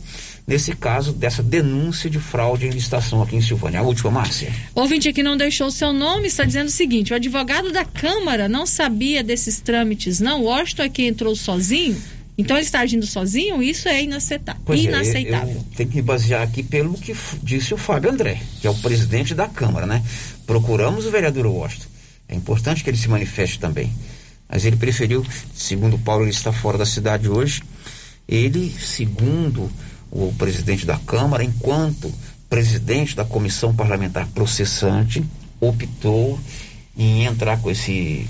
nesse 0.48 0.74
caso 0.74 1.12
dessa 1.12 1.44
denúncia 1.44 2.10
de 2.10 2.20
fraude 2.20 2.66
em 2.66 2.70
licitação 2.70 3.22
aqui 3.22 3.36
em 3.36 3.42
Silvânia. 3.42 3.82
A 3.82 3.84
última, 3.84 4.10
Márcia. 4.10 4.52
Ouvinte 4.74 5.12
que 5.12 5.22
não 5.22 5.36
deixou 5.36 5.68
o 5.68 5.72
seu 5.72 5.92
nome 5.92 6.28
está 6.28 6.46
dizendo 6.46 6.68
o 6.68 6.72
seguinte: 6.72 7.12
o 7.12 7.16
advogado 7.16 7.72
da 7.72 7.84
Câmara 7.84 8.48
não 8.48 8.66
sabia 8.66 9.22
desses 9.22 9.60
trâmites, 9.60 10.22
não. 10.22 10.44
Washington 10.44 10.84
é 10.84 10.90
quem 10.90 11.08
entrou 11.08 11.36
sozinho, 11.36 12.02
então 12.38 12.56
ele 12.56 12.66
está 12.66 12.80
agindo 12.80 13.06
sozinho? 13.06 13.62
Isso 13.62 13.90
é 13.90 14.02
Pois 14.64 14.80
é, 14.80 14.84
inaceitável. 14.84 15.56
eu 15.56 15.66
tenho 15.76 15.90
que 15.90 15.96
me 15.98 16.02
basear 16.02 16.44
aqui 16.44 16.64
pelo 16.64 16.94
que 16.94 17.16
disse 17.44 17.74
o 17.74 17.78
Fábio 17.78 18.10
André, 18.12 18.40
que 18.62 18.68
é 18.68 18.70
o 18.70 18.76
presidente 18.76 19.36
da 19.36 19.48
Câmara, 19.48 19.86
né? 19.86 20.04
Procuramos 20.46 21.06
o 21.06 21.12
vereador 21.12 21.46
Washington. 21.48 21.88
É 22.30 22.36
importante 22.36 22.84
que 22.84 22.90
ele 22.90 22.98
se 22.98 23.10
manifeste 23.10 23.60
também. 23.60 23.92
Mas 24.48 24.66
ele 24.66 24.78
preferiu, 24.78 25.26
segundo 25.54 25.96
o 25.96 26.00
Paulo, 26.00 26.24
ele 26.24 26.32
está 26.32 26.54
fora 26.54 26.78
da 26.78 26.86
cidade 26.86 27.28
hoje. 27.28 27.64
Ele, 28.28 28.70
segundo 28.70 29.70
o 30.12 30.34
presidente 30.38 30.86
da 30.86 30.98
Câmara, 30.98 31.44
enquanto 31.44 32.14
presidente 32.50 33.16
da 33.16 33.26
comissão 33.26 33.76
parlamentar 33.76 34.28
processante, 34.28 35.24
optou 35.60 36.40
em 36.98 37.26
entrar 37.26 37.60
com 37.60 37.70
esse 37.70 38.28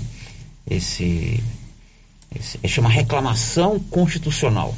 esse, 0.70 1.42
esse 2.34 2.58
é 2.62 2.68
chama 2.68 2.88
reclamação 2.88 3.78
constitucional. 3.78 4.74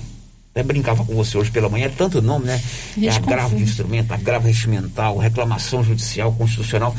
Até 0.53 0.65
brincava 0.65 1.05
com 1.05 1.15
você 1.15 1.39
hoje 1.39 1.51
pela 1.51 1.69
manhã, 1.69 1.87
é 1.87 1.89
tanto 1.89 2.21
nome, 2.21 2.47
né? 2.47 2.61
É 3.01 3.09
agravo 3.09 3.57
de 3.57 3.63
instrumento, 3.63 4.13
agravo 4.13 4.49
regimental, 4.49 5.17
reclamação 5.17 5.85
judicial, 5.85 6.33
constitucional, 6.33 6.95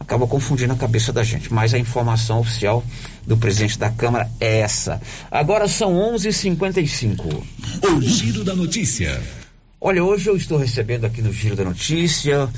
acaba 0.00 0.26
confundindo 0.26 0.72
a 0.72 0.76
cabeça 0.76 1.12
da 1.12 1.22
gente. 1.22 1.52
Mas 1.52 1.74
a 1.74 1.78
informação 1.78 2.40
oficial 2.40 2.84
do 3.24 3.36
presidente 3.36 3.78
da 3.78 3.88
Câmara 3.88 4.28
é 4.40 4.60
essa. 4.60 5.00
Agora 5.30 5.68
são 5.68 5.92
11h55. 6.14 7.42
O 7.84 8.02
Giro 8.02 8.42
da 8.42 8.56
Notícia. 8.56 9.20
Olha, 9.80 10.02
hoje 10.02 10.28
eu 10.28 10.36
estou 10.36 10.58
recebendo 10.58 11.04
aqui 11.04 11.22
no 11.22 11.32
Giro 11.32 11.54
da 11.54 11.62
Notícia 11.62 12.48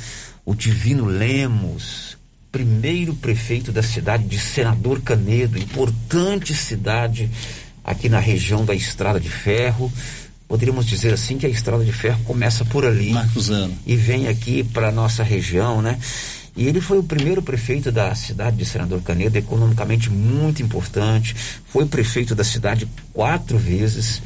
o 0.42 0.54
Divino 0.54 1.04
Lemos, 1.04 2.16
primeiro 2.50 3.14
prefeito 3.14 3.70
da 3.70 3.82
cidade 3.82 4.24
de 4.24 4.38
Senador 4.38 5.02
Canedo, 5.02 5.58
importante 5.58 6.54
cidade 6.54 7.30
aqui 7.84 8.08
na 8.08 8.18
região 8.18 8.64
da 8.64 8.74
Estrada 8.74 9.20
de 9.20 9.28
Ferro. 9.28 9.92
Poderíamos 10.48 10.86
dizer 10.86 11.12
assim 11.12 11.36
que 11.36 11.44
a 11.44 11.50
Estrada 11.50 11.84
de 11.84 11.92
Ferro 11.92 12.24
começa 12.24 12.64
por 12.64 12.86
ali 12.86 13.12
e 13.84 13.96
vem 13.96 14.26
aqui 14.26 14.64
para 14.64 14.90
nossa 14.90 15.22
região, 15.22 15.82
né? 15.82 15.98
E 16.56 16.66
ele 16.66 16.80
foi 16.80 16.98
o 16.98 17.02
primeiro 17.02 17.42
prefeito 17.42 17.92
da 17.92 18.14
cidade 18.14 18.56
de 18.56 18.64
Senador 18.64 19.02
Canedo, 19.02 19.36
economicamente 19.36 20.10
muito 20.10 20.62
importante. 20.62 21.36
Foi 21.66 21.84
prefeito 21.84 22.34
da 22.34 22.42
cidade 22.42 22.88
quatro 23.12 23.58
vezes. 23.58 24.20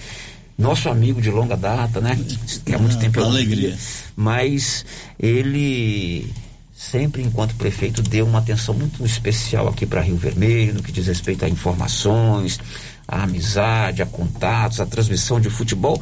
Nosso 0.56 0.88
amigo 0.88 1.20
de 1.20 1.30
longa 1.30 1.56
data, 1.56 2.00
né? 2.00 2.18
Que 2.64 2.74
há 2.74 2.78
muito 2.78 2.96
Ah, 2.96 3.00
tempo 3.00 3.18
eu 3.18 3.24
alegria. 3.24 3.70
via. 3.70 3.78
Mas 4.16 4.84
ele 5.18 6.32
sempre, 6.72 7.22
enquanto 7.22 7.54
prefeito, 7.56 8.02
deu 8.02 8.24
uma 8.26 8.38
atenção 8.38 8.74
muito 8.74 9.04
especial 9.04 9.68
aqui 9.68 9.84
para 9.84 10.00
Rio 10.00 10.16
Vermelho, 10.16 10.74
no 10.74 10.82
que 10.82 10.92
diz 10.92 11.06
respeito 11.06 11.44
a 11.44 11.48
informações, 11.48 12.60
a 13.06 13.22
amizade, 13.24 14.02
a 14.02 14.06
contatos, 14.06 14.80
a 14.80 14.86
transmissão 14.86 15.40
de 15.40 15.50
futebol. 15.50 16.00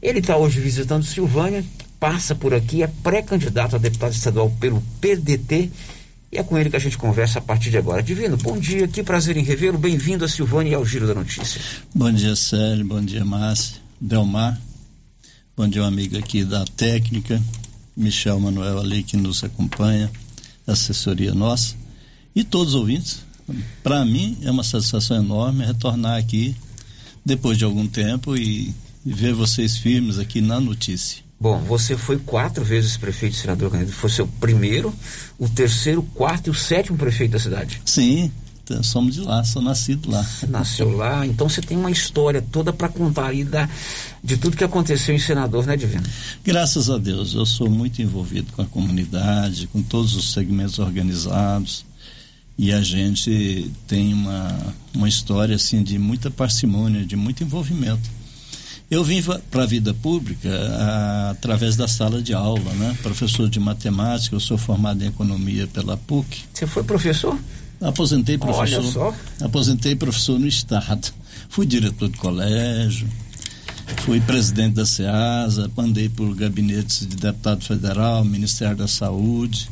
Ele 0.00 0.20
está 0.20 0.36
hoje 0.36 0.60
visitando 0.60 1.04
Silvânia, 1.04 1.64
passa 1.98 2.34
por 2.34 2.52
aqui, 2.54 2.82
é 2.82 2.86
pré-candidato 2.86 3.76
a 3.76 3.78
deputado 3.78 4.12
estadual 4.12 4.50
pelo 4.60 4.82
PDT. 5.00 5.70
E 6.32 6.38
é 6.38 6.42
com 6.42 6.56
ele 6.58 6.70
que 6.70 6.76
a 6.76 6.78
gente 6.78 6.96
conversa 6.96 7.40
a 7.40 7.42
partir 7.42 7.70
de 7.70 7.76
agora. 7.76 8.02
Divino, 8.02 8.38
bom 8.38 8.58
dia, 8.58 8.88
que 8.88 9.02
prazer 9.02 9.36
em 9.36 9.44
revê-lo. 9.44 9.76
Bem-vindo 9.76 10.24
a 10.24 10.28
Silvânia 10.28 10.70
e 10.70 10.74
ao 10.74 10.86
Giro 10.86 11.06
da 11.06 11.14
Notícia. 11.14 11.60
Bom 11.94 12.10
dia, 12.10 12.34
Célio. 12.34 12.86
Bom 12.86 13.02
dia, 13.04 13.22
Márcia. 13.22 13.76
Delmar. 14.00 14.58
Bom 15.54 15.68
dia, 15.68 15.82
um 15.82 15.86
amigo 15.86 16.16
aqui 16.16 16.42
da 16.42 16.64
técnica. 16.64 17.38
Michel 17.94 18.40
Manuel 18.40 18.80
ali 18.80 19.02
que 19.02 19.14
nos 19.14 19.44
acompanha, 19.44 20.10
assessoria 20.66 21.34
nossa. 21.34 21.74
E 22.34 22.42
todos 22.42 22.72
os 22.72 22.80
ouvintes. 22.80 23.22
Para 23.82 24.02
mim 24.02 24.38
é 24.40 24.50
uma 24.50 24.64
satisfação 24.64 25.18
enorme 25.18 25.66
retornar 25.66 26.18
aqui 26.18 26.56
depois 27.22 27.58
de 27.58 27.64
algum 27.64 27.86
tempo 27.86 28.34
e, 28.34 28.74
e 29.04 29.12
ver 29.12 29.34
vocês 29.34 29.76
firmes 29.76 30.18
aqui 30.18 30.40
na 30.40 30.58
notícia. 30.58 31.21
Bom, 31.42 31.58
você 31.58 31.96
foi 31.96 32.18
quatro 32.18 32.64
vezes 32.64 32.96
prefeito 32.96 33.32
de 33.32 33.40
Senador 33.40 33.68
Canedo. 33.68 33.90
Foi 33.90 34.08
seu 34.08 34.28
primeiro, 34.28 34.94
o 35.36 35.48
terceiro, 35.48 35.98
o 35.98 36.04
quarto 36.04 36.46
e 36.46 36.50
o 36.50 36.54
sétimo 36.54 36.96
prefeito 36.96 37.32
da 37.32 37.40
cidade. 37.40 37.82
Sim, 37.84 38.30
somos 38.84 39.16
de 39.16 39.22
lá, 39.22 39.42
sou 39.42 39.60
nascido 39.60 40.08
lá. 40.08 40.22
Você 40.22 40.46
nasceu 40.46 40.96
lá, 40.96 41.26
então 41.26 41.48
você 41.48 41.60
tem 41.60 41.76
uma 41.76 41.90
história 41.90 42.40
toda 42.40 42.72
para 42.72 42.88
contar 42.88 43.30
aí 43.30 43.42
da, 43.42 43.68
de 44.22 44.36
tudo 44.36 44.56
que 44.56 44.62
aconteceu 44.62 45.16
em 45.16 45.18
Senador, 45.18 45.66
né, 45.66 45.76
Divino? 45.76 46.04
Graças 46.44 46.88
a 46.88 46.96
Deus, 46.96 47.34
eu 47.34 47.44
sou 47.44 47.68
muito 47.68 48.00
envolvido 48.00 48.52
com 48.52 48.62
a 48.62 48.66
comunidade, 48.66 49.66
com 49.66 49.82
todos 49.82 50.14
os 50.14 50.32
segmentos 50.32 50.78
organizados 50.78 51.84
e 52.56 52.70
a 52.70 52.80
gente 52.82 53.68
tem 53.88 54.14
uma, 54.14 54.74
uma 54.94 55.08
história 55.08 55.56
assim 55.56 55.82
de 55.82 55.98
muita 55.98 56.30
parcimônia, 56.30 57.04
de 57.04 57.16
muito 57.16 57.42
envolvimento. 57.42 58.21
Eu 58.92 59.02
vim 59.02 59.22
para 59.50 59.62
a 59.62 59.66
vida 59.66 59.94
pública 59.94 60.50
a, 60.50 61.30
através 61.30 61.76
da 61.76 61.88
sala 61.88 62.20
de 62.20 62.34
aula, 62.34 62.70
né? 62.74 62.94
Professor 63.02 63.48
de 63.48 63.58
matemática, 63.58 64.36
eu 64.36 64.40
sou 64.40 64.58
formado 64.58 65.02
em 65.02 65.06
economia 65.06 65.66
pela 65.66 65.96
PUC. 65.96 66.44
Você 66.52 66.66
foi 66.66 66.84
professor? 66.84 67.38
Aposentei 67.80 68.36
professor. 68.36 68.80
Olha 68.80 68.92
só. 68.92 69.14
Aposentei 69.40 69.96
professor 69.96 70.38
no 70.38 70.46
estado. 70.46 71.10
Fui 71.48 71.64
diretor 71.64 72.10
de 72.10 72.18
colégio, 72.18 73.08
fui 74.04 74.20
presidente 74.20 74.74
da 74.74 74.84
SEASA, 74.84 75.70
andei 75.78 76.10
por 76.10 76.34
gabinetes 76.34 77.06
de 77.06 77.16
deputado 77.16 77.64
federal, 77.64 78.22
Ministério 78.22 78.76
da 78.76 78.86
Saúde. 78.86 79.70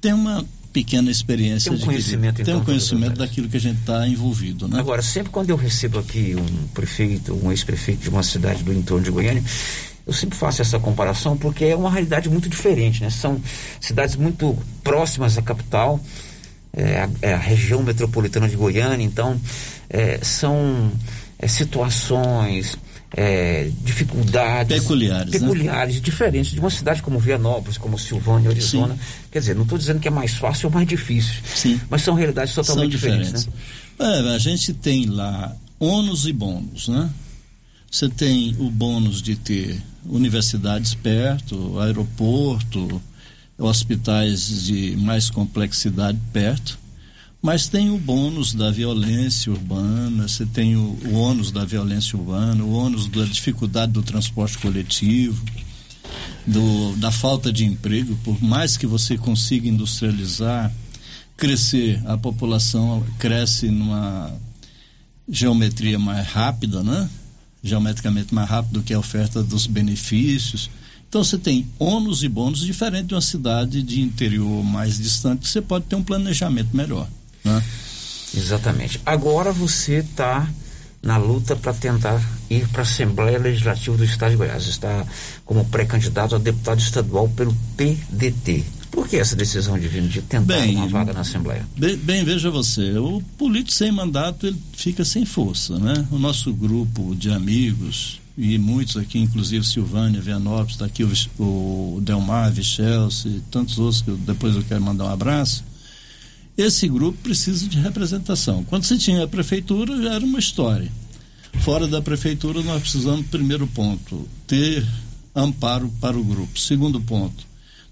Tenho 0.00 0.14
uma 0.14 0.46
pequena 0.72 1.10
experiência. 1.10 1.70
Tem 1.70 1.80
um 1.80 1.84
conhecimento, 1.84 2.36
Tem 2.36 2.42
então, 2.42 2.58
um 2.60 2.64
conhecimento 2.64 3.18
daquilo 3.18 3.48
que 3.48 3.56
a 3.56 3.60
gente 3.60 3.80
está 3.80 4.06
envolvido, 4.06 4.68
né? 4.68 4.78
Agora, 4.78 5.02
sempre 5.02 5.30
quando 5.30 5.50
eu 5.50 5.56
recebo 5.56 5.98
aqui 5.98 6.36
um 6.36 6.66
prefeito, 6.68 7.34
um 7.34 7.50
ex-prefeito 7.50 8.02
de 8.02 8.08
uma 8.08 8.22
cidade 8.22 8.62
do 8.62 8.72
entorno 8.72 9.04
de 9.04 9.10
Goiânia, 9.10 9.42
eu 10.06 10.12
sempre 10.12 10.36
faço 10.36 10.62
essa 10.62 10.78
comparação 10.78 11.36
porque 11.36 11.64
é 11.64 11.76
uma 11.76 11.90
realidade 11.90 12.28
muito 12.28 12.48
diferente, 12.48 13.02
né? 13.02 13.10
São 13.10 13.40
cidades 13.80 14.16
muito 14.16 14.56
próximas 14.82 15.36
à 15.36 15.42
capital, 15.42 16.00
é, 16.72 17.00
a, 17.00 17.10
é 17.22 17.34
a 17.34 17.38
região 17.38 17.82
metropolitana 17.82 18.48
de 18.48 18.56
Goiânia, 18.56 19.04
então 19.04 19.40
é, 19.88 20.18
são 20.22 20.90
é, 21.38 21.48
situações, 21.48 22.76
é, 23.16 23.70
dificuldades 23.82 24.80
peculiares, 24.80 25.30
peculiares 25.30 25.94
né? 25.96 26.00
diferentes 26.00 26.52
de 26.52 26.60
uma 26.60 26.70
cidade 26.70 27.02
como 27.02 27.18
Vianópolis, 27.18 27.76
como 27.76 27.98
Silvânia, 27.98 28.50
Arizona. 28.50 28.94
Sim. 28.94 29.00
Quer 29.30 29.40
dizer, 29.40 29.54
não 29.56 29.64
estou 29.64 29.78
dizendo 29.78 30.00
que 30.00 30.08
é 30.08 30.10
mais 30.10 30.34
fácil 30.34 30.68
ou 30.68 30.74
mais 30.74 30.86
difícil, 30.86 31.34
Sim. 31.44 31.80
mas 31.90 32.02
são 32.02 32.14
realidades 32.14 32.54
totalmente 32.54 32.92
são 32.92 33.00
diferentes. 33.00 33.44
diferentes. 33.44 33.60
Né? 33.98 34.30
É, 34.30 34.34
a 34.34 34.38
gente 34.38 34.72
tem 34.74 35.06
lá 35.06 35.54
ônus 35.78 36.26
e 36.26 36.32
bônus, 36.32 36.88
né? 36.88 37.10
Você 37.90 38.08
tem 38.08 38.54
o 38.58 38.70
bônus 38.70 39.20
de 39.20 39.34
ter 39.34 39.82
universidades 40.06 40.94
perto, 40.94 41.80
aeroporto, 41.80 43.02
hospitais 43.58 44.64
de 44.64 44.96
mais 44.96 45.28
complexidade 45.28 46.18
perto, 46.32 46.78
mas 47.42 47.68
tem 47.68 47.90
o 47.90 47.98
bônus 47.98 48.52
da 48.52 48.70
violência 48.70 49.50
urbana, 49.50 50.28
você 50.28 50.44
tem 50.44 50.76
o, 50.76 50.98
o 51.06 51.14
ônus 51.14 51.50
da 51.50 51.64
violência 51.64 52.18
urbana, 52.18 52.62
o 52.62 52.72
ônus 52.72 53.06
da 53.06 53.24
dificuldade 53.24 53.92
do 53.92 54.02
transporte 54.02 54.58
coletivo, 54.58 55.42
do, 56.46 56.96
da 56.96 57.10
falta 57.10 57.50
de 57.52 57.64
emprego, 57.64 58.14
por 58.24 58.42
mais 58.42 58.76
que 58.76 58.86
você 58.86 59.16
consiga 59.16 59.68
industrializar, 59.68 60.70
crescer, 61.36 62.02
a 62.06 62.18
população 62.18 63.04
cresce 63.18 63.70
numa 63.70 64.34
geometria 65.26 65.98
mais 65.98 66.26
rápida, 66.26 66.82
né? 66.82 67.08
geometricamente 67.62 68.34
mais 68.34 68.48
rápido 68.48 68.82
que 68.82 68.92
a 68.92 68.98
oferta 68.98 69.42
dos 69.42 69.66
benefícios. 69.66 70.70
Então 71.08 71.24
você 71.24 71.38
tem 71.38 71.66
ônus 71.78 72.22
e 72.22 72.28
bônus 72.28 72.60
diferente 72.60 73.06
de 73.06 73.14
uma 73.14 73.20
cidade 73.20 73.82
de 73.82 74.00
interior 74.00 74.62
mais 74.62 74.98
distante, 74.98 75.42
que 75.42 75.48
você 75.48 75.60
pode 75.60 75.86
ter 75.86 75.96
um 75.96 76.02
planejamento 76.02 76.76
melhor. 76.76 77.08
Né? 77.44 77.62
Exatamente. 78.34 79.00
Agora 79.04 79.52
você 79.52 79.96
está 79.96 80.48
na 81.02 81.16
luta 81.16 81.56
para 81.56 81.72
tentar 81.72 82.20
ir 82.50 82.68
para 82.68 82.82
a 82.82 82.82
Assembleia 82.82 83.38
Legislativa 83.38 83.96
do 83.96 84.04
Estado 84.04 84.32
de 84.32 84.36
Goiás. 84.36 84.66
Está 84.66 85.06
como 85.44 85.64
pré-candidato 85.64 86.34
a 86.34 86.38
deputado 86.38 86.78
estadual 86.78 87.28
pelo 87.28 87.56
PDT. 87.76 88.64
Por 88.90 89.08
que 89.08 89.16
essa 89.16 89.36
decisão 89.36 89.78
de 89.78 89.86
vir 89.88 90.02
de 90.02 90.20
tentar 90.20 90.60
bem, 90.60 90.76
uma 90.76 90.88
vaga 90.88 91.12
na 91.12 91.20
Assembleia? 91.20 91.66
Bem, 91.76 91.96
bem, 91.96 92.24
veja 92.24 92.50
você, 92.50 92.98
o 92.98 93.22
político 93.38 93.72
sem 93.72 93.92
mandato 93.92 94.46
ele 94.46 94.60
fica 94.72 95.04
sem 95.04 95.24
força, 95.24 95.78
né? 95.78 96.06
O 96.10 96.18
nosso 96.18 96.52
grupo 96.52 97.14
de 97.14 97.30
amigos 97.30 98.20
e 98.36 98.58
muitos 98.58 98.96
aqui, 98.96 99.18
inclusive 99.18 99.64
Silvânia, 99.64 100.20
Vianópolis, 100.20 100.72
está 100.72 100.86
aqui 100.86 101.04
o, 101.04 101.12
o 101.38 102.00
Delmar, 102.00 102.50
Vichelce, 102.50 103.42
tantos 103.50 103.78
outros 103.78 104.02
que 104.02 104.08
eu, 104.08 104.16
depois 104.16 104.56
eu 104.56 104.64
quero 104.64 104.82
mandar 104.82 105.04
um 105.04 105.10
abraço. 105.10 105.62
Esse 106.60 106.86
grupo 106.86 107.16
precisa 107.22 107.66
de 107.66 107.78
representação. 107.78 108.62
Quando 108.64 108.84
você 108.84 108.98
tinha 108.98 109.24
a 109.24 109.28
prefeitura, 109.28 109.96
já 110.02 110.12
era 110.12 110.22
uma 110.22 110.38
história. 110.38 110.92
Fora 111.60 111.88
da 111.88 112.02
prefeitura, 112.02 112.62
nós 112.62 112.82
precisamos, 112.82 113.26
primeiro 113.28 113.66
ponto, 113.66 114.28
ter 114.46 114.86
amparo 115.34 115.90
para 116.02 116.18
o 116.18 116.22
grupo. 116.22 116.58
Segundo 116.58 117.00
ponto, 117.00 117.46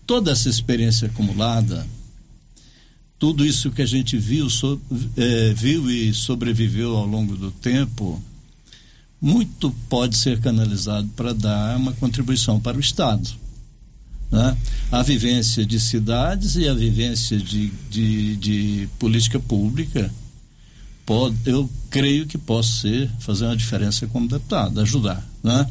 toda 0.06 0.30
essa 0.30 0.50
experiência 0.50 1.08
acumulada, 1.08 1.86
tudo 3.18 3.46
isso 3.46 3.70
que 3.70 3.80
a 3.80 3.86
gente 3.86 4.18
viu, 4.18 4.50
so, 4.50 4.78
é, 5.16 5.54
viu 5.54 5.90
e 5.90 6.12
sobreviveu 6.12 6.94
ao 6.94 7.06
longo 7.06 7.36
do 7.36 7.50
tempo, 7.50 8.22
muito 9.18 9.74
pode 9.88 10.14
ser 10.14 10.40
canalizado 10.40 11.08
para 11.16 11.32
dar 11.32 11.74
uma 11.78 11.94
contribuição 11.94 12.60
para 12.60 12.76
o 12.76 12.80
Estado. 12.80 13.30
Né? 14.30 14.56
A 14.90 15.02
vivência 15.02 15.64
de 15.64 15.80
cidades 15.80 16.56
e 16.56 16.68
a 16.68 16.74
vivência 16.74 17.38
de, 17.38 17.68
de, 17.90 18.36
de 18.36 18.88
política 18.98 19.40
pública, 19.40 20.10
pode, 21.06 21.36
eu 21.46 21.68
creio 21.90 22.26
que 22.26 22.36
posso 22.36 22.80
ser, 22.80 23.10
fazer 23.18 23.46
uma 23.46 23.56
diferença 23.56 24.06
como 24.06 24.28
deputado, 24.28 24.80
ajudar. 24.80 25.26
Né? 25.42 25.66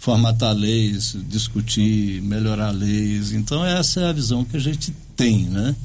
formatar 0.00 0.54
leis, 0.54 1.14
discutir, 1.28 2.22
melhorar 2.22 2.70
leis. 2.70 3.32
Então 3.32 3.64
essa 3.64 4.00
é 4.00 4.08
a 4.08 4.12
visão 4.12 4.44
que 4.44 4.56
a 4.56 4.60
gente 4.60 4.92
tem, 5.14 5.44
né? 5.44 5.76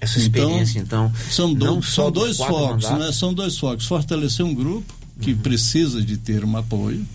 Essa 0.00 0.18
experiência, 0.18 0.80
então, 0.80 1.06
então 1.06 1.30
são, 1.30 1.54
do, 1.54 1.82
são 1.82 2.10
dois 2.10 2.36
focos, 2.36 2.84
mandatos. 2.84 3.06
né? 3.06 3.12
São 3.12 3.32
dois 3.32 3.56
focos: 3.56 3.86
fortalecer 3.86 4.44
um 4.44 4.54
grupo 4.54 4.92
que 5.20 5.32
uhum. 5.32 5.38
precisa 5.38 6.02
de 6.02 6.16
ter 6.16 6.44
um 6.44 6.56
apoio 6.56 7.06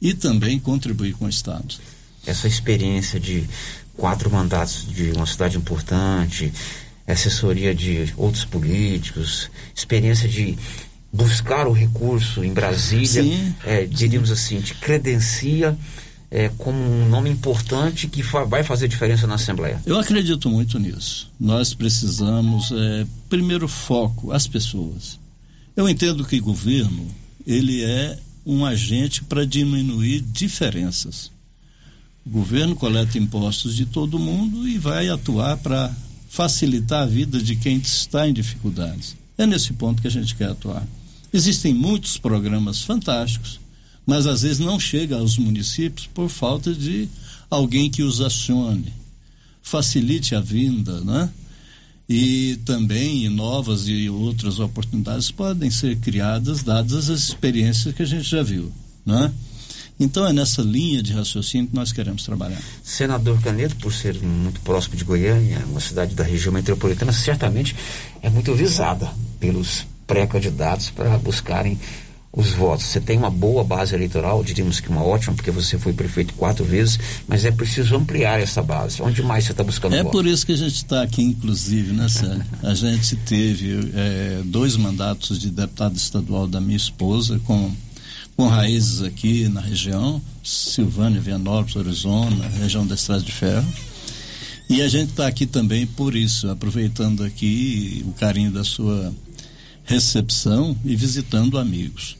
e 0.00 0.14
também 0.14 0.58
contribuir 0.58 1.14
com 1.14 1.26
o 1.26 1.28
Estado. 1.28 1.74
Essa 2.26 2.48
experiência 2.48 3.20
de 3.20 3.44
quatro 3.96 4.30
mandatos 4.30 4.86
de 4.88 5.12
uma 5.12 5.26
cidade 5.26 5.56
importante, 5.56 6.52
assessoria 7.06 7.74
de 7.74 8.12
outros 8.16 8.44
políticos, 8.44 9.50
experiência 9.74 10.28
de 10.28 10.56
buscar 11.12 11.68
o 11.68 11.72
recurso 11.72 12.44
em 12.44 12.52
Brasília, 12.52 13.22
é, 13.64 13.84
diríamos 13.84 14.30
assim, 14.30 14.60
te 14.60 14.74
credencia 14.74 15.76
é, 16.30 16.48
como 16.58 16.76
um 16.76 17.08
nome 17.08 17.30
importante 17.30 18.08
que 18.08 18.20
fa 18.20 18.44
vai 18.44 18.64
fazer 18.64 18.88
diferença 18.88 19.24
na 19.24 19.36
Assembleia? 19.36 19.80
Eu 19.86 19.96
acredito 20.00 20.50
muito 20.50 20.80
nisso. 20.80 21.30
Nós 21.38 21.72
precisamos, 21.72 22.72
é, 22.72 23.06
primeiro 23.28 23.68
foco, 23.68 24.32
as 24.32 24.48
pessoas. 24.48 25.20
Eu 25.76 25.88
entendo 25.88 26.24
que 26.24 26.38
o 26.38 26.42
governo, 26.42 27.06
ele 27.46 27.84
é 27.84 28.18
um 28.44 28.66
agente 28.66 29.22
para 29.22 29.46
diminuir 29.46 30.20
diferenças. 30.20 31.30
O 32.26 32.30
governo 32.30 32.74
coleta 32.74 33.18
impostos 33.18 33.74
de 33.74 33.84
todo 33.84 34.18
mundo 34.18 34.66
e 34.66 34.78
vai 34.78 35.08
atuar 35.08 35.58
para 35.58 35.94
facilitar 36.28 37.02
a 37.02 37.06
vida 37.06 37.40
de 37.40 37.54
quem 37.54 37.76
está 37.76 38.26
em 38.28 38.32
dificuldades. 38.32 39.14
É 39.36 39.46
nesse 39.46 39.72
ponto 39.74 40.00
que 40.00 40.08
a 40.08 40.10
gente 40.10 40.34
quer 40.34 40.48
atuar. 40.48 40.86
Existem 41.32 41.74
muitos 41.74 42.16
programas 42.16 42.82
fantásticos, 42.82 43.60
mas 44.06 44.26
às 44.26 44.42
vezes 44.42 44.58
não 44.58 44.80
chega 44.80 45.16
aos 45.16 45.36
municípios 45.36 46.06
por 46.06 46.28
falta 46.28 46.72
de 46.72 47.08
alguém 47.50 47.90
que 47.90 48.02
os 48.02 48.20
acione, 48.20 48.92
facilite 49.62 50.34
a 50.34 50.40
vinda, 50.40 51.00
né? 51.00 51.30
E 52.08 52.58
também 52.64 53.28
novas 53.28 53.86
e 53.88 54.08
outras 54.08 54.60
oportunidades 54.60 55.30
podem 55.30 55.70
ser 55.70 55.98
criadas 55.98 56.62
dadas 56.62 57.10
as 57.10 57.28
experiências 57.28 57.94
que 57.94 58.02
a 58.02 58.06
gente 58.06 58.28
já 58.28 58.42
viu, 58.42 58.72
né? 59.04 59.32
Então 59.98 60.26
é 60.26 60.32
nessa 60.32 60.60
linha 60.60 61.02
de 61.02 61.12
raciocínio 61.12 61.68
que 61.68 61.74
nós 61.74 61.92
queremos 61.92 62.24
trabalhar. 62.24 62.60
Senador 62.82 63.40
Canedo, 63.40 63.76
por 63.76 63.92
ser 63.92 64.20
muito 64.20 64.60
próximo 64.60 64.96
de 64.96 65.04
Goiânia, 65.04 65.62
uma 65.70 65.80
cidade 65.80 66.14
da 66.14 66.24
região 66.24 66.52
metropolitana, 66.52 67.12
certamente 67.12 67.76
é 68.20 68.28
muito 68.28 68.52
visada 68.54 69.10
pelos 69.38 69.86
pré-candidatos 70.06 70.90
para 70.90 71.16
buscarem 71.18 71.78
os 72.36 72.50
votos. 72.50 72.86
Você 72.86 73.00
tem 73.00 73.16
uma 73.16 73.30
boa 73.30 73.62
base 73.62 73.94
eleitoral, 73.94 74.42
diríamos 74.42 74.80
que 74.80 74.88
uma 74.88 75.04
ótima, 75.04 75.34
porque 75.34 75.52
você 75.52 75.78
foi 75.78 75.92
prefeito 75.92 76.34
quatro 76.34 76.64
vezes, 76.64 76.98
mas 77.28 77.44
é 77.44 77.52
preciso 77.52 77.94
ampliar 77.94 78.40
essa 78.40 78.60
base. 78.62 79.00
Onde 79.00 79.22
mais 79.22 79.44
você 79.44 79.52
está 79.52 79.62
buscando 79.62 79.94
É 79.94 80.02
votos? 80.02 80.20
por 80.20 80.26
isso 80.26 80.44
que 80.44 80.52
a 80.52 80.56
gente 80.56 80.74
está 80.74 81.02
aqui, 81.02 81.22
inclusive, 81.22 81.92
né, 81.92 82.08
Sérgio? 82.08 82.44
a 82.62 82.74
gente 82.74 83.14
teve 83.16 83.90
é, 83.94 84.42
dois 84.44 84.76
mandatos 84.76 85.38
de 85.38 85.48
deputado 85.50 85.96
estadual 85.96 86.48
da 86.48 86.60
minha 86.60 86.76
esposa, 86.76 87.40
com, 87.44 87.70
com 88.36 88.48
raízes 88.48 89.02
aqui 89.02 89.48
na 89.48 89.60
região, 89.60 90.20
Silvânia, 90.42 91.20
Vianópolis, 91.20 91.76
Arizona, 91.76 92.48
região 92.48 92.86
da 92.86 92.94
Estrada 92.94 93.22
de 93.22 93.32
Ferro. 93.32 93.66
E 94.68 94.82
a 94.82 94.88
gente 94.88 95.10
está 95.10 95.26
aqui 95.26 95.46
também 95.46 95.86
por 95.86 96.16
isso, 96.16 96.48
aproveitando 96.48 97.22
aqui 97.22 98.04
o 98.06 98.12
carinho 98.12 98.50
da 98.50 98.64
sua 98.64 99.14
recepção 99.84 100.76
e 100.84 100.96
visitando 100.96 101.58
amigos. 101.58 102.16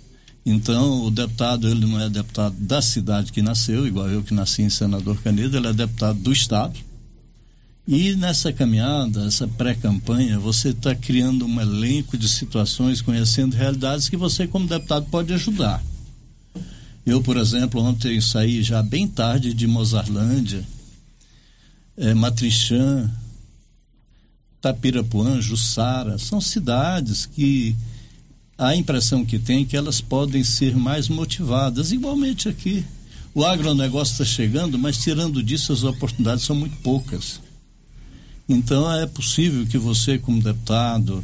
Então, 0.46 1.04
o 1.04 1.10
deputado, 1.10 1.66
ele 1.66 1.86
não 1.86 1.98
é 1.98 2.10
deputado 2.10 2.54
da 2.58 2.82
cidade 2.82 3.32
que 3.32 3.40
nasceu, 3.40 3.86
igual 3.86 4.10
eu 4.10 4.22
que 4.22 4.34
nasci 4.34 4.62
em 4.62 4.68
Senador 4.68 5.16
Canedo, 5.22 5.56
ele 5.56 5.68
é 5.68 5.72
deputado 5.72 6.18
do 6.18 6.32
Estado. 6.32 6.78
E 7.88 8.14
nessa 8.14 8.52
caminhada, 8.52 9.26
essa 9.26 9.48
pré-campanha, 9.48 10.38
você 10.38 10.68
está 10.68 10.94
criando 10.94 11.46
um 11.46 11.60
elenco 11.60 12.16
de 12.16 12.28
situações, 12.28 13.00
conhecendo 13.00 13.56
realidades 13.56 14.08
que 14.08 14.16
você, 14.16 14.46
como 14.46 14.68
deputado, 14.68 15.06
pode 15.10 15.32
ajudar. 15.32 15.82
Eu, 17.06 17.20
por 17.20 17.36
exemplo, 17.36 17.82
ontem 17.82 18.20
saí 18.20 18.62
já 18.62 18.82
bem 18.82 19.06
tarde 19.06 19.52
de 19.52 19.66
Mozarlândia, 19.66 20.66
é, 21.96 22.14
Matrichã, 22.14 23.10
Tapirapuã, 24.60 25.40
Jussara, 25.40 26.18
são 26.18 26.40
cidades 26.40 27.26
que 27.26 27.76
a 28.56 28.74
impressão 28.74 29.24
que 29.24 29.38
tem 29.38 29.62
é 29.62 29.64
que 29.66 29.76
elas 29.76 30.00
podem 30.00 30.42
ser 30.42 30.74
mais 30.76 31.08
motivadas. 31.08 31.92
Igualmente 31.92 32.48
aqui, 32.48 32.84
o 33.34 33.44
agronegócio 33.44 34.12
está 34.12 34.24
chegando, 34.24 34.78
mas 34.78 34.96
tirando 34.96 35.42
disso 35.42 35.72
as 35.72 35.82
oportunidades 35.82 36.44
são 36.44 36.56
muito 36.56 36.76
poucas. 36.78 37.40
Então 38.48 38.90
é 38.92 39.06
possível 39.06 39.66
que 39.66 39.76
você, 39.76 40.18
como 40.18 40.42
deputado, 40.42 41.22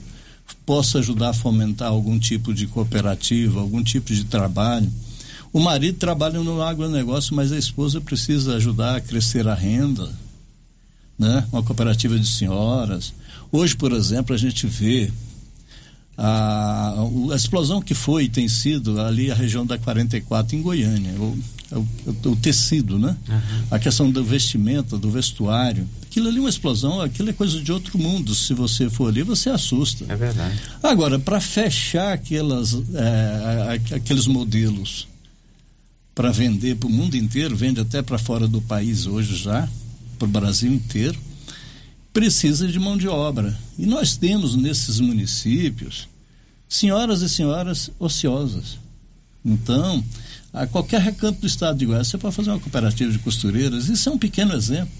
possa 0.67 0.99
ajudar 0.99 1.31
a 1.31 1.35
fomentar 1.35 1.89
algum 1.89 2.19
tipo 2.19 2.53
de 2.53 2.67
cooperativa, 2.67 3.61
algum 3.61 3.83
tipo 3.83 4.13
de 4.13 4.25
trabalho. 4.25 4.91
O 5.53 5.59
marido 5.59 5.99
trabalha 5.99 6.39
no 6.39 6.63
agronegócio, 6.63 7.35
mas 7.35 7.51
a 7.51 7.59
esposa 7.59 8.01
precisa 8.01 8.55
ajudar 8.55 8.97
a 8.97 9.01
crescer 9.01 9.49
a 9.49 9.55
renda, 9.55 10.09
né? 11.19 11.45
Uma 11.53 11.63
cooperativa 11.63 12.19
de 12.19 12.27
senhoras. 12.27 13.13
Hoje, 13.51 13.75
por 13.75 13.93
exemplo, 13.93 14.35
a 14.35 14.39
gente 14.39 14.67
vê 14.69 15.11
a, 16.17 16.95
a 17.33 17.35
explosão 17.35 17.83
que 17.83 17.95
foi 17.95 18.25
e 18.25 18.29
tem 18.29 18.47
sido 18.47 19.01
ali 19.01 19.29
a 19.29 19.35
região 19.35 19.67
da 19.67 19.77
44 19.77 20.57
em 20.57 20.63
Goiânia, 20.63 21.15
o, 21.19 21.37
o, 21.73 22.29
o 22.29 22.37
tecido, 22.37 22.97
né? 22.97 23.17
Uhum. 23.29 23.65
A 23.73 23.79
questão 23.81 24.09
do 24.09 24.23
vestimento, 24.23 24.97
do 24.99 25.11
vestuário. 25.11 25.85
Aquilo 26.03 26.29
ali 26.29 26.39
é 26.39 26.41
uma 26.41 26.49
explosão, 26.49 27.01
aquilo 27.01 27.31
é 27.31 27.33
coisa 27.33 27.61
de 27.61 27.73
outro 27.73 27.99
mundo. 27.99 28.37
Se 28.37 28.55
você 28.55 28.89
for 28.89 29.09
ali, 29.09 29.25
você 29.25 29.51
assusta. 29.51 30.05
É 30.09 30.15
verdade. 30.15 30.61
Agora, 30.81 31.19
para 31.19 31.41
fechar 31.41 32.13
aquelas, 32.13 32.73
é, 32.95 33.97
aqueles 33.97 34.29
modelos 34.29 35.10
para 36.21 36.33
vender 36.33 36.77
para 36.77 36.87
o 36.87 36.93
mundo 36.93 37.17
inteiro, 37.17 37.57
vende 37.57 37.81
até 37.81 38.03
para 38.03 38.19
fora 38.19 38.47
do 38.47 38.61
país 38.61 39.07
hoje 39.07 39.35
já, 39.35 39.67
para 40.19 40.29
o 40.29 40.31
Brasil 40.31 40.71
inteiro, 40.71 41.19
precisa 42.13 42.69
de 42.69 42.79
mão 42.79 42.95
de 42.95 43.09
obra. 43.09 43.59
E 43.79 43.87
nós 43.87 44.19
temos 44.19 44.55
nesses 44.55 45.01
municípios 45.01 46.07
senhoras 46.69 47.23
e 47.23 47.29
senhoras 47.31 47.91
ociosas. 47.99 48.79
Então, 49.43 50.05
a 50.53 50.67
qualquer 50.67 51.01
recanto 51.01 51.41
do 51.41 51.47
estado 51.47 51.79
de 51.79 51.87
Goiás, 51.87 52.09
você 52.09 52.19
pode 52.19 52.37
fazer 52.37 52.51
uma 52.51 52.61
cooperativa 52.61 53.11
de 53.11 53.19
costureiras, 53.21 53.89
isso 53.89 54.07
é 54.11 54.13
um 54.13 54.19
pequeno 54.19 54.53
exemplo 54.53 54.93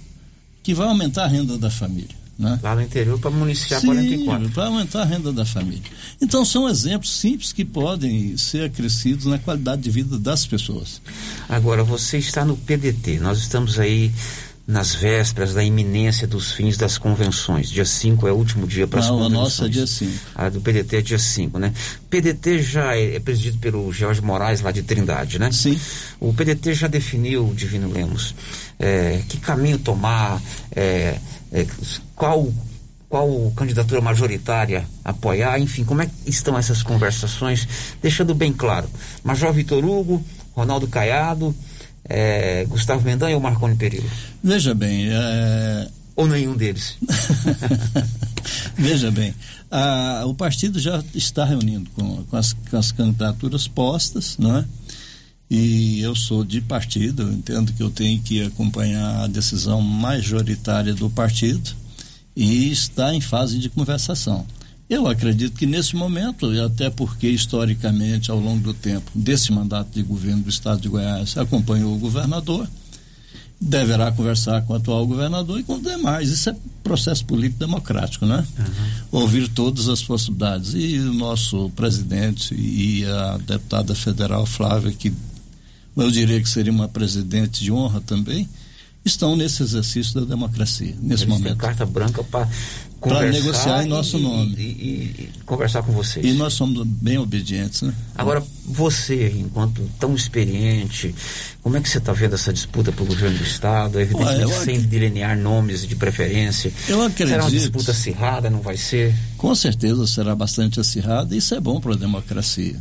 que 0.63 0.73
vai 0.73 0.89
aumentar 0.89 1.25
a 1.25 1.29
renda 1.29 1.59
da 1.59 1.69
família. 1.69 2.17
Né? 2.41 2.59
Lá 2.63 2.75
no 2.75 2.81
interior 2.81 3.21
para 3.21 3.31
municiar 3.31 3.83
Sim, 3.83 3.89
44. 3.89 4.49
Para 4.49 4.67
aumentar 4.69 5.03
a 5.03 5.05
renda 5.05 5.31
da 5.31 5.45
família. 5.45 5.83
Então 6.23 6.43
são 6.43 6.67
exemplos 6.67 7.13
simples 7.13 7.53
que 7.53 7.67
podem 7.67 8.35
ser 8.39 8.65
acrescidos 8.65 9.27
na 9.27 9.39
qualidade 9.39 9.83
de 9.83 9.91
vida 9.91 10.19
das 10.19 10.47
pessoas. 10.47 11.03
Agora, 11.51 11.85
você 11.85 12.17
está 12.17 12.43
no 12.43 12.57
PDT, 12.57 13.21
nós 13.21 13.39
estamos 13.41 13.79
aí 13.79 14.11
nas 14.67 14.95
vésperas 14.95 15.53
da 15.53 15.63
iminência 15.63 16.27
dos 16.27 16.53
fins 16.53 16.79
das 16.79 16.97
convenções. 16.97 17.69
Dia 17.69 17.85
5 17.85 18.27
é 18.27 18.33
o 18.33 18.37
último 18.37 18.67
dia 18.67 18.87
para 18.87 19.01
as 19.01 19.09
convenções. 19.09 19.33
a 19.33 19.41
nossa 19.43 19.67
é 19.67 19.69
dia 19.69 19.87
5. 19.87 20.13
A 20.35 20.49
do 20.49 20.61
PDT 20.63 20.97
é 20.97 21.03
dia 21.03 21.19
5, 21.19 21.59
né? 21.59 21.75
PDT 22.09 22.63
já 22.63 22.97
é, 22.97 23.17
é, 23.17 23.21
presidido 23.21 23.59
pelo 23.59 23.93
Jorge 23.93 24.23
Moraes, 24.23 24.63
lá 24.63 24.71
de 24.71 24.83
Trindade, 24.83 25.39
né? 25.39 25.51
Sim. 25.53 25.79
O 26.19 26.33
PDT 26.33 26.73
já 26.73 26.87
definiu, 26.87 27.53
Divino 27.55 27.93
Lemos, 27.93 28.35
é, 28.79 29.21
que 29.29 29.39
caminho 29.39 29.79
tomar, 29.79 30.41
é, 30.71 31.19
é, 31.53 31.67
qual 32.15 32.53
qual 33.11 33.53
candidatura 33.57 34.01
majoritária 34.01 34.87
apoiar, 35.05 35.59
enfim, 35.59 35.83
como 35.85 36.01
é 36.01 36.07
que 36.07 36.13
estão 36.31 36.57
essas 36.57 36.81
conversações, 36.81 37.67
deixando 38.01 38.33
bem 38.37 38.53
claro. 38.53 38.89
Major 39.25 39.53
Vitor 39.53 39.85
Hugo, 39.85 40.25
Ronaldo 40.55 40.87
Caiado, 40.87 41.53
é, 42.05 42.65
Gustavo 42.67 43.05
Mendanha 43.05 43.35
ou 43.35 43.43
Marconi 43.43 43.75
Pereira? 43.75 44.07
Veja 44.43 44.75
bem. 44.75 45.09
É... 45.11 45.89
Ou 46.15 46.29
nenhum 46.29 46.57
deles? 46.57 46.99
Veja 48.79 49.11
bem, 49.11 49.35
a, 49.71 50.23
o 50.27 50.35
partido 50.35 50.79
já 50.79 51.03
está 51.15 51.45
reunindo 51.45 51.91
com, 51.91 52.25
com, 52.25 52.37
as, 52.37 52.53
com 52.53 52.77
as 52.77 52.93
candidaturas 52.93 53.67
postas, 53.67 54.37
não 54.39 54.59
é? 54.59 54.65
E 55.51 56.01
eu 56.01 56.15
sou 56.15 56.45
de 56.45 56.61
partido, 56.61 57.23
eu 57.23 57.33
entendo 57.33 57.73
que 57.73 57.83
eu 57.83 57.91
tenho 57.91 58.21
que 58.21 58.41
acompanhar 58.41 59.25
a 59.25 59.27
decisão 59.27 59.83
majoritária 59.83 60.95
do 60.95 61.11
partido 61.11 61.71
e 62.37 62.71
está 62.71 63.13
em 63.13 63.21
fase 63.21 63.59
de 63.59 63.69
conversação. 63.69 64.47
Eu 64.89 65.09
acredito 65.09 65.57
que 65.57 65.67
nesse 65.67 65.97
momento, 65.97 66.53
e 66.55 66.61
até 66.61 66.89
porque 66.89 67.29
historicamente, 67.29 68.31
ao 68.31 68.39
longo 68.39 68.61
do 68.61 68.75
tempo 68.75 69.11
desse 69.15 69.53
mandato 69.53 69.91
de 69.93 70.03
governo 70.03 70.43
do 70.43 70.51
estado 70.51 70.81
de 70.81 70.89
Goiás, 70.89 71.37
acompanhou 71.37 71.95
o 71.95 71.99
governador, 71.99 72.69
deverá 73.61 74.11
conversar 74.11 74.63
com 74.63 74.73
o 74.73 74.77
atual 74.77 75.07
governador 75.07 75.61
e 75.61 75.63
com 75.63 75.75
os 75.75 75.83
demais. 75.83 76.31
Isso 76.31 76.51
é 76.51 76.57
processo 76.83 77.25
político 77.25 77.61
democrático, 77.61 78.25
né? 78.25 78.45
Uhum. 78.59 79.21
Ouvir 79.21 79.49
todas 79.49 79.89
as 79.89 80.03
possibilidades. 80.03 80.75
E 80.75 80.99
o 80.99 81.13
nosso 81.13 81.71
presidente 81.71 82.55
e 82.55 83.05
a 83.05 83.37
deputada 83.37 83.95
federal 83.95 84.47
Flávia, 84.47 84.91
que 84.91 85.13
eu 86.03 86.11
diria 86.11 86.41
que 86.41 86.49
seria 86.49 86.73
uma 86.73 86.89
presidente 86.89 87.63
de 87.63 87.73
honra 87.73 88.01
também, 88.01 88.49
estão 89.05 89.35
nesse 89.35 89.63
exercício 89.63 90.21
da 90.21 90.27
democracia, 90.27 90.95
nesse 91.01 91.25
Eles 91.25 91.27
momento. 91.27 91.49
Têm 91.49 91.57
carta 91.57 91.87
branca 91.87 92.23
para 92.23 92.49
para 93.01 93.31
negociar 93.31 93.83
em 93.83 93.89
nosso 93.89 94.19
e, 94.19 94.23
nome. 94.23 94.55
E, 94.59 94.63
e, 94.63 95.31
e, 95.41 95.45
conversar 95.47 95.83
com 95.83 95.91
vocês. 95.93 96.25
E 96.25 96.33
nós 96.35 96.53
somos 96.53 96.87
bem 96.87 97.17
obedientes, 97.17 97.83
né? 97.83 97.95
Agora, 98.15 98.43
você, 98.67 99.29
enquanto 99.39 99.83
tão 99.99 100.15
experiente, 100.15 101.15
como 101.63 101.77
é 101.77 101.81
que 101.81 101.89
você 101.89 101.99
está 101.99 102.13
vendo 102.13 102.35
essa 102.35 102.53
disputa 102.53 102.93
pelo 102.93 103.07
governo 103.07 103.39
do 103.39 103.45
Estado? 103.45 103.99
Evidentemente, 103.99 104.53
Olha, 104.53 104.65
sem 104.65 104.77
ac... 104.77 104.87
delinear 104.87 105.39
nomes 105.39 105.87
de 105.87 105.97
preferência. 105.97 106.73
Eu 106.89 107.03
acredito. 107.03 107.29
Será 107.29 107.45
uma 107.45 107.51
disputa 107.51 107.91
acirrada, 107.93 108.51
não 108.51 108.61
vai 108.61 108.77
ser? 108.77 109.15
Com 109.39 109.55
certeza 109.55 110.07
será 110.07 110.35
bastante 110.35 110.79
acirrada, 110.79 111.35
e 111.35 111.39
isso 111.39 111.55
é 111.55 111.61
bom 111.61 111.81
para 111.81 111.95
a 111.95 111.97
democracia. 111.97 112.77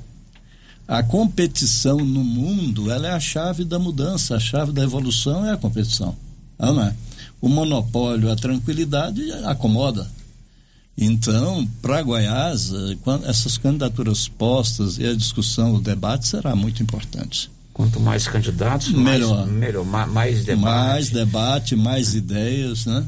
A 0.90 1.04
competição 1.04 2.00
no 2.00 2.24
mundo, 2.24 2.92
ela 2.92 3.08
é 3.08 3.12
a 3.12 3.20
chave 3.20 3.64
da 3.64 3.78
mudança, 3.78 4.36
a 4.36 4.40
chave 4.40 4.72
da 4.72 4.84
evolução 4.84 5.46
é 5.46 5.54
a 5.54 5.58
competição. 5.58 6.16
Não 6.58 6.82
é? 6.82 6.94
o 7.42 7.48
monopólio, 7.48 8.32
a 8.32 8.36
tranquilidade 8.36 9.32
acomoda. 9.46 10.08
Então, 10.98 11.66
para 11.82 12.02
Goiás, 12.02 12.74
eh, 12.74 12.98
essas 13.26 13.58
candidaturas 13.58 14.28
postas 14.28 14.98
e 14.98 15.06
a 15.06 15.16
discussão, 15.16 15.76
o 15.76 15.82
debate 15.82 16.28
será 16.28 16.56
muito 16.56 16.84
importante. 16.84 17.50
Quanto 17.72 18.02
mais 18.02 18.28
candidatos, 18.28 18.92
melhor. 18.92 19.48
Mais, 19.48 19.52
melhor, 19.52 19.86
mais 19.86 20.44
debate. 20.44 20.66
Mais 20.66 21.10
debate, 21.10 21.76
mais 21.78 22.14
ideias, 22.14 22.86
né? 22.86 23.06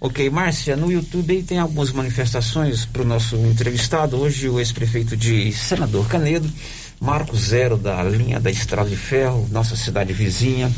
Ok, 0.00 0.28
Márcia, 0.30 0.76
no 0.76 0.92
YouTube 0.92 1.42
tem 1.42 1.58
algumas 1.58 1.90
manifestações 1.90 2.84
para 2.84 3.02
o 3.02 3.04
nosso 3.04 3.36
entrevistado. 3.36 4.16
Hoje 4.16 4.48
o 4.48 4.60
ex-prefeito 4.60 5.16
de 5.16 5.50
Senador 5.52 6.06
Canedo, 6.06 6.48
Marco 7.04 7.36
Zero 7.36 7.76
da 7.76 8.02
linha 8.02 8.40
da 8.40 8.50
Estrada 8.50 8.88
de 8.88 8.96
Ferro, 8.96 9.46
nossa 9.50 9.76
cidade 9.76 10.14
vizinha. 10.14 10.72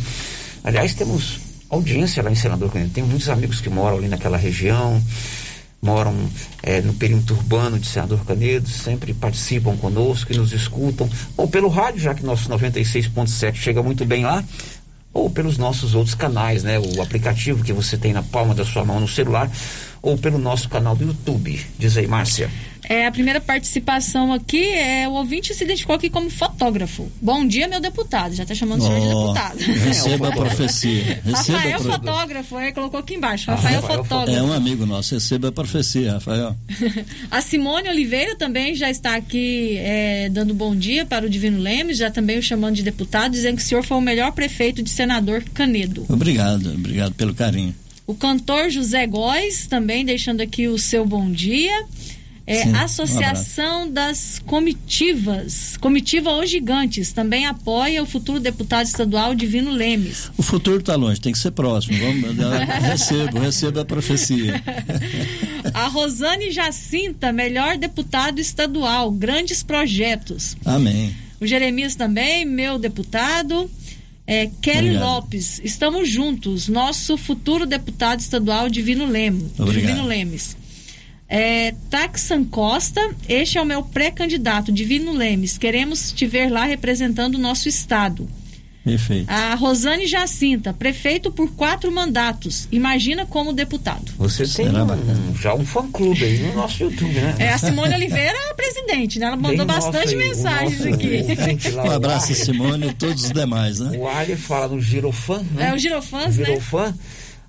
Aliás, 0.65 0.93
temos 0.93 1.39
audiência 1.71 2.21
lá 2.21 2.33
em 2.33 2.35
Senador 2.35 2.73
Canedo. 2.73 2.91
Tem 2.91 3.05
muitos 3.05 3.29
amigos 3.29 3.61
que 3.61 3.71
moram 3.71 3.99
ali 3.99 4.09
naquela 4.09 4.37
região, 4.37 5.01
moram 5.81 6.13
é, 6.65 6.81
no 6.81 6.95
perímetro 6.95 7.37
urbano 7.37 7.79
de 7.79 7.87
Senador 7.87 8.25
Canedo, 8.25 8.69
sempre 8.69 9.15
participam 9.15 9.77
conosco 9.77 10.33
e 10.33 10.37
nos 10.37 10.53
escutam, 10.53 11.09
ou 11.37 11.47
pelo 11.47 11.69
rádio, 11.69 12.01
já 12.01 12.13
que 12.13 12.25
nosso 12.25 12.49
96.7 12.49 13.55
chega 13.55 13.81
muito 13.81 14.05
bem 14.05 14.25
lá, 14.25 14.43
ou 15.15 15.31
pelos 15.31 15.57
nossos 15.57 15.95
outros 15.95 16.17
canais, 16.17 16.65
né? 16.65 16.77
O 16.81 17.01
aplicativo 17.01 17.63
que 17.63 17.73
você 17.73 17.97
tem 17.97 18.13
na 18.13 18.25
palma 18.25 18.53
da 18.53 18.65
sua 18.65 18.85
mão 18.85 18.99
no 18.99 19.07
celular, 19.07 19.49
ou 20.07 20.17
pelo 20.17 20.39
nosso 20.39 20.69
canal 20.69 20.95
do 20.95 21.05
YouTube. 21.05 21.61
Diz 21.77 21.97
aí, 21.97 22.07
Márcia. 22.07 22.49
É, 22.89 23.09
a 23.09 23.11
primeira 23.11 23.41
participação 23.41 24.33
aqui 24.33 24.65
é 24.65 25.09
o 25.09 25.15
ouvinte 25.15 25.53
se 25.53 25.65
identificou 25.65 25.97
aqui 25.97 26.09
como 26.09 26.31
fotógrafo. 26.31 27.11
Bom 27.21 27.45
dia, 27.45 27.67
meu 27.67 27.81
deputado. 27.81 28.33
Já 28.33 28.45
está 28.45 28.55
chamando 28.55 28.83
o 28.83 28.87
senhor 28.87 29.01
de 29.01 29.09
deputado. 29.09 29.59
Receba 29.59 30.29
a 30.29 30.33
profecia. 30.33 31.21
Receba 31.25 31.59
Rafael, 31.59 31.77
a 31.77 31.81
fotógrafo, 31.81 32.57
aí 32.57 32.73
colocou 32.73 33.01
aqui 33.01 33.15
embaixo. 33.15 33.51
Rafael, 33.51 33.81
Rafael, 33.81 34.05
fotógrafo. 34.05 34.39
É 34.39 34.43
um 34.45 34.53
amigo 34.53 34.87
nosso. 34.87 35.15
Receba 35.15 35.49
a 35.49 35.53
profecia, 35.53 36.13
Rafael. 36.13 36.57
a 37.29 37.41
Simone 37.41 37.89
Oliveira 37.89 38.37
também 38.37 38.77
já 38.77 38.89
está 38.89 39.17
aqui 39.17 39.77
é, 39.79 40.29
dando 40.29 40.55
bom 40.55 40.77
dia 40.77 41.05
para 41.05 41.27
o 41.27 41.29
Divino 41.29 41.59
Lemes, 41.59 41.99
já 41.99 42.13
também 42.13 42.39
o 42.39 42.43
chamando 42.43 42.77
de 42.77 42.85
deputado, 42.85 43.33
dizendo 43.33 43.57
que 43.57 43.63
o 43.63 43.67
senhor 43.67 43.83
foi 43.83 43.97
o 43.97 44.01
melhor 44.01 44.31
prefeito 44.31 44.85
de 44.85 44.91
senador 44.91 45.43
Canedo. 45.53 46.07
Obrigado, 46.09 46.73
obrigado 46.73 47.15
pelo 47.15 47.35
carinho. 47.35 47.75
O 48.07 48.15
cantor 48.15 48.71
José 48.71 49.07
Góes 49.07 49.67
também 49.67 50.05
deixando 50.05 50.41
aqui 50.41 50.69
o 50.69 50.79
seu 50.79 51.05
bom 51.05 51.31
dia. 51.31 51.85
É, 52.47 52.63
Sim, 52.63 52.77
Associação 52.77 53.87
um 53.87 53.91
das 53.91 54.41
Comitivas, 54.47 55.77
Comitiva 55.79 56.31
Os 56.33 56.49
Gigantes, 56.49 57.13
também 57.13 57.45
apoia 57.45 58.01
o 58.01 58.07
futuro 58.07 58.39
deputado 58.39 58.87
estadual 58.87 59.35
Divino 59.35 59.73
Lemes. 59.73 60.31
O 60.39 60.45
futuro 60.45 60.79
está 60.79 60.95
longe, 60.95 61.21
tem 61.21 61.33
que 61.33 61.41
ser 61.41 61.51
próximo. 61.51 61.99
Vamos, 61.99 62.37
recebo, 62.83 63.41
recebo 63.41 63.81
a 63.81 63.85
profecia. 63.85 64.63
A 65.75 65.89
Rosane 65.89 66.53
Jacinta, 66.53 67.33
melhor 67.33 67.77
deputado 67.77 68.39
estadual, 68.39 69.11
grandes 69.11 69.65
projetos. 69.65 70.57
Amém. 70.65 71.13
O 71.41 71.47
Jeremias 71.47 71.97
também, 71.97 72.45
meu 72.45 72.79
deputado. 72.79 73.69
É, 74.27 74.51
Kelly 74.61 74.89
Obrigado. 74.89 75.05
Lopes, 75.05 75.61
estamos 75.63 76.09
juntos, 76.09 76.69
nosso 76.69 77.17
futuro 77.17 77.65
deputado 77.65 78.19
estadual 78.19 78.69
Divino 78.69 79.07
Lemos. 79.07 79.53
Obrigado. 79.59 79.87
Divino 79.87 80.07
Lemes. 80.07 80.57
É, 81.29 81.73
Taxan 81.91 82.45
Costa, 82.45 83.01
este 83.29 83.59
é 83.59 83.63
o 83.63 83.65
meu 83.65 83.83
pré-candidato, 83.83 84.73
Divino 84.73 85.13
Lemes. 85.13 85.59
Queremos 85.59 86.13
te 86.13 86.27
ver 86.27 86.51
lá 86.51 86.65
representando 86.65 87.37
o 87.37 87.39
nosso 87.39 87.69
estado. 87.69 88.29
Perfeito. 88.87 89.29
A 89.29 89.57
Rosane 89.57 90.07
Jacinta, 90.07 90.73
prefeito 90.73 91.33
por 91.33 91.51
quatro 91.51 91.91
mandatos. 91.91 92.69
Imagina 92.71 93.27
como 93.27 93.53
deputado. 93.53 94.13
Você 94.17 94.47
tem 94.47 94.69
um, 94.69 95.35
já 95.37 95.57
um 95.57 95.67
fã-clube 95.67 96.25
aí 96.25 96.39
no 96.39 96.55
nosso 96.55 96.85
YouTube, 96.85 97.13
né? 97.13 97.35
É, 97.41 97.53
a 97.53 97.59
Simone 97.59 97.93
Oliveira 97.93 98.39
é 98.39 98.51
a 98.53 98.55
presidente, 98.55 99.19
né? 99.19 99.27
Ela 99.27 99.37
mandou 99.37 99.67
Bem 99.67 99.75
bastante 99.75 100.15
nosso 100.15 100.17
mensagens 100.17 100.85
nosso 100.85 100.95
aqui. 100.95 101.71
lá, 101.73 101.85
Um 101.85 101.91
abraço. 101.91 102.33
Simone, 102.33 102.87
e 102.87 102.93
todos 102.93 103.25
os 103.25 103.33
demais, 103.33 103.81
né? 103.81 103.99
O 103.99 104.07
Ali 104.07 104.37
fala 104.37 104.69
no 104.69 104.81
Girofã, 104.81 105.43
né? 105.53 105.71
É 105.71 105.75
o 105.75 105.79
Girofãs, 105.79 106.39
né? 106.39 106.45
Girofã. 106.45 106.95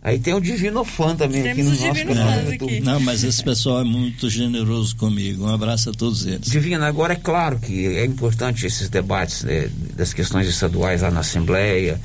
Aí 0.07 0.19
tem 0.19 0.33
o 0.33 0.39
Divinofã 0.39 1.17
também 1.17 1.41
aqui 1.45 1.55
Temos 1.61 1.79
no 1.79 1.83
o 1.83 1.87
nosso 1.89 1.99
Divinofãs 1.99 2.25
canal 2.25 2.43
do 2.45 2.51
aqui. 2.51 2.63
YouTube. 2.63 2.79
Não, 2.79 2.99
mas 3.01 3.25
esse 3.25 3.43
pessoal 3.43 3.81
é 3.81 3.83
muito 3.83 4.29
generoso 4.29 4.95
comigo. 4.95 5.43
Um 5.43 5.53
abraço 5.53 5.89
a 5.89 5.91
todos 5.91 6.25
eles. 6.25 6.49
Divina, 6.49 6.87
agora 6.87 7.11
é 7.11 7.17
claro 7.17 7.59
que 7.59 7.85
é 7.87 8.05
importante 8.05 8.65
esses 8.65 8.87
debates 8.87 9.43
né, 9.43 9.69
das 9.97 10.13
questões 10.13 10.47
estaduais 10.47 11.01
lá 11.01 11.11
na 11.11 11.19
Assembleia, 11.19 11.99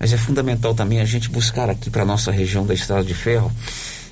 mas 0.00 0.12
é 0.12 0.16
fundamental 0.16 0.74
também 0.74 1.00
a 1.00 1.04
gente 1.04 1.30
buscar 1.30 1.70
aqui 1.70 1.90
para 1.90 2.04
nossa 2.04 2.32
região 2.32 2.66
da 2.66 2.74
Estrada 2.74 3.04
de 3.04 3.14
Ferro 3.14 3.52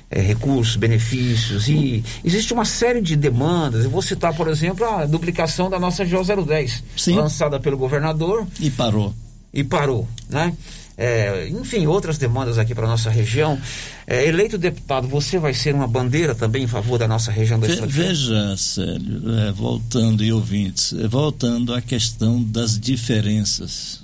é, 0.09 0.21
recursos, 0.21 0.77
benefícios 0.77 1.67
e 1.67 2.01
existe 2.23 2.53
uma 2.53 2.63
série 2.63 3.01
de 3.01 3.17
demandas. 3.17 3.83
Eu 3.83 3.89
vou 3.89 4.01
citar, 4.01 4.33
por 4.33 4.47
exemplo, 4.47 4.85
a 4.87 5.05
duplicação 5.05 5.69
da 5.69 5.77
nossa 5.77 6.05
GO 6.05 6.23
010, 6.45 6.81
Sim. 6.95 7.15
lançada 7.15 7.59
pelo 7.59 7.77
governador 7.77 8.47
E 8.57 8.69
parou. 8.69 9.13
e 9.53 9.65
parou, 9.65 10.07
né? 10.29 10.53
É, 10.95 11.47
enfim, 11.49 11.87
outras 11.87 12.17
demandas 12.19 12.59
aqui 12.59 12.75
para 12.75 12.87
nossa 12.87 13.09
região. 13.09 13.59
É, 14.05 14.27
eleito 14.27 14.57
deputado, 14.57 15.07
você 15.07 15.39
vai 15.39 15.53
ser 15.53 15.73
uma 15.73 15.87
bandeira 15.87 16.35
também 16.35 16.63
em 16.63 16.67
favor 16.67 16.99
da 16.99 17.07
nossa 17.07 17.31
região 17.31 17.59
da 17.59 17.65
Ve-? 17.67 17.85
Veja, 17.87 18.55
Célio, 18.57 19.39
é, 19.39 19.51
voltando 19.51 20.23
e 20.23 20.31
ouvintes, 20.31 20.93
é, 20.93 21.07
voltando 21.07 21.73
à 21.73 21.81
questão 21.81 22.43
das 22.43 22.79
diferenças. 22.79 24.01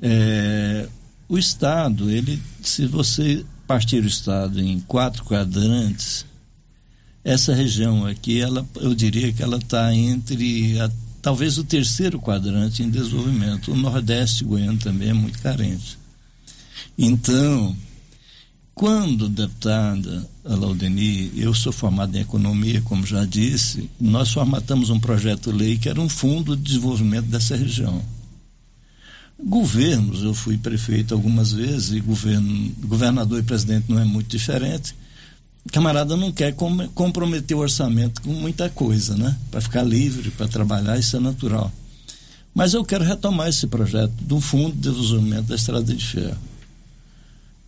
É, 0.00 0.88
o 1.28 1.38
Estado, 1.38 2.10
ele, 2.10 2.40
se 2.62 2.86
você 2.86 3.44
partir 3.66 4.02
o 4.02 4.06
Estado 4.06 4.60
em 4.60 4.80
quatro 4.80 5.24
quadrantes, 5.24 6.24
essa 7.24 7.54
região 7.54 8.06
aqui, 8.06 8.40
ela, 8.40 8.66
eu 8.76 8.94
diria 8.94 9.32
que 9.32 9.42
ela 9.42 9.58
está 9.58 9.94
entre 9.94 10.80
a- 10.80 10.90
talvez 11.20 11.58
o 11.58 11.64
terceiro 11.64 12.18
quadrante 12.18 12.82
em 12.82 12.90
desenvolvimento. 12.90 13.72
O 13.72 13.76
Nordeste 13.76 14.44
goiano 14.44 14.78
também 14.78 15.10
é 15.10 15.14
muito 15.14 15.38
carente. 15.40 15.98
Então, 16.96 17.76
quando 18.74 19.28
deputada 19.28 20.24
Laudeni, 20.44 21.32
eu 21.36 21.52
sou 21.52 21.72
formado 21.72 22.16
em 22.16 22.20
economia, 22.20 22.80
como 22.82 23.04
já 23.04 23.24
disse, 23.24 23.90
nós 24.00 24.32
formatamos 24.32 24.90
um 24.90 25.00
projeto 25.00 25.50
de 25.50 25.58
lei 25.58 25.78
que 25.78 25.88
era 25.88 26.00
um 26.00 26.08
fundo 26.08 26.56
de 26.56 26.62
desenvolvimento 26.62 27.26
dessa 27.26 27.56
região. 27.56 28.00
Governos, 29.40 30.22
eu 30.22 30.34
fui 30.34 30.58
prefeito 30.58 31.14
algumas 31.14 31.52
vezes, 31.52 31.92
e 31.92 32.00
governo, 32.00 32.72
governador 32.84 33.40
e 33.40 33.44
presidente 33.44 33.86
não 33.88 33.98
é 33.98 34.04
muito 34.04 34.28
diferente. 34.28 34.94
Camarada 35.72 36.16
não 36.16 36.32
quer 36.32 36.54
com- 36.54 36.88
comprometer 36.88 37.56
o 37.56 37.60
orçamento 37.60 38.22
com 38.22 38.30
muita 38.30 38.68
coisa, 38.70 39.16
né? 39.16 39.36
Para 39.50 39.60
ficar 39.60 39.82
livre, 39.82 40.30
para 40.30 40.48
trabalhar, 40.48 40.98
isso 40.98 41.16
é 41.16 41.20
natural. 41.20 41.70
Mas 42.54 42.74
eu 42.74 42.84
quero 42.84 43.04
retomar 43.04 43.48
esse 43.48 43.66
projeto 43.66 44.12
do 44.20 44.40
Fundo 44.40 44.74
de 44.74 44.90
Desenvolvimento 44.90 45.46
da 45.46 45.54
Estrada 45.54 45.94
de 45.94 46.04
Ferro. 46.04 46.36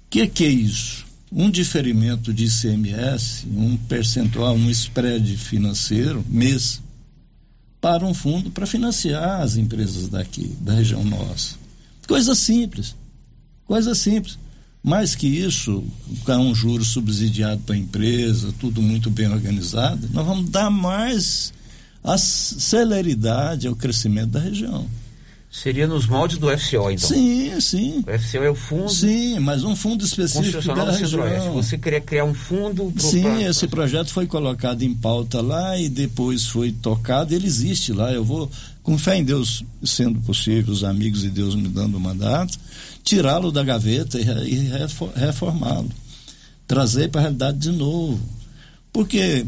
O 0.07 0.11
que, 0.11 0.27
que 0.27 0.45
é 0.45 0.49
isso? 0.49 1.05
Um 1.31 1.49
diferimento 1.49 2.35
de 2.35 2.47
ICMS, 2.47 3.47
um 3.47 3.77
percentual, 3.77 4.57
um 4.57 4.69
spread 4.71 5.37
financeiro, 5.37 6.25
mês, 6.29 6.83
para 7.81 8.05
um 8.05 8.13
fundo 8.13 8.51
para 8.51 8.67
financiar 8.67 9.41
as 9.41 9.57
empresas 9.57 10.09
daqui, 10.09 10.55
da 10.61 10.75
região 10.75 11.05
nossa. 11.05 11.55
Coisa 12.09 12.35
simples. 12.35 12.97
Coisa 13.65 13.95
simples. 13.95 14.37
Mais 14.83 15.15
que 15.15 15.27
isso, 15.27 15.85
com 16.25 16.37
um 16.39 16.55
juro 16.55 16.85
subsidiado 16.85 17.61
para 17.67 17.75
a 17.75 17.79
empresa, 17.79 18.53
tudo 18.59 18.81
muito 18.81 19.11
bem 19.11 19.29
organizado, 19.29 20.09
nós 20.13 20.27
vamos 20.27 20.49
dar 20.49 20.71
mais 20.71 21.53
a 22.03 22.17
celeridade 22.17 23.67
ao 23.67 23.77
crescimento 23.77 24.31
da 24.31 24.41
região. 24.41 24.87
Seria 25.53 25.87
nos 25.89 26.07
moldes 26.07 26.39
do 26.39 26.47
FCO, 26.57 26.93
então? 26.93 27.09
Sim, 27.09 27.61
sim. 27.61 28.05
O 28.07 28.19
FCO 28.19 28.39
é 28.45 28.51
o 28.51 28.55
fundo 28.55 28.89
Sim, 28.89 29.41
mas 29.41 29.65
um 29.65 29.75
fundo 29.75 30.05
específico 30.05 30.63
da 30.75 30.93
Centro-Oeste. 30.97 31.39
região. 31.39 31.53
Você 31.55 31.77
queria 31.77 32.01
criar 32.01 32.25
um 32.25 32.33
fundo 32.33 32.91
pro, 32.93 33.03
Sim, 33.03 33.23
pra- 33.23 33.43
esse 33.43 33.67
projeto 33.67 34.11
foi 34.13 34.29
colocado 34.29 34.83
em 34.83 34.95
pauta 34.95 35.41
lá 35.41 35.77
e 35.77 35.89
depois 35.89 36.47
foi 36.47 36.71
tocado, 36.71 37.35
ele 37.35 37.49
existe 37.49 37.93
lá. 37.93 38.13
Eu 38.13 38.25
vou, 38.25 38.49
com 38.83 38.97
fé 38.99 39.17
em 39.19 39.25
Deus, 39.25 39.65
sendo 39.85 40.21
possível, 40.21 40.73
os 40.73 40.85
amigos 40.85 41.25
e 41.25 41.29
Deus 41.31 41.55
me 41.55 41.69
dando 41.69 41.97
o 41.97 42.01
mandato, 42.01 42.59
tirá-lo 43.05 43.53
da 43.53 43.63
gaveta 43.63 44.19
e, 44.19 44.23
re- 44.23 44.79
refo- 44.79 45.11
reformá-lo. 45.15 45.91
Trazer 46.67 47.09
para 47.11 47.21
a 47.21 47.23
realidade 47.23 47.59
de 47.59 47.71
novo. 47.73 48.21
Porque, 48.93 49.45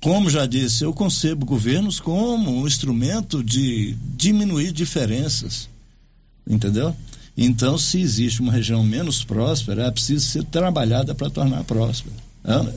como 0.00 0.30
já 0.30 0.46
disse, 0.46 0.84
eu 0.84 0.92
concebo 0.92 1.44
governos 1.46 1.98
como 2.00 2.60
um 2.60 2.66
instrumento 2.66 3.42
de 3.42 3.96
diminuir 4.16 4.72
diferenças. 4.72 5.68
Entendeu? 6.48 6.94
Então, 7.36 7.76
se 7.76 8.00
existe 8.00 8.40
uma 8.40 8.52
região 8.52 8.82
menos 8.84 9.22
próspera, 9.24 9.84
é 9.86 9.90
preciso 9.90 10.24
ser 10.24 10.44
trabalhada 10.44 11.14
para 11.14 11.28
tornar 11.28 11.64
próspera. 11.64 12.14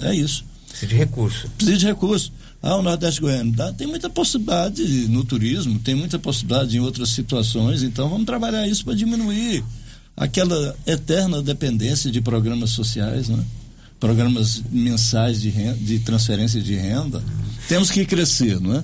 É, 0.02 0.10
é 0.10 0.16
isso. 0.16 0.44
Precisa 0.68 0.88
de 0.88 0.96
recurso. 0.96 1.50
Precisa 1.58 1.78
de 1.78 1.86
recurso. 1.86 2.32
Ah, 2.62 2.76
o 2.76 2.82
Nordeste 2.82 3.22
Goiano 3.22 3.52
dá, 3.54 3.72
tem 3.72 3.88
muita 3.88 4.10
possibilidade 4.10 4.84
no 5.08 5.24
turismo, 5.24 5.80
tem 5.80 5.96
muita 5.96 6.20
possibilidade 6.20 6.76
em 6.76 6.80
outras 6.82 7.10
situações, 7.10 7.84
então 7.84 8.10
vamos 8.10 8.26
trabalhar 8.26 8.68
isso 8.68 8.84
para 8.84 8.96
diminuir 8.96 9.64
aquela 10.16 10.76
eterna 10.86 11.42
dependência 11.42 12.12
de 12.12 12.20
programas 12.20 12.72
sociais, 12.72 13.30
né? 13.30 13.42
Programas 13.98 14.62
mensais 14.70 15.42
de, 15.42 15.50
renda, 15.50 15.78
de 15.78 16.00
transferência 16.00 16.62
de 16.62 16.76
renda. 16.76 17.24
Temos 17.68 17.90
que 17.90 18.06
crescer, 18.06 18.60
não 18.60 18.76
é? 18.76 18.84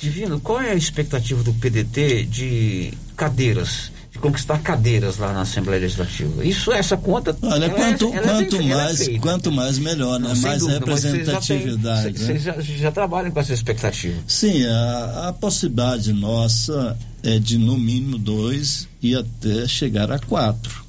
Divino, 0.00 0.38
qual 0.40 0.60
é 0.60 0.70
a 0.70 0.74
expectativa 0.74 1.42
do 1.42 1.54
PDT 1.54 2.24
de 2.24 2.92
cadeiras, 3.16 3.90
de 3.93 3.93
conquistar 4.28 4.58
cadeiras 4.60 5.18
lá 5.18 5.32
na 5.32 5.42
Assembleia 5.42 5.80
Legislativa? 5.82 6.44
Isso, 6.44 6.72
essa 6.72 6.96
conta. 6.96 7.36
Olha, 7.42 7.54
ela 7.56 7.64
é- 7.66 7.68
quanto, 7.70 8.04
ela 8.06 8.16
é 8.16 8.20
quanto 8.22 8.56
ela 8.56 8.64
é 8.64 8.74
mais, 8.76 9.04
feita. 9.04 9.20
quanto 9.20 9.52
mais 9.52 9.78
melhor, 9.78 10.18
né? 10.18 10.28
Não, 10.32 10.36
mais 10.40 10.60
dúvida, 10.60 10.80
mas 10.86 11.00
vocês 11.00 11.12
já 11.26 11.38
representatividade. 11.38 12.18
né? 12.18 12.26
Vocês 12.26 12.42
já, 12.42 12.60
já 12.60 12.90
trabalham 12.92 13.30
com 13.30 13.40
essa 13.40 13.52
expectativa. 13.52 14.18
Sim, 14.26 14.64
a, 14.64 15.28
a 15.28 15.32
possibilidade 15.32 16.12
nossa 16.12 16.96
é 17.22 17.38
de 17.38 17.58
no 17.58 17.76
mínimo 17.78 18.16
dois 18.18 18.88
e 19.02 19.14
até 19.14 19.68
chegar 19.68 20.10
a 20.10 20.18
quatro. 20.18 20.82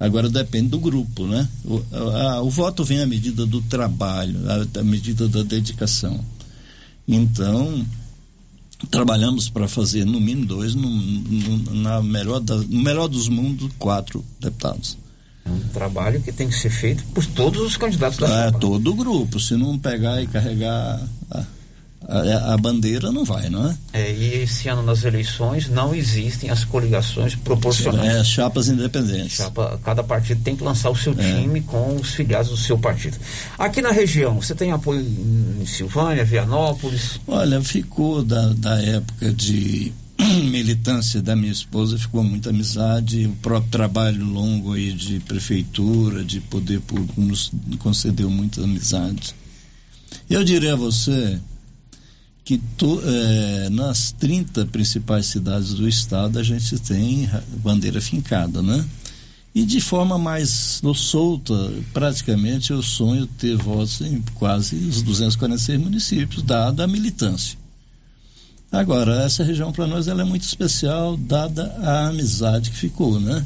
Agora 0.00 0.28
depende 0.28 0.68
do 0.68 0.78
grupo, 0.78 1.26
né? 1.26 1.48
O, 1.64 1.82
a- 1.92 2.42
o 2.42 2.50
voto 2.50 2.84
vem 2.84 3.00
à 3.02 3.06
medida 3.06 3.44
do 3.46 3.60
trabalho, 3.62 4.38
à, 4.48 4.80
à 4.80 4.84
medida 4.84 5.26
da 5.28 5.42
dedicação. 5.42 6.20
Então, 7.06 7.84
trabalhamos 8.86 9.48
para 9.48 9.66
fazer 9.68 10.04
no 10.04 10.20
mínimo 10.20 10.46
dois, 10.46 10.74
no, 10.74 10.88
no- 10.88 11.74
na 11.74 12.02
melhor 12.02 12.40
da- 12.40 12.56
no 12.56 12.80
melhor 12.82 13.08
dos 13.08 13.28
mundos, 13.28 13.70
quatro 13.78 14.24
deputados. 14.40 14.96
É 15.44 15.50
um 15.50 15.58
trabalho 15.72 16.20
que 16.22 16.30
tem 16.30 16.48
que 16.48 16.54
ser 16.54 16.70
feito 16.70 17.02
por 17.14 17.24
todos 17.24 17.60
os 17.62 17.76
candidatos 17.76 18.18
da 18.18 18.46
É, 18.46 18.50
todo 18.52 18.90
o 18.90 18.94
grupo. 18.94 19.40
Se 19.40 19.56
não 19.56 19.78
pegar 19.78 20.22
e 20.22 20.26
carregar 20.26 21.00
a, 21.30 21.44
a- 22.08 22.54
a 22.54 22.56
bandeira, 22.56 23.12
não 23.12 23.22
vai, 23.24 23.50
não 23.50 23.68
é? 23.68 23.76
É, 23.92 24.12
e 24.12 24.42
esse 24.42 24.66
ano 24.68 24.82
nas 24.82 25.04
eleições 25.04 25.68
não 25.68 25.94
existem 25.94 26.48
as 26.48 26.64
coligações 26.64 27.34
proporcionais. 27.34 28.12
É, 28.16 28.24
chapas 28.24 28.68
independentes. 28.68 29.36
Chapa, 29.36 29.78
cada 29.84 30.02
partido 30.02 30.40
tem 30.42 30.56
que 30.56 30.64
lançar 30.64 30.88
o 30.90 30.96
seu 30.96 31.12
É. 31.18 31.40
time 31.40 31.60
com 31.60 31.96
os 31.96 32.08
filiados 32.10 32.50
do 32.50 32.56
seu 32.56 32.78
partido. 32.78 33.18
Aqui 33.58 33.82
na 33.82 33.92
região, 33.92 34.40
você 34.40 34.54
tem 34.54 34.72
apoio 34.72 35.00
em 35.60 35.66
Silvânia, 35.66 36.24
Vianópolis? 36.24 37.20
Olha, 37.26 37.60
ficou 37.60 38.24
da, 38.24 38.48
da 38.54 38.80
época 38.82 39.30
de 39.32 39.92
militância 40.18 41.20
da 41.22 41.36
minha 41.36 41.52
esposa, 41.52 41.98
ficou 41.98 42.24
muita 42.24 42.50
amizade, 42.50 43.26
o 43.26 43.32
próprio 43.42 43.70
trabalho 43.70 44.24
longo 44.24 44.72
aí 44.72 44.92
de 44.92 45.20
prefeitura, 45.20 46.24
de 46.24 46.40
poder 46.40 46.80
público 46.80 47.20
nos 47.20 47.52
concedeu 47.78 48.30
muita 48.30 48.62
amizade. 48.64 49.34
Eu 50.28 50.42
diria 50.42 50.72
a 50.72 50.76
você 50.76 51.38
que 52.48 52.56
to, 52.78 52.98
eh, 53.04 53.68
nas 53.70 54.10
30 54.12 54.64
principais 54.64 55.26
cidades 55.26 55.74
do 55.74 55.86
estado 55.86 56.38
a 56.38 56.42
gente 56.42 56.78
tem 56.78 57.24
ra- 57.26 57.42
bandeira 57.62 58.00
fincada, 58.00 58.62
né? 58.62 58.82
E 59.54 59.66
de 59.66 59.82
forma 59.82 60.16
mais 60.16 60.80
solta, 60.94 61.52
praticamente 61.92 62.70
eu 62.70 62.82
sonho 62.82 63.26
ter 63.26 63.54
votos 63.54 64.00
em 64.00 64.22
quase 64.36 64.76
os 64.76 65.02
246 65.02 65.78
municípios, 65.78 66.42
dada 66.42 66.84
a 66.84 66.86
militância. 66.86 67.58
Agora, 68.72 69.24
essa 69.24 69.44
região 69.44 69.70
para 69.70 69.86
nós 69.86 70.08
ela 70.08 70.22
é 70.22 70.24
muito 70.24 70.44
especial, 70.44 71.18
dada 71.18 71.64
a 71.82 72.08
amizade 72.08 72.70
que 72.70 72.76
ficou, 72.78 73.20
né? 73.20 73.44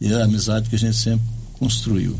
E 0.00 0.14
a 0.14 0.22
amizade 0.22 0.70
que 0.70 0.76
a 0.76 0.78
gente 0.78 0.96
sempre 0.96 1.26
construiu. 1.54 2.16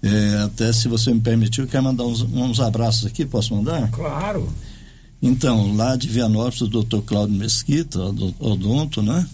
É, 0.00 0.42
até 0.44 0.72
se 0.72 0.86
você 0.86 1.12
me 1.12 1.20
permitiu, 1.20 1.64
eu 1.64 1.68
quero 1.68 1.82
mandar 1.82 2.04
uns, 2.04 2.22
uns 2.22 2.60
abraços 2.60 3.04
aqui, 3.06 3.26
posso 3.26 3.52
mandar? 3.52 3.90
Claro. 3.90 4.48
Então, 5.26 5.74
lá 5.74 5.96
de 5.96 6.06
Vianópolis, 6.06 6.60
o 6.60 6.66
doutor 6.66 7.00
Cláudio 7.00 7.34
Mesquita, 7.34 7.98
odonto, 8.38 9.00
né? 9.00 9.26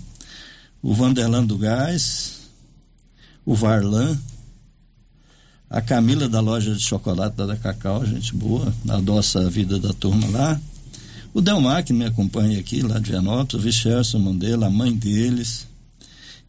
o 0.80 0.94
Vanderlan 0.94 1.44
do 1.44 1.58
Gás, 1.58 2.42
o 3.44 3.56
Varlan, 3.56 4.16
a 5.68 5.80
Camila 5.80 6.28
da 6.28 6.38
loja 6.38 6.76
de 6.76 6.80
chocolate 6.80 7.36
da, 7.36 7.44
da 7.44 7.56
Cacau, 7.56 8.06
gente 8.06 8.32
boa, 8.36 8.72
adoça 8.88 9.40
a 9.40 9.50
vida 9.50 9.80
da 9.80 9.92
turma 9.92 10.28
lá. 10.28 10.60
O 11.34 11.40
Delmar, 11.40 11.82
que 11.82 11.92
me 11.92 12.04
acompanha 12.04 12.60
aqui, 12.60 12.82
lá 12.82 13.00
de 13.00 13.10
Vianópolis, 13.10 13.54
o 13.54 13.58
Vicherson 13.58 14.20
Mandela, 14.20 14.68
a 14.68 14.70
mãe 14.70 14.92
deles, 14.92 15.66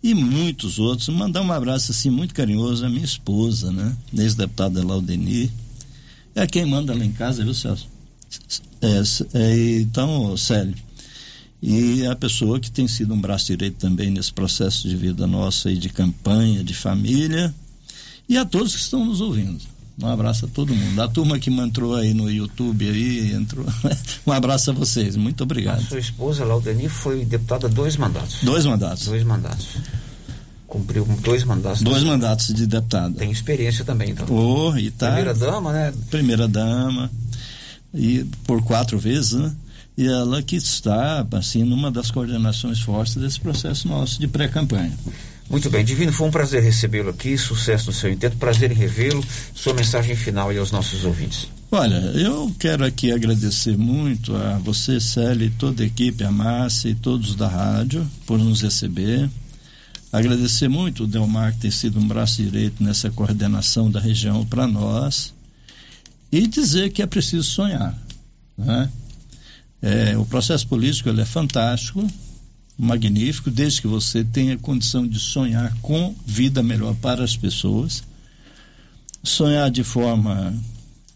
e 0.03 0.13
muitos 0.13 0.77
outros. 0.77 1.09
Mandar 1.09 1.41
um 1.41 1.51
abraço 1.51 1.91
assim 1.91 2.11
muito 2.11 2.35
carinhoso 2.35 2.85
à 2.85 2.89
minha 2.89 3.03
esposa, 3.03 3.71
né? 3.71 3.97
Ex-deputada 4.15 4.85
Laudeni. 4.85 5.51
É 6.35 6.45
quem 6.45 6.63
manda 6.63 6.93
lá 6.93 7.03
em 7.03 7.11
casa, 7.11 7.43
viu, 7.43 7.55
Celso? 7.55 7.87
É, 8.81 9.37
é, 9.37 9.79
então, 9.81 10.35
Célio, 10.37 10.75
e 11.61 12.05
a 12.07 12.15
pessoa 12.15 12.59
que 12.59 12.71
tem 12.71 12.87
sido 12.87 13.13
um 13.13 13.21
braço 13.21 13.47
direito 13.47 13.75
também 13.75 14.09
nesse 14.09 14.33
processo 14.33 14.87
de 14.87 14.95
vida 14.95 15.27
nossa 15.27 15.71
e 15.71 15.77
de 15.77 15.89
campanha, 15.89 16.63
de 16.63 16.73
família, 16.73 17.53
e 18.27 18.37
a 18.37 18.45
todos 18.45 18.73
que 18.75 18.81
estão 18.81 19.05
nos 19.05 19.21
ouvindo. 19.21 19.61
Um 20.01 20.07
abraço 20.07 20.45
a 20.45 20.47
todo 20.47 20.73
mundo. 20.73 20.99
A 20.99 21.07
turma 21.07 21.37
que 21.37 21.51
entrou 21.51 21.95
aí 21.95 22.13
no 22.13 22.31
YouTube 22.31 22.89
aí, 22.89 23.33
entrou. 23.33 23.65
um 24.25 24.31
abraço 24.31 24.71
a 24.71 24.73
vocês. 24.73 25.15
Muito 25.15 25.43
obrigado. 25.43 25.79
A 25.79 25.83
sua 25.83 25.99
esposa, 25.99 26.43
Laudeni, 26.43 26.89
foi 26.89 27.23
deputada 27.23 27.69
dois 27.69 27.97
mandatos. 27.97 28.37
Dois 28.41 28.65
mandatos. 28.65 29.05
Dois 29.05 29.23
mandatos. 29.23 29.67
Cumpriu 30.65 31.05
dois 31.21 31.43
mandatos. 31.43 31.83
Dois 31.83 32.03
mandatos 32.03 32.47
de 32.47 32.65
deputada. 32.65 33.13
Tem 33.15 33.29
experiência 33.29 33.85
também, 33.85 34.11
então. 34.11 34.25
Oh, 34.29 34.75
e 34.75 34.89
tá. 34.89 35.07
Primeira 35.07 35.33
dama, 35.33 35.73
né? 35.73 35.93
Primeira 36.09 36.47
dama. 36.47 37.11
E 37.93 38.25
por 38.45 38.63
quatro 38.63 38.97
vezes, 38.97 39.33
né? 39.33 39.53
E 39.97 40.07
ela 40.07 40.41
que 40.41 40.55
está, 40.55 41.25
assim, 41.33 41.63
numa 41.63 41.91
das 41.91 42.09
coordenações 42.09 42.79
fortes 42.79 43.15
desse 43.15 43.39
processo 43.39 43.87
nosso 43.87 44.19
de 44.19 44.27
pré-campanha. 44.27 44.97
Muito 45.49 45.69
bem, 45.69 45.83
Divino, 45.83 46.13
foi 46.13 46.29
um 46.29 46.31
prazer 46.31 46.63
recebê-lo 46.63 47.09
aqui, 47.09 47.37
sucesso 47.37 47.87
no 47.87 47.93
seu 47.93 48.09
intento, 48.09 48.37
prazer 48.37 48.71
em 48.71 48.75
revê-lo. 48.75 49.21
Sua 49.53 49.73
mensagem 49.73 50.15
final 50.15 50.49
aí 50.49 50.57
aos 50.57 50.71
nossos 50.71 51.03
ouvintes. 51.03 51.45
Olha, 51.69 51.95
eu 52.15 52.55
quero 52.57 52.85
aqui 52.85 53.11
agradecer 53.11 53.77
muito 53.77 54.33
a 54.33 54.57
você, 54.59 54.99
Célio, 55.01 55.47
e 55.47 55.49
toda 55.49 55.83
a 55.83 55.85
equipe, 55.85 56.23
a 56.23 56.31
Márcia 56.31 56.89
e 56.89 56.95
todos 56.95 57.35
da 57.35 57.49
rádio 57.49 58.09
por 58.25 58.39
nos 58.39 58.61
receber. 58.61 59.29
Agradecer 60.11 60.69
muito 60.69 61.03
o 61.03 61.07
Delmar 61.07 61.53
que 61.53 61.59
tem 61.59 61.71
sido 61.71 61.99
um 61.99 62.07
braço 62.07 62.41
direito 62.41 62.81
nessa 62.81 63.09
coordenação 63.09 63.91
da 63.91 63.99
região 63.99 64.45
para 64.45 64.65
nós 64.65 65.33
e 66.31 66.47
dizer 66.47 66.91
que 66.91 67.01
é 67.01 67.05
preciso 67.05 67.43
sonhar. 67.43 67.97
Né? 68.57 68.89
É, 69.81 70.17
o 70.17 70.25
processo 70.25 70.67
político 70.67 71.09
ele 71.09 71.21
é 71.21 71.25
fantástico, 71.25 72.07
magnífico, 72.77 73.51
desde 73.51 73.81
que 73.81 73.87
você 73.87 74.23
tenha 74.23 74.57
condição 74.57 75.07
de 75.07 75.19
sonhar 75.19 75.75
com 75.81 76.15
vida 76.25 76.63
melhor 76.63 76.95
para 76.95 77.23
as 77.23 77.35
pessoas, 77.35 78.03
sonhar 79.23 79.69
de 79.69 79.83
forma, 79.83 80.53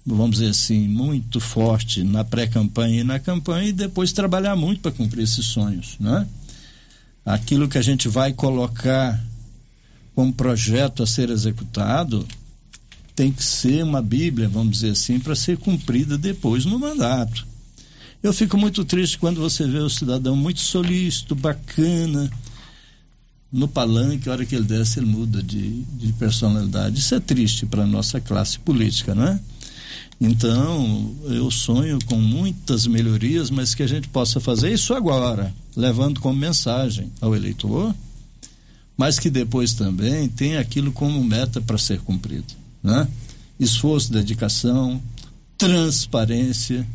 vamos 0.05 0.37
dizer 0.37 0.49
assim, 0.49 0.87
muito 0.87 1.39
forte 1.39 2.03
na 2.03 2.23
pré-campanha 2.23 3.01
e 3.01 3.03
na 3.03 3.19
campanha 3.19 3.69
e 3.69 3.73
depois 3.73 4.11
trabalhar 4.11 4.55
muito 4.55 4.81
para 4.81 4.91
cumprir 4.91 5.23
esses 5.23 5.45
sonhos, 5.45 5.95
né? 5.99 6.27
Aquilo 7.25 7.67
que 7.67 7.79
a 7.79 7.81
gente 7.81 8.07
vai 8.07 8.31
colocar 8.31 9.19
como 10.13 10.31
projeto 10.31 11.01
a 11.01 11.07
ser 11.07 11.29
executado 11.29 12.27
tem 13.15 13.31
que 13.31 13.43
ser 13.43 13.83
uma 13.83 14.01
Bíblia, 14.01 14.49
vamos 14.49 14.73
dizer 14.73 14.91
assim, 14.91 15.19
para 15.19 15.35
ser 15.35 15.57
cumprida 15.57 16.17
depois 16.17 16.65
no 16.65 16.77
mandato. 16.77 17.47
Eu 18.21 18.33
fico 18.33 18.57
muito 18.57 18.83
triste 18.83 19.17
quando 19.17 19.39
você 19.39 19.67
vê 19.67 19.79
o 19.79 19.89
cidadão 19.89 20.35
muito 20.35 20.59
solícito, 20.59 21.35
bacana, 21.35 22.29
no 23.51 23.67
palanque, 23.67 24.27
a 24.27 24.33
hora 24.33 24.45
que 24.45 24.55
ele 24.55 24.65
desce, 24.65 24.99
ele 24.99 25.05
muda 25.05 25.41
de, 25.41 25.83
de 25.83 26.11
personalidade. 26.13 26.99
Isso 26.99 27.15
é 27.15 27.19
triste 27.19 27.65
para 27.65 27.83
a 27.83 27.87
nossa 27.87 28.19
classe 28.19 28.59
política, 28.59 29.15
né? 29.15 29.39
Então, 30.19 31.15
eu 31.25 31.51
sonho 31.51 31.99
com 32.05 32.17
muitas 32.17 32.87
melhorias, 32.87 33.49
mas 33.49 33.75
que 33.75 33.83
a 33.83 33.87
gente 33.87 34.07
possa 34.07 34.39
fazer 34.39 34.73
isso 34.73 34.93
agora, 34.93 35.53
levando 35.75 36.19
como 36.19 36.37
mensagem 36.37 37.11
ao 37.21 37.35
eleitor, 37.35 37.93
mas 38.97 39.19
que 39.19 39.29
depois 39.29 39.73
também 39.73 40.27
tenha 40.29 40.59
aquilo 40.59 40.91
como 40.91 41.23
meta 41.23 41.61
para 41.61 41.77
ser 41.77 41.99
cumprido, 41.99 42.53
né? 42.85 43.07
Esforço, 43.59 44.11
dedicação, 44.11 45.01
transparência, 45.57 46.85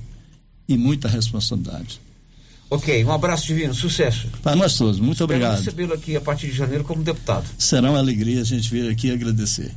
e 0.70 0.78
muita 0.78 1.08
responsabilidade. 1.08 2.00
Ok, 2.70 3.04
um 3.04 3.10
abraço 3.10 3.44
divino, 3.48 3.74
sucesso. 3.74 4.28
Para 4.44 4.54
nós 4.54 4.76
todos, 4.78 5.00
muito 5.00 5.14
Espero 5.14 5.24
obrigado. 5.24 5.58
recebê-lo 5.58 5.92
aqui 5.92 6.16
a 6.16 6.20
partir 6.20 6.46
de 6.46 6.52
janeiro 6.52 6.84
como 6.84 7.02
deputado. 7.02 7.44
Será 7.58 7.90
uma 7.90 7.98
alegria 7.98 8.40
a 8.40 8.44
gente 8.44 8.70
vir 8.70 8.88
aqui 8.88 9.10
agradecer. 9.10 9.72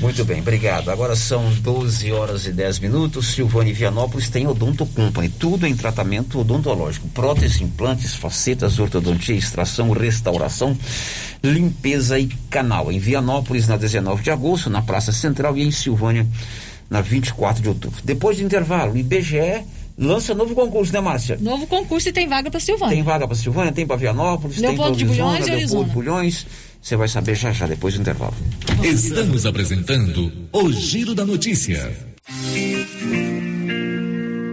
Muito 0.00 0.24
bem, 0.24 0.40
obrigado. 0.40 0.90
Agora 0.90 1.16
são 1.16 1.52
12 1.52 2.12
horas 2.12 2.46
e 2.46 2.52
10 2.52 2.78
minutos. 2.78 3.34
Silvane 3.34 3.72
Vianópolis 3.72 4.28
tem 4.28 4.46
Odonto 4.46 4.86
Company, 4.86 5.28
tudo 5.28 5.66
em 5.66 5.74
tratamento 5.74 6.40
odontológico: 6.40 7.08
próteses, 7.08 7.60
implantes, 7.60 8.14
facetas, 8.14 8.78
ortodontia, 8.78 9.34
extração, 9.34 9.90
restauração, 9.90 10.76
limpeza 11.42 12.18
e 12.18 12.26
canal. 12.50 12.92
Em 12.92 12.98
Vianópolis, 12.98 13.66
na 13.66 13.76
19 13.76 14.22
de 14.22 14.30
agosto, 14.30 14.70
na 14.70 14.82
Praça 14.82 15.12
Central 15.12 15.56
e 15.56 15.62
em 15.62 15.70
Silvânia, 15.70 16.26
na 16.88 17.00
24 17.00 17.62
de 17.62 17.68
outubro. 17.68 18.00
Depois 18.04 18.38
do 18.38 18.44
intervalo, 18.44 18.96
IBGE 18.96 19.64
lança 19.98 20.34
novo 20.34 20.54
concurso, 20.54 20.92
né, 20.92 21.00
Márcia? 21.00 21.36
Novo 21.40 21.66
concurso 21.66 22.08
e 22.08 22.12
tem 22.12 22.28
vaga 22.28 22.50
para 22.50 22.60
Silvânia. 22.60 22.94
Tem 22.94 23.02
vaga 23.02 23.26
para 23.26 23.36
Silvânia, 23.36 23.72
tem 23.72 23.86
para 23.86 23.96
Vianópolis, 23.96 24.58
Leopoldo 24.58 24.96
tem 24.96 25.06
para 25.06 25.14
Bulhões 25.14 25.46
Leopoldo 25.46 25.90
Bulhões. 25.90 26.46
Você 26.80 26.96
vai 26.96 27.08
saber 27.08 27.34
já 27.34 27.52
já, 27.52 27.66
depois 27.66 27.94
do 27.94 28.00
intervalo. 28.00 28.34
Estamos 28.82 29.44
apresentando 29.46 30.32
o 30.52 30.72
Giro 30.72 31.14
da 31.14 31.24
Notícia. 31.24 31.92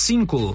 cinco. 0.00 0.54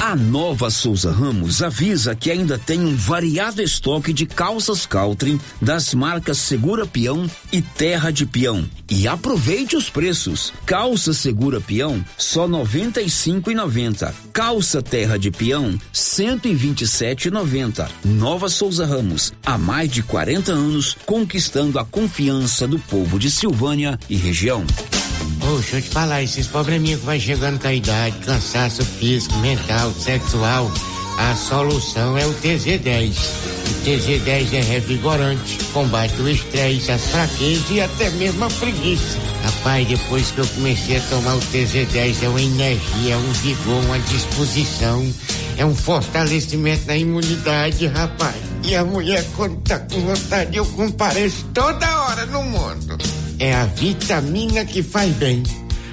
A 0.00 0.14
nova 0.14 0.70
Souza 0.70 1.10
Ramos 1.10 1.60
avisa 1.60 2.14
que 2.14 2.30
ainda 2.30 2.56
tem 2.56 2.80
um 2.80 2.94
variado 2.94 3.60
estoque 3.60 4.12
de 4.12 4.26
calças 4.26 4.86
Caltrim 4.86 5.40
das 5.60 5.92
marcas 5.92 6.38
Segura 6.38 6.86
Peão 6.86 7.28
e 7.52 7.60
Terra 7.60 8.12
de 8.12 8.24
Peão. 8.24 8.64
E 8.88 9.08
aproveite 9.08 9.76
os 9.76 9.90
preços. 9.90 10.52
Calça 10.64 11.12
Segura 11.12 11.60
Peão 11.60 12.02
só 12.16 12.46
R$ 12.46 12.52
95,90. 12.52 14.14
Calça 14.32 14.80
Terra 14.80 15.18
de 15.18 15.32
Peão 15.32 15.72
R$ 15.72 15.80
127,90. 15.92 17.88
Nova 18.04 18.48
Souza 18.48 18.86
Ramos, 18.86 19.32
há 19.44 19.58
mais 19.58 19.90
de 19.90 20.04
40 20.04 20.52
anos 20.52 20.96
conquistando 21.04 21.76
a 21.76 21.84
confiança 21.84 22.68
do 22.68 22.78
povo 22.78 23.18
de 23.18 23.30
Silvânia 23.30 23.98
e 24.08 24.16
região. 24.16 24.64
Ô, 25.42 25.56
deixa 25.56 25.76
eu 25.76 25.82
te 25.82 25.88
falar, 25.88 26.22
esses 26.22 26.46
probleminhas 26.46 27.00
que 27.00 27.06
vai 27.06 27.18
chegando 27.18 27.58
com 27.58 27.68
a 27.68 27.74
idade, 27.74 28.16
cansaço 28.18 28.84
físico, 28.84 29.36
mental, 29.38 29.87
sexual, 29.92 30.70
a 31.18 31.34
solução 31.34 32.16
é 32.16 32.24
o 32.26 32.32
TZ10. 32.34 33.12
O 33.12 33.84
TZ10 33.84 34.52
é 34.52 34.60
revigorante, 34.60 35.58
combate 35.72 36.14
o 36.20 36.28
estresse, 36.28 36.92
as 36.92 37.06
fraquezas 37.06 37.70
e 37.70 37.80
até 37.80 38.08
mesmo 38.10 38.44
a 38.44 38.48
preguiça. 38.48 39.18
Rapaz, 39.42 39.88
depois 39.88 40.30
que 40.30 40.38
eu 40.38 40.46
comecei 40.46 40.96
a 40.96 41.00
tomar 41.00 41.34
o 41.34 41.40
TZ10, 41.40 42.22
é 42.22 42.28
uma 42.28 42.40
energia, 42.40 43.14
é 43.14 43.16
um 43.16 43.32
vigor, 43.32 43.84
uma 43.84 43.98
disposição, 43.98 45.12
é 45.56 45.66
um 45.66 45.74
fortalecimento 45.74 46.86
na 46.86 46.96
imunidade, 46.96 47.86
rapaz. 47.86 48.36
E 48.64 48.76
a 48.76 48.84
mulher, 48.84 49.24
quando 49.36 49.60
tá 49.62 49.80
com 49.80 50.00
vontade, 50.00 50.56
eu 50.56 50.66
compareço 50.66 51.44
toda 51.52 52.02
hora 52.02 52.26
no 52.26 52.44
mundo. 52.44 52.96
É 53.40 53.54
a 53.54 53.64
vitamina 53.64 54.64
que 54.64 54.82
faz 54.84 55.12
bem. 55.16 55.42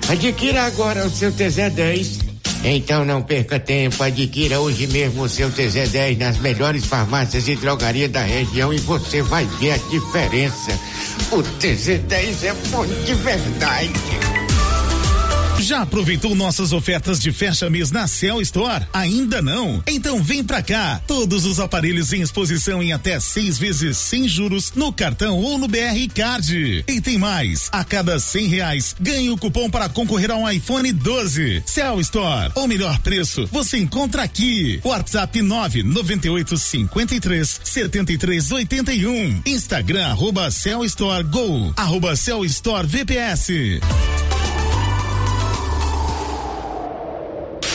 Adquira 0.07 0.65
agora 0.65 1.05
o 1.05 1.09
seu 1.09 1.31
TZ10. 1.31 2.24
Então 2.67 3.05
não 3.05 3.21
perca 3.21 3.59
tempo, 3.59 4.01
adquira 4.01 4.59
hoje 4.59 4.87
mesmo 4.87 5.21
o 5.21 5.29
seu 5.29 5.51
TZ10 5.51 6.17
nas 6.17 6.39
melhores 6.39 6.83
farmácias 6.83 7.47
e 7.47 7.55
drogarias 7.55 8.09
da 8.09 8.21
região 8.21 8.73
e 8.73 8.79
você 8.79 9.21
vai 9.21 9.45
ver 9.45 9.73
a 9.73 9.77
diferença. 9.77 10.71
O 11.31 11.43
TZ10 11.59 12.43
é 12.43 12.53
bom 12.71 12.83
de 12.83 13.13
verdade. 13.13 14.44
Já 15.59 15.81
aproveitou 15.81 16.35
nossas 16.35 16.73
ofertas 16.73 17.19
de 17.19 17.31
fecha 17.31 17.69
mês 17.69 17.89
na 17.89 18.07
Cell 18.07 18.41
Store? 18.41 18.85
Ainda 18.93 19.41
não? 19.41 19.81
Então 19.87 20.21
vem 20.21 20.43
pra 20.43 20.61
cá. 20.61 21.01
Todos 21.07 21.45
os 21.45 21.59
aparelhos 21.59 22.13
em 22.13 22.21
exposição 22.21 22.83
em 22.83 22.91
até 22.91 23.19
seis 23.19 23.57
vezes 23.57 23.97
sem 23.97 24.27
juros 24.27 24.73
no 24.75 24.91
cartão 24.91 25.37
ou 25.39 25.57
no 25.57 25.67
BR 25.67 26.07
Card. 26.13 26.83
E 26.87 27.01
tem 27.01 27.17
mais. 27.17 27.69
A 27.71 27.83
cada 27.83 28.19
cem 28.19 28.47
reais 28.47 28.95
ganhe 28.99 29.29
o 29.29 29.37
cupom 29.37 29.69
para 29.69 29.89
concorrer 29.89 30.29
a 30.29 30.35
um 30.35 30.49
iPhone 30.49 30.91
12. 30.91 31.63
Cell 31.65 31.99
Store. 32.01 32.51
O 32.55 32.67
melhor 32.67 32.99
preço 32.99 33.47
você 33.51 33.77
encontra 33.77 34.23
aqui. 34.23 34.79
WhatsApp 34.83 35.41
998 35.41 36.57
53 36.57 37.61
73 37.63 38.51
81. 38.51 39.41
Instagram 39.45 40.05
arroba 40.07 40.51
Cell 40.51 40.83
Store 40.85 41.23
Go. 41.23 41.73
Arroba 41.77 42.15
Cell 42.15 42.43
Store 42.45 42.85
VPS. 42.85 43.79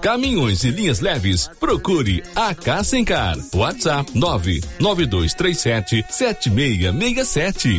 caminhões 0.00 0.64
e 0.64 0.70
linhas 0.70 1.00
leves, 1.00 1.48
procure 1.58 2.22
a 2.34 2.54
Cassencar. 2.54 3.36
WhatsApp 3.54 4.10
99237 4.14 6.04
7667. 6.08 7.78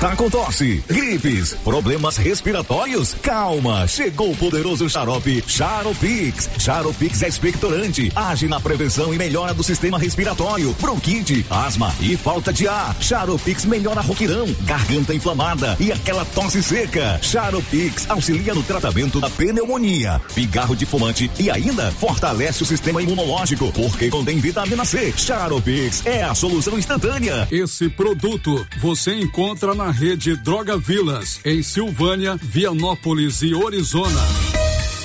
Tá 0.00 0.16
com 0.16 0.30
tosse, 0.30 0.82
gripes, 0.88 1.52
problemas 1.62 2.16
respiratórios? 2.16 3.14
Calma, 3.20 3.86
chegou 3.86 4.30
o 4.30 4.36
poderoso 4.36 4.88
xarope 4.88 5.44
Charopix. 5.46 6.48
Charopix 6.58 7.22
é 7.22 7.28
expectorante, 7.28 8.10
age 8.16 8.48
na 8.48 8.58
prevenção 8.58 9.12
e 9.12 9.18
melhora 9.18 9.52
do 9.52 9.62
sistema 9.62 9.98
respiratório, 9.98 10.74
bronquite, 10.80 11.44
asma 11.50 11.94
e 12.00 12.16
falta 12.16 12.50
de 12.50 12.66
ar. 12.66 12.96
Charopix 12.98 13.66
melhora 13.66 14.00
roquirão, 14.00 14.46
garganta 14.62 15.14
inflamada 15.14 15.76
e 15.78 15.92
aquela 15.92 16.24
tosse 16.24 16.62
seca. 16.62 17.20
Charopix 17.20 18.08
auxilia 18.08 18.54
no 18.54 18.62
tratamento 18.62 19.20
da 19.20 19.28
pneumonia, 19.28 20.18
pigarro 20.34 20.74
de 20.74 20.86
fumante 20.86 21.30
e 21.38 21.50
ainda 21.50 21.92
fortalece 21.92 22.62
o 22.62 22.66
sistema 22.66 23.02
imunológico, 23.02 23.70
porque 23.72 24.08
contém 24.08 24.38
vitamina 24.38 24.86
C. 24.86 25.12
Charopix 25.14 26.06
é 26.06 26.22
a 26.22 26.34
solução 26.34 26.78
instantânea. 26.78 27.46
Esse 27.52 27.90
produto 27.90 28.66
você 28.80 29.12
encontra 29.20 29.74
na 29.74 29.89
rede 29.90 30.36
Droga 30.36 30.76
Vilas, 30.76 31.40
em 31.44 31.62
Silvânia, 31.62 32.36
Vianópolis 32.36 33.42
e 33.42 33.54
Orizona. 33.54 34.20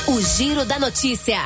O 0.07 0.21
Giro 0.21 0.65
da 0.65 0.79
Notícia. 0.79 1.39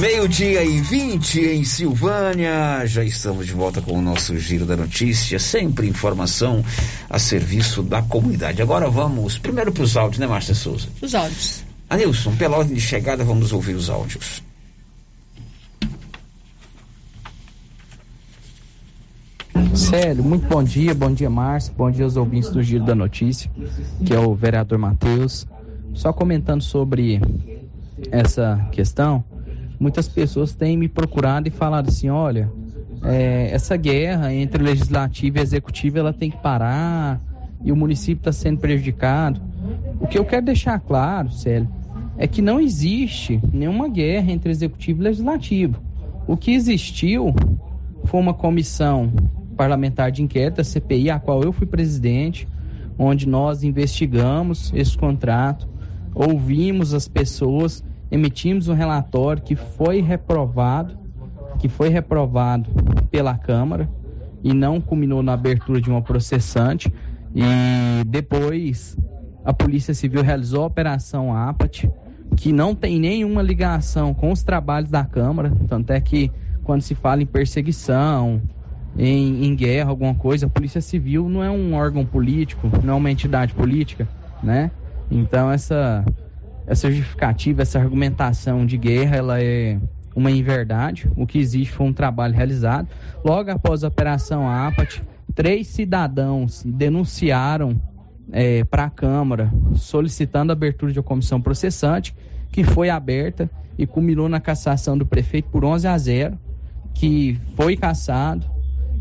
Meio-dia 0.00 0.64
e 0.64 0.80
20 0.80 1.40
em 1.40 1.64
Silvânia. 1.64 2.86
Já 2.86 3.04
estamos 3.04 3.46
de 3.46 3.52
volta 3.52 3.80
com 3.80 3.98
o 3.98 4.02
nosso 4.02 4.36
Giro 4.38 4.64
da 4.64 4.76
Notícia. 4.76 5.38
Sempre 5.38 5.88
informação 5.88 6.64
a 7.08 7.18
serviço 7.18 7.82
da 7.82 8.02
comunidade. 8.02 8.62
Agora 8.62 8.88
vamos 8.88 9.38
primeiro 9.38 9.72
para 9.72 9.84
os 9.84 9.96
áudios, 9.96 10.18
né, 10.18 10.26
Márcia 10.26 10.54
Souza? 10.54 10.88
Os 11.02 11.14
áudios. 11.14 11.64
Anilson, 11.88 12.34
pela 12.36 12.56
ordem 12.56 12.74
de 12.74 12.80
chegada, 12.80 13.24
vamos 13.24 13.52
ouvir 13.52 13.74
os 13.74 13.90
áudios. 13.90 14.42
Célio, 19.74 20.24
muito 20.24 20.48
bom 20.48 20.62
dia, 20.62 20.94
bom 20.94 21.12
dia 21.12 21.30
Márcio, 21.30 21.72
bom 21.76 21.90
dia 21.90 22.04
aos 22.04 22.16
ouvintes 22.16 22.50
do 22.50 22.62
Giro 22.62 22.84
da 22.84 22.94
Notícia, 22.94 23.50
que 24.04 24.12
é 24.12 24.18
o 24.18 24.34
vereador 24.34 24.78
Matheus. 24.78 25.46
Só 25.92 26.12
comentando 26.12 26.62
sobre 26.62 27.20
essa 28.10 28.68
questão, 28.72 29.24
muitas 29.78 30.08
pessoas 30.08 30.54
têm 30.54 30.76
me 30.76 30.88
procurado 30.88 31.48
e 31.48 31.50
falado 31.50 31.88
assim, 31.88 32.08
olha, 32.08 32.50
é, 33.04 33.50
essa 33.52 33.76
guerra 33.76 34.32
entre 34.34 34.62
legislativo 34.62 35.38
e 35.38 35.42
executivo 35.42 35.98
ela 35.98 36.12
tem 36.12 36.30
que 36.30 36.38
parar 36.38 37.20
e 37.62 37.70
o 37.70 37.76
município 37.76 38.20
está 38.20 38.32
sendo 38.32 38.58
prejudicado. 38.58 39.40
O 40.00 40.06
que 40.06 40.18
eu 40.18 40.24
quero 40.24 40.46
deixar 40.46 40.80
claro, 40.80 41.30
Célio, 41.30 41.68
é 42.16 42.26
que 42.26 42.42
não 42.42 42.60
existe 42.60 43.40
nenhuma 43.52 43.88
guerra 43.88 44.30
entre 44.32 44.50
executivo 44.50 45.00
e 45.00 45.04
legislativo. 45.04 45.80
O 46.26 46.36
que 46.36 46.52
existiu 46.52 47.34
foi 48.04 48.20
uma 48.20 48.34
comissão 48.34 49.12
parlamentar 49.54 50.10
de 50.10 50.22
inquérito, 50.22 50.60
a 50.60 50.64
CPI, 50.64 51.10
a 51.10 51.18
qual 51.18 51.42
eu 51.42 51.52
fui 51.52 51.66
presidente, 51.66 52.46
onde 52.98 53.28
nós 53.28 53.62
investigamos 53.64 54.72
esse 54.74 54.96
contrato, 54.96 55.68
ouvimos 56.14 56.94
as 56.94 57.08
pessoas, 57.08 57.82
emitimos 58.10 58.68
um 58.68 58.74
relatório 58.74 59.42
que 59.42 59.56
foi 59.56 60.00
reprovado, 60.00 60.96
que 61.58 61.68
foi 61.68 61.88
reprovado 61.88 62.70
pela 63.10 63.36
Câmara 63.36 63.88
e 64.42 64.52
não 64.52 64.80
culminou 64.80 65.22
na 65.22 65.32
abertura 65.32 65.80
de 65.80 65.88
uma 65.88 66.02
processante. 66.02 66.92
E 67.34 68.04
depois 68.06 68.96
a 69.44 69.52
Polícia 69.52 69.94
Civil 69.94 70.22
realizou 70.22 70.62
a 70.62 70.66
Operação 70.66 71.34
APAT, 71.34 71.90
que 72.36 72.52
não 72.52 72.74
tem 72.74 72.98
nenhuma 72.98 73.42
ligação 73.42 74.14
com 74.14 74.30
os 74.30 74.42
trabalhos 74.42 74.90
da 74.90 75.04
Câmara, 75.04 75.52
tanto 75.68 75.90
é 75.92 76.00
que 76.00 76.30
quando 76.62 76.82
se 76.82 76.94
fala 76.94 77.22
em 77.22 77.26
perseguição, 77.26 78.40
em, 78.96 79.46
em, 79.46 79.54
guerra, 79.56 79.90
alguma 79.90 80.14
coisa, 80.14 80.46
a 80.46 80.48
Polícia 80.48 80.80
Civil 80.80 81.28
não 81.28 81.42
é 81.42 81.50
um 81.50 81.74
órgão 81.74 82.04
político, 82.04 82.70
não 82.82 82.94
é 82.94 82.96
uma 82.96 83.10
entidade 83.10 83.52
política, 83.54 84.08
né? 84.42 84.70
Então 85.10 85.50
essa 85.50 86.04
essa 86.66 86.90
justificativa, 86.90 87.62
essa 87.62 87.78
argumentação 87.78 88.64
de 88.64 88.78
guerra, 88.78 89.16
ela 89.16 89.42
é 89.42 89.78
uma 90.16 90.30
inverdade. 90.30 91.10
O 91.16 91.26
que 91.26 91.38
existe 91.38 91.72
foi 91.72 91.86
um 91.86 91.92
trabalho 91.92 92.34
realizado. 92.34 92.88
Logo 93.24 93.50
após 93.50 93.84
a 93.84 93.88
operação 93.88 94.48
APAT, 94.48 95.02
três 95.34 95.66
cidadãos 95.66 96.62
denunciaram 96.64 97.80
é, 98.32 98.64
para 98.64 98.84
a 98.84 98.90
Câmara 98.90 99.52
solicitando 99.74 100.52
a 100.52 100.54
abertura 100.54 100.92
de 100.92 100.98
uma 100.98 101.04
comissão 101.04 101.40
processante, 101.40 102.14
que 102.50 102.64
foi 102.64 102.88
aberta 102.88 103.50
e 103.76 103.86
culminou 103.86 104.28
na 104.28 104.40
cassação 104.40 104.96
do 104.96 105.04
prefeito 105.04 105.50
por 105.50 105.64
11 105.64 105.86
a 105.86 105.98
0, 105.98 106.38
que 106.94 107.38
foi 107.56 107.76
cassado, 107.76 108.46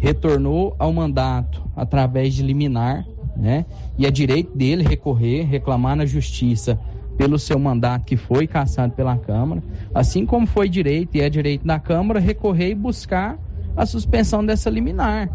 retornou 0.03 0.75
ao 0.77 0.91
mandato 0.91 1.63
através 1.77 2.33
de 2.33 2.43
liminar, 2.43 3.07
né? 3.37 3.65
E 3.97 4.05
é 4.05 4.11
direito 4.11 4.53
dele 4.53 4.83
recorrer, 4.83 5.43
reclamar 5.43 5.95
na 5.95 6.05
justiça 6.05 6.77
pelo 7.17 7.39
seu 7.39 7.57
mandato 7.57 8.03
que 8.03 8.17
foi 8.17 8.45
cassado 8.45 8.91
pela 8.91 9.17
Câmara, 9.17 9.63
assim 9.95 10.25
como 10.25 10.45
foi 10.45 10.67
direito 10.67 11.15
e 11.15 11.21
é 11.21 11.29
direito 11.29 11.65
da 11.65 11.79
Câmara 11.79 12.19
recorrer 12.19 12.71
e 12.71 12.75
buscar 12.75 13.39
a 13.77 13.85
suspensão 13.85 14.45
dessa 14.45 14.69
liminar. 14.69 15.29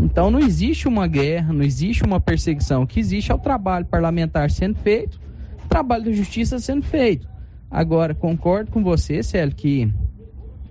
Então 0.00 0.30
não 0.30 0.38
existe 0.40 0.88
uma 0.88 1.06
guerra, 1.06 1.52
não 1.52 1.62
existe 1.62 2.02
uma 2.02 2.18
perseguição. 2.18 2.84
O 2.84 2.86
que 2.86 2.98
existe 2.98 3.30
é 3.30 3.34
o 3.34 3.38
trabalho 3.38 3.84
parlamentar 3.84 4.50
sendo 4.50 4.76
feito, 4.76 5.20
o 5.66 5.68
trabalho 5.68 6.06
da 6.06 6.12
justiça 6.12 6.58
sendo 6.58 6.82
feito. 6.82 7.28
Agora, 7.70 8.14
concordo 8.14 8.70
com 8.70 8.82
você, 8.82 9.22
Célio, 9.22 9.54
que 9.54 9.92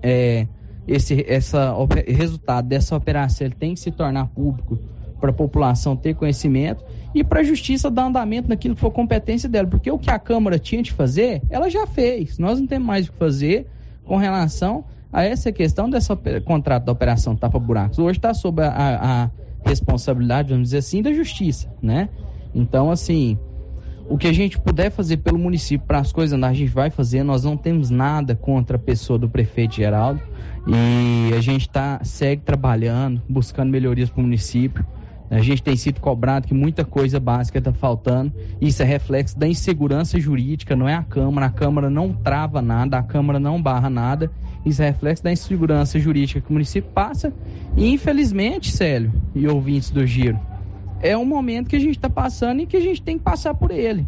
é, 0.02 0.48
esse 0.88 1.26
essa, 1.27 1.73
resultado 2.07 2.68
dessa 2.68 2.95
operação 2.95 3.47
ele 3.47 3.55
tem 3.55 3.73
que 3.73 3.80
se 3.80 3.91
tornar 3.91 4.27
público 4.27 4.77
para 5.19 5.30
a 5.30 5.34
população 5.34 5.95
ter 5.95 6.15
conhecimento 6.15 6.84
e 7.15 7.23
para 7.23 7.39
a 7.39 7.43
justiça 7.43 7.89
dar 7.89 8.07
andamento 8.07 8.49
naquilo 8.49 8.76
que 8.76 8.81
for 8.81 8.91
competência 8.91 9.47
dela, 9.47 9.68
porque 9.68 9.89
o 9.89 9.97
que 9.97 10.11
a 10.11 10.19
Câmara 10.19 10.60
tinha 10.60 10.84
de 10.84 10.91
fazer, 10.91 11.41
ela 11.49 11.69
já 11.69 11.88
fez. 11.88 12.38
Nós 12.38 12.60
não 12.60 12.68
temos 12.68 12.85
mais 12.85 13.07
o 13.07 13.11
que 13.14 13.18
fazer 13.18 13.68
com 14.03 14.18
relação 14.18 14.84
a 15.14 15.23
essa 15.23 15.51
questão 15.51 15.89
desse 15.89 16.10
contrato 16.43 16.85
da 16.85 16.91
operação 16.91 17.35
tapa 17.35 17.57
buracos. 17.57 17.99
Hoje 17.99 18.18
está 18.18 18.34
sob 18.34 18.61
a, 18.61 18.68
a, 18.68 19.23
a 19.23 19.31
responsabilidade, 19.64 20.49
vamos 20.49 20.64
dizer 20.69 20.80
assim, 20.80 21.01
da 21.01 21.14
justiça, 21.14 21.73
né? 21.81 22.10
Então, 22.53 22.91
assim, 22.91 23.38
o 24.08 24.18
que 24.18 24.28
a 24.28 24.34
gente 24.34 24.60
puder 24.60 24.92
fazer 24.92 25.18
pelo 25.18 25.40
município 25.40 25.86
para 25.88 26.00
as 26.00 26.12
coisas 26.12 26.34
andar, 26.34 26.50
a 26.50 26.54
gente 26.54 26.72
vai 26.72 26.90
fazer. 26.90 27.24
Nós 27.24 27.44
não 27.44 27.56
temos 27.56 27.90
nada 27.90 28.36
contra 28.36 28.78
a 28.78 28.80
pessoa 28.80 29.18
do 29.18 29.30
prefeito 29.30 29.76
Geraldo 29.76 30.22
e 30.68 31.34
a 31.34 31.42
gente 31.42 31.70
tá, 31.70 32.00
segue 32.04 32.42
trabalhando, 32.42 33.22
buscando 33.28 33.70
melhorias 33.70 34.10
para 34.10 34.20
o 34.20 34.24
município. 34.24 34.86
A 35.30 35.40
gente 35.40 35.64
tem 35.64 35.76
sido 35.76 36.00
cobrado 36.00 36.48
que 36.48 36.54
muita 36.54 36.86
coisa 36.86 37.20
básica 37.20 37.58
está 37.58 37.74
faltando. 37.74 38.32
Isso 38.62 38.84
é 38.84 38.86
reflexo 38.86 39.38
da 39.38 39.48
insegurança 39.48 40.20
jurídica, 40.20 40.76
não 40.76 40.88
é 40.88 40.94
a 40.94 41.02
Câmara. 41.02 41.48
A 41.48 41.50
Câmara 41.50 41.90
não 41.90 42.14
trava 42.14 42.62
nada, 42.62 43.00
a 43.00 43.04
Câmara 43.04 43.40
não 43.40 43.60
barra 43.60 43.90
nada. 43.90 44.32
Isso 44.64 44.84
é 44.84 44.86
reflexo 44.86 45.24
da 45.24 45.32
insegurança 45.32 45.98
jurídica 45.98 46.40
que 46.40 46.50
o 46.50 46.54
município 46.54 46.92
passa. 46.92 47.34
E 47.76 47.92
infelizmente, 47.92 48.72
Célio 48.72 49.12
e 49.34 49.48
ouvintes 49.48 49.90
do 49.90 50.06
Giro, 50.06 50.40
é 51.04 51.18
um 51.18 51.26
momento 51.26 51.70
que 51.70 51.76
a 51.76 51.80
gente 51.80 51.98
está 51.98 52.10
passando 52.10 52.62
e 52.62 52.66
que 52.66 52.78
a 52.78 52.80
gente 52.80 53.02
tem 53.02 53.18
que 53.18 53.24
passar 53.24 53.54
por 53.54 53.70
ele. 53.70 54.08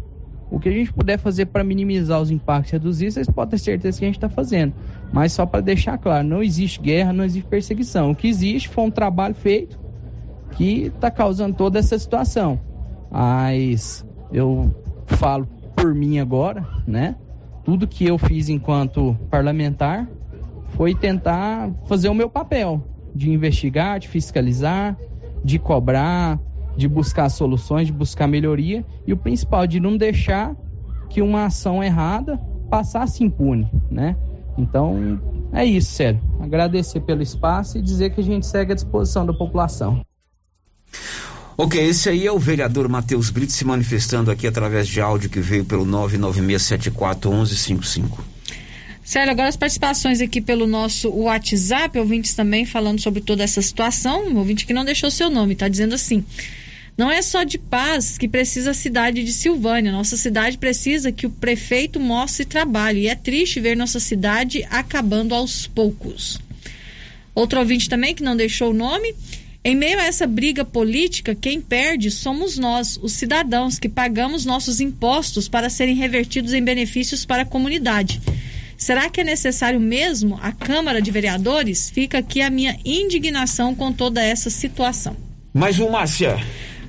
O 0.50 0.58
que 0.58 0.68
a 0.68 0.72
gente 0.72 0.92
puder 0.92 1.18
fazer 1.18 1.46
para 1.46 1.62
minimizar 1.62 2.20
os 2.20 2.30
impactos, 2.30 2.70
reduzir, 2.72 3.10
vocês 3.10 3.28
podem 3.28 3.50
ter 3.50 3.58
certeza 3.58 3.98
que 3.98 4.04
a 4.04 4.08
gente 4.08 4.16
está 4.16 4.30
fazendo. 4.30 4.72
Mas 5.12 5.32
só 5.32 5.44
para 5.44 5.60
deixar 5.60 5.98
claro, 5.98 6.26
não 6.26 6.42
existe 6.42 6.80
guerra, 6.80 7.12
não 7.12 7.24
existe 7.24 7.46
perseguição. 7.46 8.12
O 8.12 8.14
que 8.14 8.26
existe 8.26 8.68
foi 8.68 8.84
um 8.84 8.90
trabalho 8.90 9.34
feito 9.34 9.78
que 10.52 10.84
está 10.86 11.10
causando 11.10 11.54
toda 11.54 11.78
essa 11.78 11.98
situação. 11.98 12.58
Mas 13.10 14.06
eu 14.32 14.74
falo 15.06 15.46
por 15.74 15.94
mim 15.94 16.18
agora, 16.18 16.66
né? 16.86 17.16
Tudo 17.62 17.86
que 17.86 18.06
eu 18.06 18.16
fiz 18.16 18.48
enquanto 18.48 19.14
parlamentar 19.28 20.08
foi 20.70 20.94
tentar 20.94 21.70
fazer 21.86 22.08
o 22.08 22.14
meu 22.14 22.30
papel 22.30 22.82
de 23.14 23.30
investigar, 23.30 23.98
de 23.98 24.08
fiscalizar, 24.08 24.96
de 25.44 25.58
cobrar, 25.58 26.40
de 26.76 26.88
buscar 26.88 27.28
soluções, 27.28 27.86
de 27.86 27.92
buscar 27.92 28.26
melhoria 28.26 28.84
e 29.06 29.12
o 29.12 29.16
principal 29.16 29.66
de 29.66 29.80
não 29.80 29.96
deixar 29.96 30.54
que 31.08 31.22
uma 31.22 31.46
ação 31.46 31.82
errada 31.82 32.38
passasse 32.68 33.24
impune, 33.24 33.68
né? 33.90 34.16
Então, 34.58 35.20
É 35.52 35.64
isso, 35.64 35.92
sério. 35.92 36.20
Agradecer 36.40 37.00
pelo 37.00 37.22
espaço 37.22 37.78
e 37.78 37.82
dizer 37.82 38.10
que 38.10 38.20
a 38.20 38.24
gente 38.24 38.44
segue 38.46 38.72
à 38.72 38.74
disposição 38.74 39.24
da 39.24 39.32
população. 39.32 40.04
Ok, 41.56 41.80
esse 41.80 42.10
aí 42.10 42.26
é 42.26 42.32
o 42.32 42.38
vereador 42.38 42.88
Matheus 42.88 43.30
Brito 43.30 43.52
se 43.52 43.64
manifestando 43.64 44.30
aqui 44.30 44.46
através 44.46 44.86
de 44.86 45.00
áudio 45.00 45.30
que 45.30 45.40
veio 45.40 45.64
pelo 45.64 45.86
996741155. 45.86 48.18
Sério, 49.02 49.30
agora 49.30 49.48
as 49.48 49.56
participações 49.56 50.20
aqui 50.20 50.38
pelo 50.40 50.66
nosso 50.66 51.08
WhatsApp, 51.10 51.98
ouvintes 51.98 52.34
também 52.34 52.66
falando 52.66 53.00
sobre 53.00 53.22
toda 53.22 53.42
essa 53.42 53.62
situação. 53.62 54.26
Um 54.26 54.36
ouvinte 54.36 54.66
que 54.66 54.74
não 54.74 54.84
deixou 54.84 55.10
seu 55.10 55.30
nome, 55.30 55.54
está 55.54 55.68
dizendo 55.68 55.94
assim. 55.94 56.22
Não 56.96 57.10
é 57.10 57.20
só 57.20 57.44
de 57.44 57.58
paz 57.58 58.16
que 58.16 58.26
precisa 58.26 58.70
a 58.70 58.74
cidade 58.74 59.22
de 59.22 59.32
Silvânia. 59.32 59.92
Nossa 59.92 60.16
cidade 60.16 60.56
precisa 60.56 61.12
que 61.12 61.26
o 61.26 61.30
prefeito 61.30 62.00
mostre 62.00 62.46
trabalho. 62.46 62.98
E 62.98 63.08
é 63.08 63.14
triste 63.14 63.60
ver 63.60 63.76
nossa 63.76 64.00
cidade 64.00 64.66
acabando 64.70 65.34
aos 65.34 65.66
poucos. 65.66 66.38
Outro 67.34 67.60
ouvinte 67.60 67.88
também 67.88 68.14
que 68.14 68.22
não 68.22 68.34
deixou 68.34 68.70
o 68.70 68.74
nome. 68.74 69.14
Em 69.62 69.74
meio 69.74 69.98
a 70.00 70.04
essa 70.04 70.26
briga 70.26 70.64
política, 70.64 71.34
quem 71.34 71.60
perde 71.60 72.10
somos 72.10 72.56
nós, 72.56 72.98
os 73.02 73.12
cidadãos, 73.12 73.78
que 73.78 73.88
pagamos 73.88 74.46
nossos 74.46 74.80
impostos 74.80 75.48
para 75.48 75.68
serem 75.68 75.96
revertidos 75.96 76.54
em 76.54 76.62
benefícios 76.62 77.26
para 77.26 77.42
a 77.42 77.46
comunidade. 77.46 78.22
Será 78.78 79.10
que 79.10 79.20
é 79.20 79.24
necessário 79.24 79.80
mesmo 79.80 80.38
a 80.40 80.52
Câmara 80.52 81.02
de 81.02 81.10
Vereadores? 81.10 81.90
Fica 81.90 82.18
aqui 82.18 82.40
a 82.40 82.48
minha 82.48 82.78
indignação 82.84 83.74
com 83.74 83.92
toda 83.92 84.22
essa 84.22 84.48
situação. 84.48 85.16
Mais 85.52 85.80
um, 85.80 85.90
Márcia. 85.90 86.38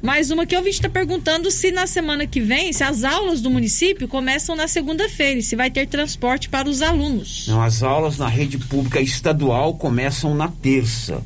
Mais 0.02 0.32
uma 0.32 0.46
que 0.46 0.56
o 0.56 0.60
ouvinte 0.60 0.78
está 0.78 0.90
perguntando 0.90 1.50
se 1.52 1.72
na 1.72 1.88
semana 1.88 2.26
que 2.26 2.40
vem, 2.40 2.72
se 2.74 2.84
as 2.84 3.04
aulas 3.04 3.42
do 3.42 3.50
município 3.50 4.08
começam 4.08 4.56
na 4.56 4.68
segunda-feira 4.68 5.40
e 5.40 5.44
se 5.44 5.56
vai 5.56 5.70
ter 5.70 5.88
transporte 5.88 6.50
para 6.50 6.70
os 6.70 6.82
alunos. 6.82 7.48
Não, 7.48 7.62
as 7.62 7.84
aulas 7.84 8.18
na 8.18 8.28
rede 8.28 8.58
pública 8.58 9.02
estadual 9.02 9.74
começam 9.76 10.36
na 10.36 10.48
terça 10.48 11.24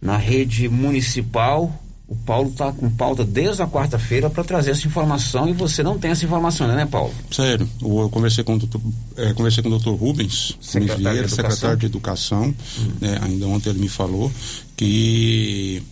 na 0.00 0.16
rede 0.16 0.68
municipal. 0.68 1.82
O 2.08 2.14
Paulo 2.14 2.50
está 2.50 2.70
com 2.70 2.88
pauta 2.88 3.24
desde 3.24 3.60
a 3.62 3.66
quarta-feira 3.66 4.30
para 4.30 4.44
trazer 4.44 4.70
essa 4.70 4.86
informação 4.86 5.48
e 5.48 5.52
você 5.52 5.82
não 5.82 5.98
tem 5.98 6.12
essa 6.12 6.24
informação, 6.24 6.68
né, 6.68 6.86
Paulo? 6.86 7.12
Sério, 7.32 7.68
eu 7.82 8.08
conversei 8.10 8.44
com 8.44 8.54
o 8.54 8.58
doutor, 8.60 8.80
é, 9.16 9.32
conversei 9.32 9.60
com 9.60 9.68
o 9.68 9.72
doutor 9.72 9.96
Rubens 9.96 10.56
secretário 10.60 11.02
Vieira, 11.02 11.26
de 11.26 11.34
secretário 11.34 11.76
de 11.76 11.86
Educação, 11.86 12.54
hum. 12.78 12.92
né, 13.00 13.18
ainda 13.20 13.48
ontem 13.48 13.70
ele 13.70 13.80
me 13.80 13.88
falou 13.88 14.30
que 14.76 15.82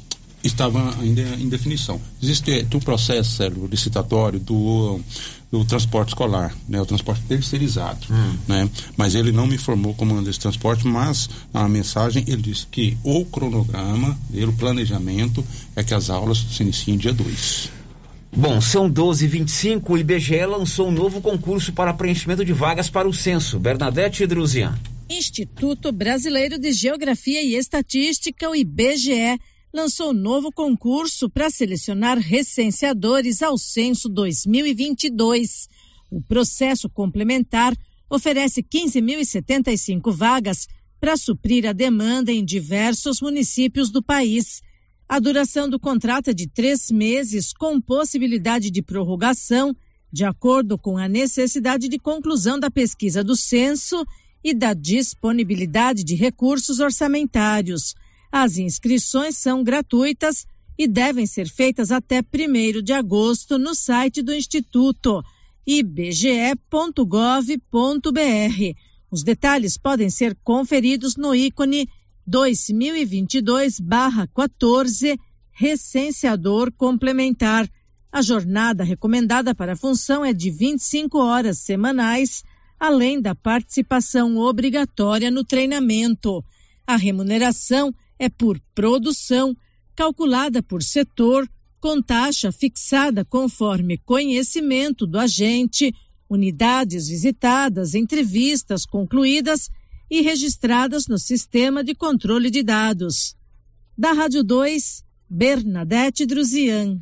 estava 0.46 0.94
ainda 1.00 1.22
em 1.22 1.48
definição. 1.48 2.00
Existe 2.22 2.66
um 2.74 2.80
processo 2.80 3.30
sério, 3.30 3.66
licitatório 3.66 4.38
do 4.38 5.00
do 5.54 5.64
transporte 5.64 6.08
escolar, 6.08 6.52
né, 6.68 6.80
o 6.80 6.86
transporte 6.86 7.22
terceirizado, 7.28 8.06
hum. 8.10 8.36
né? 8.48 8.68
Mas 8.96 9.14
ele 9.14 9.30
não 9.30 9.46
me 9.46 9.54
informou 9.54 9.94
como 9.94 10.16
anda 10.16 10.28
esse 10.28 10.40
transporte, 10.40 10.84
mas 10.84 11.30
a 11.52 11.68
mensagem 11.68 12.24
ele 12.26 12.42
disse 12.42 12.66
que 12.66 12.98
o 13.04 13.24
cronograma, 13.24 14.18
o 14.32 14.52
planejamento 14.54 15.44
é 15.76 15.84
que 15.84 15.94
as 15.94 16.10
aulas 16.10 16.38
se 16.38 16.62
iniciem 16.64 16.96
dia 16.96 17.12
2. 17.12 17.70
Bom, 18.36 18.60
são 18.60 18.90
12h25, 18.90 19.90
o 19.90 19.96
IBGE 19.96 20.44
lançou 20.44 20.88
um 20.88 20.90
novo 20.90 21.20
concurso 21.20 21.72
para 21.72 21.94
preenchimento 21.94 22.44
de 22.44 22.52
vagas 22.52 22.90
para 22.90 23.08
o 23.08 23.12
censo. 23.12 23.60
Bernadette 23.60 24.26
Druzian. 24.26 24.76
Instituto 25.08 25.92
Brasileiro 25.92 26.58
de 26.58 26.72
Geografia 26.72 27.40
e 27.44 27.54
Estatística, 27.54 28.50
o 28.50 28.56
IBGE, 28.56 29.38
lançou 29.74 30.14
novo 30.14 30.52
concurso 30.52 31.28
para 31.28 31.50
selecionar 31.50 32.16
recenseadores 32.16 33.42
ao 33.42 33.58
censo 33.58 34.08
2022. 34.08 35.68
O 36.08 36.22
processo 36.22 36.88
complementar 36.88 37.76
oferece 38.08 38.62
15.075 38.62 40.12
vagas 40.12 40.68
para 41.00 41.16
suprir 41.16 41.66
a 41.66 41.72
demanda 41.72 42.30
em 42.30 42.44
diversos 42.44 43.20
municípios 43.20 43.90
do 43.90 44.00
país. 44.00 44.62
A 45.08 45.18
duração 45.18 45.68
do 45.68 45.80
contrato 45.80 46.30
é 46.30 46.32
de 46.32 46.46
três 46.46 46.88
meses, 46.92 47.52
com 47.52 47.80
possibilidade 47.80 48.70
de 48.70 48.80
prorrogação, 48.80 49.74
de 50.12 50.24
acordo 50.24 50.78
com 50.78 50.96
a 50.96 51.08
necessidade 51.08 51.88
de 51.88 51.98
conclusão 51.98 52.60
da 52.60 52.70
pesquisa 52.70 53.24
do 53.24 53.34
censo 53.34 54.06
e 54.44 54.54
da 54.54 54.72
disponibilidade 54.72 56.04
de 56.04 56.14
recursos 56.14 56.78
orçamentários. 56.78 57.96
As 58.36 58.58
inscrições 58.58 59.38
são 59.38 59.62
gratuitas 59.62 60.44
e 60.76 60.88
devem 60.88 61.24
ser 61.24 61.48
feitas 61.48 61.92
até 61.92 62.18
1 62.18 62.82
de 62.82 62.92
agosto 62.92 63.60
no 63.60 63.76
site 63.76 64.22
do 64.22 64.34
Instituto 64.34 65.22
ibge.gov.br. 65.64 66.58
Os 69.08 69.22
detalhes 69.22 69.78
podem 69.78 70.10
ser 70.10 70.36
conferidos 70.42 71.14
no 71.14 71.32
ícone 71.32 71.88
2022-14 72.28 75.16
Recenseador 75.52 76.72
Complementar. 76.72 77.70
A 78.10 78.20
jornada 78.20 78.82
recomendada 78.82 79.54
para 79.54 79.74
a 79.74 79.76
função 79.76 80.24
é 80.24 80.32
de 80.32 80.50
25 80.50 81.18
horas 81.18 81.58
semanais, 81.58 82.42
além 82.80 83.20
da 83.20 83.36
participação 83.36 84.38
obrigatória 84.38 85.30
no 85.30 85.44
treinamento. 85.44 86.44
A 86.84 86.96
remuneração 86.96 87.94
é 88.18 88.28
por 88.28 88.60
produção, 88.74 89.56
calculada 89.94 90.62
por 90.62 90.82
setor, 90.82 91.48
com 91.80 92.00
taxa 92.00 92.50
fixada 92.50 93.24
conforme 93.24 93.98
conhecimento 93.98 95.06
do 95.06 95.18
agente, 95.18 95.94
unidades 96.28 97.08
visitadas, 97.08 97.94
entrevistas 97.94 98.86
concluídas 98.86 99.68
e 100.10 100.20
registradas 100.20 101.06
no 101.06 101.18
sistema 101.18 101.84
de 101.84 101.94
controle 101.94 102.50
de 102.50 102.62
dados. 102.62 103.36
Da 103.96 104.12
Rádio 104.12 104.42
2, 104.42 105.04
Bernadette 105.28 106.26
Druzian. 106.26 107.00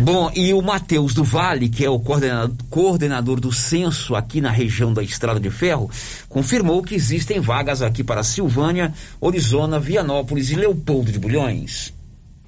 Bom, 0.00 0.30
e 0.32 0.54
o 0.54 0.62
Matheus 0.62 1.12
do 1.12 1.24
Vale, 1.24 1.68
que 1.68 1.84
é 1.84 1.90
o 1.90 1.98
coordenador, 1.98 2.54
coordenador, 2.70 3.40
do 3.40 3.50
censo 3.50 4.14
aqui 4.14 4.40
na 4.40 4.48
região 4.48 4.92
da 4.92 5.02
Estrada 5.02 5.40
de 5.40 5.50
Ferro, 5.50 5.90
confirmou 6.28 6.84
que 6.84 6.94
existem 6.94 7.40
vagas 7.40 7.82
aqui 7.82 8.04
para 8.04 8.22
Silvânia, 8.22 8.94
Orizona, 9.20 9.80
Vianópolis 9.80 10.52
e 10.52 10.54
Leopoldo 10.54 11.10
de 11.10 11.18
Bulhões. 11.18 11.92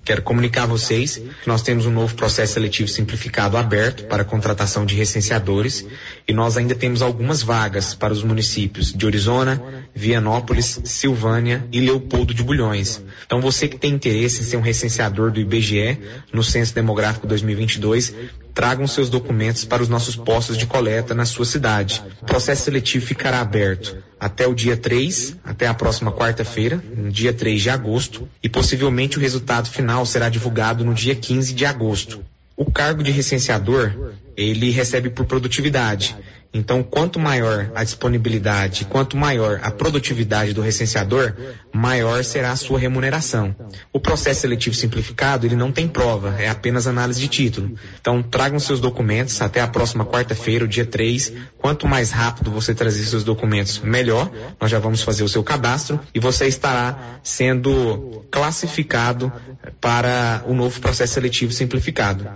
Quero 0.04 0.22
comunicar 0.22 0.62
a 0.62 0.66
vocês 0.66 1.16
que 1.16 1.48
nós 1.48 1.60
temos 1.62 1.86
um 1.86 1.90
novo 1.90 2.14
processo 2.14 2.54
seletivo 2.54 2.88
simplificado 2.88 3.56
aberto 3.56 4.04
para 4.04 4.24
contratação 4.24 4.86
de 4.86 4.94
recenseadores 4.94 5.84
e 6.30 6.32
nós 6.32 6.56
ainda 6.56 6.76
temos 6.76 7.02
algumas 7.02 7.42
vagas 7.42 7.92
para 7.92 8.12
os 8.12 8.22
municípios 8.22 8.92
de 8.92 9.04
Orizona, 9.04 9.60
Vianópolis, 9.92 10.80
Silvânia 10.84 11.66
e 11.72 11.80
Leopoldo 11.80 12.32
de 12.32 12.44
Bulhões. 12.44 13.02
Então 13.26 13.40
você 13.40 13.66
que 13.66 13.76
tem 13.76 13.92
interesse 13.92 14.40
em 14.40 14.44
ser 14.44 14.56
um 14.56 14.60
recenseador 14.60 15.32
do 15.32 15.40
IBGE 15.40 15.98
no 16.32 16.44
Censo 16.44 16.72
Demográfico 16.72 17.26
2022, 17.26 18.14
tragam 18.54 18.86
seus 18.86 19.10
documentos 19.10 19.64
para 19.64 19.82
os 19.82 19.88
nossos 19.88 20.14
postos 20.14 20.56
de 20.56 20.66
coleta 20.66 21.16
na 21.16 21.24
sua 21.24 21.44
cidade. 21.44 22.00
O 22.22 22.26
processo 22.26 22.62
seletivo 22.62 23.04
ficará 23.04 23.40
aberto 23.40 23.96
até 24.20 24.46
o 24.46 24.54
dia 24.54 24.76
3, 24.76 25.36
até 25.42 25.66
a 25.66 25.74
próxima 25.74 26.12
quarta-feira, 26.12 26.80
dia 27.10 27.32
3 27.32 27.60
de 27.60 27.70
agosto, 27.70 28.28
e 28.40 28.48
possivelmente 28.48 29.18
o 29.18 29.20
resultado 29.20 29.68
final 29.68 30.06
será 30.06 30.28
divulgado 30.28 30.84
no 30.84 30.94
dia 30.94 31.16
15 31.16 31.52
de 31.54 31.66
agosto. 31.66 32.24
O 32.56 32.70
cargo 32.70 33.02
de 33.02 33.10
recenseador, 33.10 34.12
ele 34.40 34.70
recebe 34.70 35.10
por 35.10 35.26
produtividade. 35.26 36.16
Então, 36.52 36.82
quanto 36.82 37.20
maior 37.20 37.70
a 37.76 37.84
disponibilidade, 37.84 38.84
quanto 38.86 39.16
maior 39.16 39.60
a 39.62 39.70
produtividade 39.70 40.52
do 40.52 40.60
recenseador, 40.60 41.32
maior 41.72 42.24
será 42.24 42.50
a 42.50 42.56
sua 42.56 42.76
remuneração. 42.76 43.54
O 43.92 44.00
processo 44.00 44.40
seletivo 44.40 44.74
simplificado, 44.74 45.46
ele 45.46 45.54
não 45.54 45.70
tem 45.70 45.86
prova, 45.86 46.34
é 46.40 46.48
apenas 46.48 46.88
análise 46.88 47.20
de 47.20 47.28
título. 47.28 47.76
Então, 48.00 48.20
tragam 48.20 48.58
seus 48.58 48.80
documentos 48.80 49.40
até 49.40 49.60
a 49.60 49.68
próxima 49.68 50.04
quarta-feira, 50.04 50.64
o 50.64 50.68
dia 50.68 50.84
3. 50.84 51.32
Quanto 51.58 51.86
mais 51.86 52.10
rápido 52.10 52.50
você 52.50 52.74
trazer 52.74 53.04
seus 53.04 53.22
documentos, 53.22 53.78
melhor. 53.78 54.28
Nós 54.60 54.70
já 54.70 54.80
vamos 54.80 55.02
fazer 55.02 55.22
o 55.22 55.28
seu 55.28 55.44
cadastro 55.44 56.00
e 56.12 56.18
você 56.18 56.48
estará 56.48 57.20
sendo 57.22 58.24
classificado 58.28 59.32
para 59.80 60.42
o 60.46 60.54
novo 60.54 60.80
processo 60.80 61.14
seletivo 61.14 61.52
simplificado. 61.52 62.28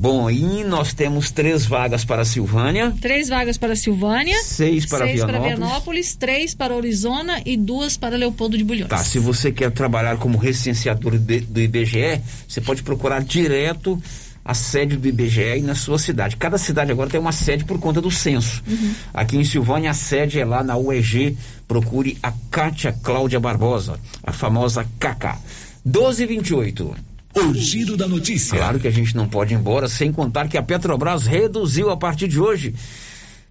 Bom, 0.00 0.30
e 0.30 0.62
nós 0.62 0.94
temos 0.94 1.32
três 1.32 1.66
vagas 1.66 2.04
para 2.04 2.24
Silvânia. 2.24 2.94
Três 3.00 3.28
vagas 3.28 3.58
para 3.58 3.74
Silvânia. 3.74 4.40
Seis 4.44 4.86
para 4.86 5.06
seis 5.06 5.16
Vianópolis. 5.16 5.42
para 5.42 5.56
Vianópolis, 5.56 6.14
três 6.14 6.54
para 6.54 6.76
Arizona 6.76 7.42
e 7.44 7.56
duas 7.56 7.96
para 7.96 8.16
Leopoldo 8.16 8.56
de 8.56 8.62
Bulhões. 8.62 8.88
Tá, 8.88 8.98
se 8.98 9.18
você 9.18 9.50
quer 9.50 9.72
trabalhar 9.72 10.16
como 10.18 10.38
recenseador 10.38 11.18
de, 11.18 11.40
do 11.40 11.60
IBGE, 11.60 12.20
você 12.46 12.60
pode 12.60 12.84
procurar 12.84 13.24
direto 13.24 14.00
a 14.44 14.54
sede 14.54 14.96
do 14.96 15.08
IBGE 15.08 15.62
na 15.62 15.74
sua 15.74 15.98
cidade. 15.98 16.36
Cada 16.36 16.58
cidade 16.58 16.92
agora 16.92 17.10
tem 17.10 17.18
uma 17.18 17.32
sede 17.32 17.64
por 17.64 17.80
conta 17.80 18.00
do 18.00 18.10
censo. 18.10 18.62
Uhum. 18.68 18.94
Aqui 19.12 19.36
em 19.36 19.44
Silvânia, 19.44 19.90
a 19.90 19.94
sede 19.94 20.38
é 20.38 20.44
lá 20.44 20.62
na 20.62 20.76
UEG. 20.76 21.36
Procure 21.66 22.16
a 22.22 22.32
Cátia 22.52 22.92
Cláudia 23.02 23.40
Barbosa, 23.40 23.98
a 24.22 24.32
famosa 24.32 24.84
KK. 25.00 25.38
1228. 25.84 27.07
O 27.34 27.54
giro 27.54 27.96
da 27.96 28.08
notícia. 28.08 28.56
Claro 28.56 28.80
que 28.80 28.88
a 28.88 28.90
gente 28.90 29.14
não 29.14 29.28
pode 29.28 29.54
ir 29.54 29.56
embora 29.56 29.88
sem 29.88 30.12
contar 30.12 30.48
que 30.48 30.56
a 30.56 30.62
Petrobras 30.62 31.26
reduziu 31.26 31.90
a 31.90 31.96
partir 31.96 32.28
de 32.28 32.40
hoje 32.40 32.74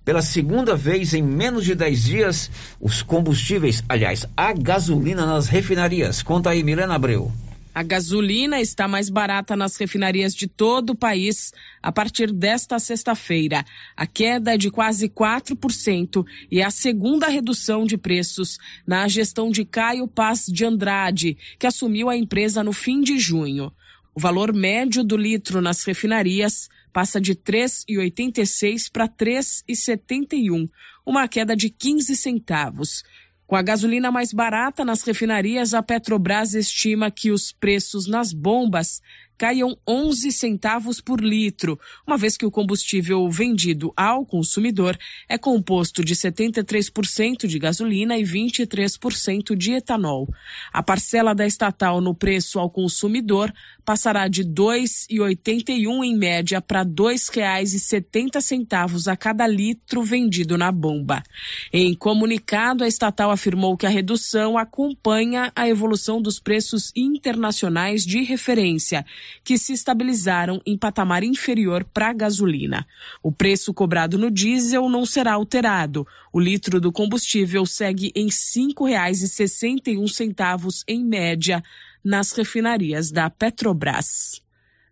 pela 0.03 0.21
segunda 0.21 0.73
vez 0.73 1.13
em 1.13 1.21
menos 1.21 1.65
de 1.65 1.75
10 1.75 2.03
dias 2.03 2.51
os 2.79 3.01
combustíveis, 3.01 3.83
aliás, 3.89 4.25
a 4.37 4.53
gasolina 4.53 5.25
nas 5.25 5.47
refinarias. 5.47 6.23
Conta 6.23 6.49
aí, 6.51 6.63
Milena 6.63 6.95
Abreu. 6.95 7.31
A 7.77 7.83
gasolina 7.83 8.59
está 8.59 8.87
mais 8.87 9.07
barata 9.07 9.55
nas 9.55 9.77
refinarias 9.77 10.33
de 10.33 10.47
todo 10.47 10.89
o 10.89 10.95
país 10.95 11.53
a 11.79 11.91
partir 11.91 12.33
desta 12.33 12.79
sexta-feira. 12.79 13.63
A 13.95 14.07
queda 14.07 14.55
é 14.55 14.57
de 14.57 14.71
quase 14.71 15.07
4% 15.07 16.25
e 16.49 16.59
é 16.59 16.65
a 16.65 16.71
segunda 16.71 17.27
redução 17.27 17.85
de 17.85 17.95
preços 17.95 18.57
na 18.83 19.07
gestão 19.07 19.51
de 19.51 19.63
Caio 19.63 20.07
Paz 20.07 20.47
de 20.47 20.65
Andrade, 20.65 21.37
que 21.59 21.67
assumiu 21.67 22.09
a 22.09 22.17
empresa 22.17 22.63
no 22.63 22.73
fim 22.73 22.99
de 22.99 23.19
junho. 23.19 23.71
O 24.15 24.19
valor 24.19 24.51
médio 24.51 25.03
do 25.03 25.15
litro 25.15 25.61
nas 25.61 25.83
refinarias 25.83 26.69
passa 26.91 27.21
de 27.21 27.35
3,86 27.35 28.89
para 28.91 29.07
3,71, 29.07 30.67
uma 31.05 31.27
queda 31.27 31.55
de 31.55 31.69
15 31.69 32.15
centavos. 32.15 33.03
Com 33.47 33.55
a 33.55 33.61
gasolina 33.61 34.11
mais 34.11 34.33
barata 34.33 34.83
nas 34.83 35.03
refinarias, 35.03 35.73
a 35.73 35.81
Petrobras 35.81 36.53
estima 36.53 37.09
que 37.09 37.31
os 37.31 37.53
preços 37.53 38.05
nas 38.05 38.33
bombas 38.33 39.01
caiam 39.37 39.77
11 39.87 40.31
centavos 40.33 40.99
por 40.99 41.21
litro, 41.21 41.79
uma 42.05 42.17
vez 42.17 42.35
que 42.35 42.45
o 42.45 42.51
combustível 42.51 43.29
vendido 43.29 43.93
ao 43.95 44.25
consumidor 44.25 44.97
é 45.29 45.37
composto 45.37 46.03
de 46.03 46.13
73% 46.13 47.47
de 47.47 47.59
gasolina 47.59 48.17
e 48.17 48.23
23% 48.23 49.55
de 49.55 49.73
etanol. 49.73 50.27
A 50.73 50.83
parcela 50.83 51.33
da 51.33 51.45
estatal 51.45 52.01
no 52.01 52.13
preço 52.15 52.59
ao 52.59 52.69
consumidor 52.69 53.53
passará 53.87 54.27
de 54.27 54.41
R$ 54.41 54.49
2,81 54.49 56.03
em 56.03 56.17
média 56.17 56.61
para 56.61 56.81
R$ 56.81 56.89
2,70 56.89 59.09
a 59.09 59.15
cada 59.15 59.47
litro 59.47 60.03
vendido 60.03 60.57
na 60.57 60.73
bomba. 60.73 61.23
Em 61.71 61.95
comunicado, 61.95 62.83
a 62.83 62.87
estatal 62.87 63.31
afirmou 63.31 63.77
que 63.77 63.85
a 63.85 63.89
redução 63.89 64.57
acompanha 64.57 65.53
a 65.55 65.69
evolução 65.69 66.21
dos 66.21 66.37
preços 66.37 66.91
internacionais 66.93 68.05
de 68.05 68.23
referência 68.23 69.05
que 69.41 69.57
se 69.57 69.71
estabilizaram 69.71 70.61
em 70.65 70.77
patamar 70.77 71.23
inferior 71.23 71.85
para 71.85 72.09
a 72.09 72.13
gasolina. 72.13 72.85
O 73.23 73.31
preço 73.31 73.73
cobrado 73.73 74.17
no 74.17 74.29
diesel 74.29 74.89
não 74.89 75.05
será 75.05 75.35
alterado. 75.35 76.05
O 76.33 76.41
litro 76.41 76.81
do 76.81 76.91
combustível 76.91 77.65
segue 77.65 78.11
em 78.13 78.25
R$ 78.25 78.31
5,61 78.31 80.83
em 80.89 81.05
média 81.05 81.63
nas 82.03 82.31
refinarias 82.33 83.11
da 83.11 83.29
Petrobras. 83.29 84.41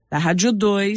Da 0.09 0.17
Rádio 0.17 0.51
2, 0.51 0.93